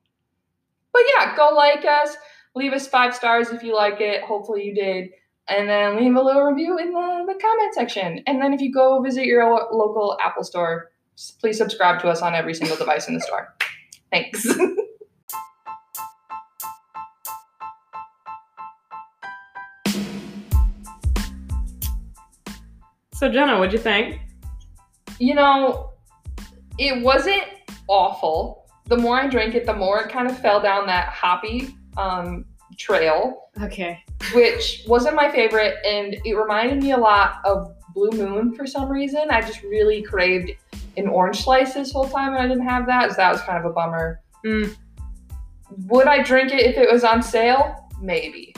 but 0.96 1.02
yeah, 1.14 1.36
go 1.36 1.54
like 1.54 1.84
us. 1.84 2.16
Leave 2.54 2.72
us 2.72 2.88
five 2.88 3.14
stars 3.14 3.50
if 3.50 3.62
you 3.62 3.74
like 3.74 4.00
it. 4.00 4.22
Hopefully 4.22 4.64
you 4.64 4.74
did. 4.74 5.10
And 5.48 5.68
then 5.68 5.96
leave 5.96 6.16
a 6.16 6.22
little 6.22 6.42
review 6.42 6.78
in 6.78 6.92
the, 6.92 7.24
the 7.26 7.38
comment 7.38 7.74
section. 7.74 8.22
And 8.26 8.40
then 8.40 8.54
if 8.54 8.62
you 8.62 8.72
go 8.72 9.02
visit 9.02 9.26
your 9.26 9.44
local 9.44 10.16
Apple 10.22 10.42
store, 10.42 10.90
please 11.38 11.58
subscribe 11.58 12.00
to 12.00 12.08
us 12.08 12.22
on 12.22 12.34
every 12.34 12.54
single 12.54 12.76
device 12.76 13.08
in 13.08 13.14
the 13.14 13.20
store. 13.20 13.54
Thanks. 14.10 14.46
So 23.18 23.30
Jenna, 23.30 23.58
what'd 23.58 23.72
you 23.72 23.78
think? 23.78 24.20
you 25.18 25.34
know, 25.34 25.92
it 26.78 27.02
wasn't 27.02 27.42
awful. 27.88 28.65
The 28.86 28.96
more 28.96 29.20
I 29.20 29.26
drank 29.28 29.54
it, 29.54 29.66
the 29.66 29.74
more 29.74 30.00
it 30.02 30.10
kind 30.10 30.28
of 30.28 30.38
fell 30.38 30.60
down 30.60 30.86
that 30.86 31.08
hoppy 31.08 31.76
um, 31.96 32.44
trail, 32.78 33.48
Okay. 33.62 34.02
which 34.34 34.84
wasn't 34.86 35.16
my 35.16 35.30
favorite. 35.30 35.76
And 35.84 36.14
it 36.24 36.34
reminded 36.34 36.82
me 36.82 36.92
a 36.92 36.96
lot 36.96 37.40
of 37.44 37.74
Blue 37.94 38.10
Moon 38.12 38.54
for 38.54 38.66
some 38.66 38.88
reason. 38.88 39.30
I 39.30 39.40
just 39.40 39.62
really 39.62 40.02
craved 40.02 40.50
an 40.96 41.08
orange 41.08 41.42
slice 41.42 41.74
this 41.74 41.92
whole 41.92 42.08
time, 42.08 42.34
and 42.34 42.42
I 42.42 42.46
didn't 42.46 42.66
have 42.66 42.86
that. 42.86 43.10
So 43.10 43.16
that 43.16 43.32
was 43.32 43.40
kind 43.42 43.58
of 43.58 43.64
a 43.64 43.72
bummer. 43.72 44.20
Mm. 44.44 44.76
Would 45.88 46.06
I 46.06 46.22
drink 46.22 46.52
it 46.52 46.60
if 46.60 46.76
it 46.76 46.90
was 46.90 47.02
on 47.04 47.22
sale? 47.22 47.88
Maybe. 48.00 48.54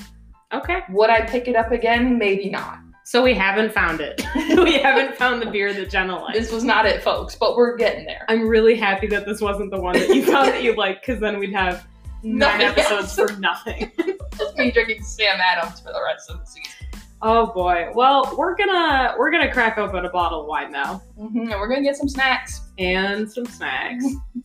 Okay. 0.52 0.80
Would 0.90 1.10
I 1.10 1.22
pick 1.22 1.48
it 1.48 1.56
up 1.56 1.72
again? 1.72 2.18
Maybe 2.18 2.50
not. 2.50 2.78
So 3.08 3.22
we 3.22 3.32
haven't 3.32 3.72
found 3.72 4.02
it. 4.02 4.20
we 4.62 4.74
haven't 4.74 5.16
found 5.16 5.40
the 5.40 5.46
beer 5.46 5.72
that 5.72 5.88
Jenna 5.88 6.20
likes. 6.20 6.38
This 6.38 6.52
was 6.52 6.62
not 6.62 6.84
it, 6.84 7.02
folks, 7.02 7.34
but 7.34 7.56
we're 7.56 7.74
getting 7.74 8.04
there. 8.04 8.26
I'm 8.28 8.46
really 8.46 8.74
happy 8.76 9.06
that 9.06 9.24
this 9.24 9.40
wasn't 9.40 9.70
the 9.70 9.80
one 9.80 9.94
that 9.94 10.10
you 10.14 10.22
found 10.26 10.48
that 10.48 10.62
you 10.62 10.76
liked, 10.76 11.06
because 11.06 11.18
then 11.18 11.38
we'd 11.38 11.54
have 11.54 11.86
nine 12.22 12.58
Nothing 12.58 12.66
episodes 12.66 13.18
else. 13.18 13.30
for 13.32 13.40
nothing. 13.40 13.90
Just 14.36 14.58
me 14.58 14.70
drinking 14.70 15.02
Sam 15.04 15.40
Adams 15.40 15.80
for 15.80 15.90
the 15.90 16.02
rest 16.04 16.28
of 16.28 16.38
the 16.40 16.44
season. 16.44 17.00
Oh 17.22 17.46
boy. 17.46 17.90
Well, 17.94 18.34
we're 18.36 18.54
gonna 18.54 19.14
we're 19.18 19.30
gonna 19.30 19.50
crack 19.54 19.78
open 19.78 20.04
a 20.04 20.10
bottle 20.10 20.42
of 20.42 20.46
wine 20.46 20.70
now 20.70 21.02
hmm 21.16 21.38
And 21.38 21.48
we're 21.52 21.68
gonna 21.68 21.82
get 21.82 21.96
some 21.96 22.10
snacks. 22.10 22.60
and 22.76 23.32
some 23.32 23.46
snacks. 23.46 24.04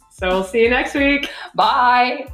so 0.10 0.30
we'll 0.30 0.44
see 0.46 0.62
you 0.64 0.70
next 0.70 0.96
week. 0.96 1.30
Bye. 1.54 2.30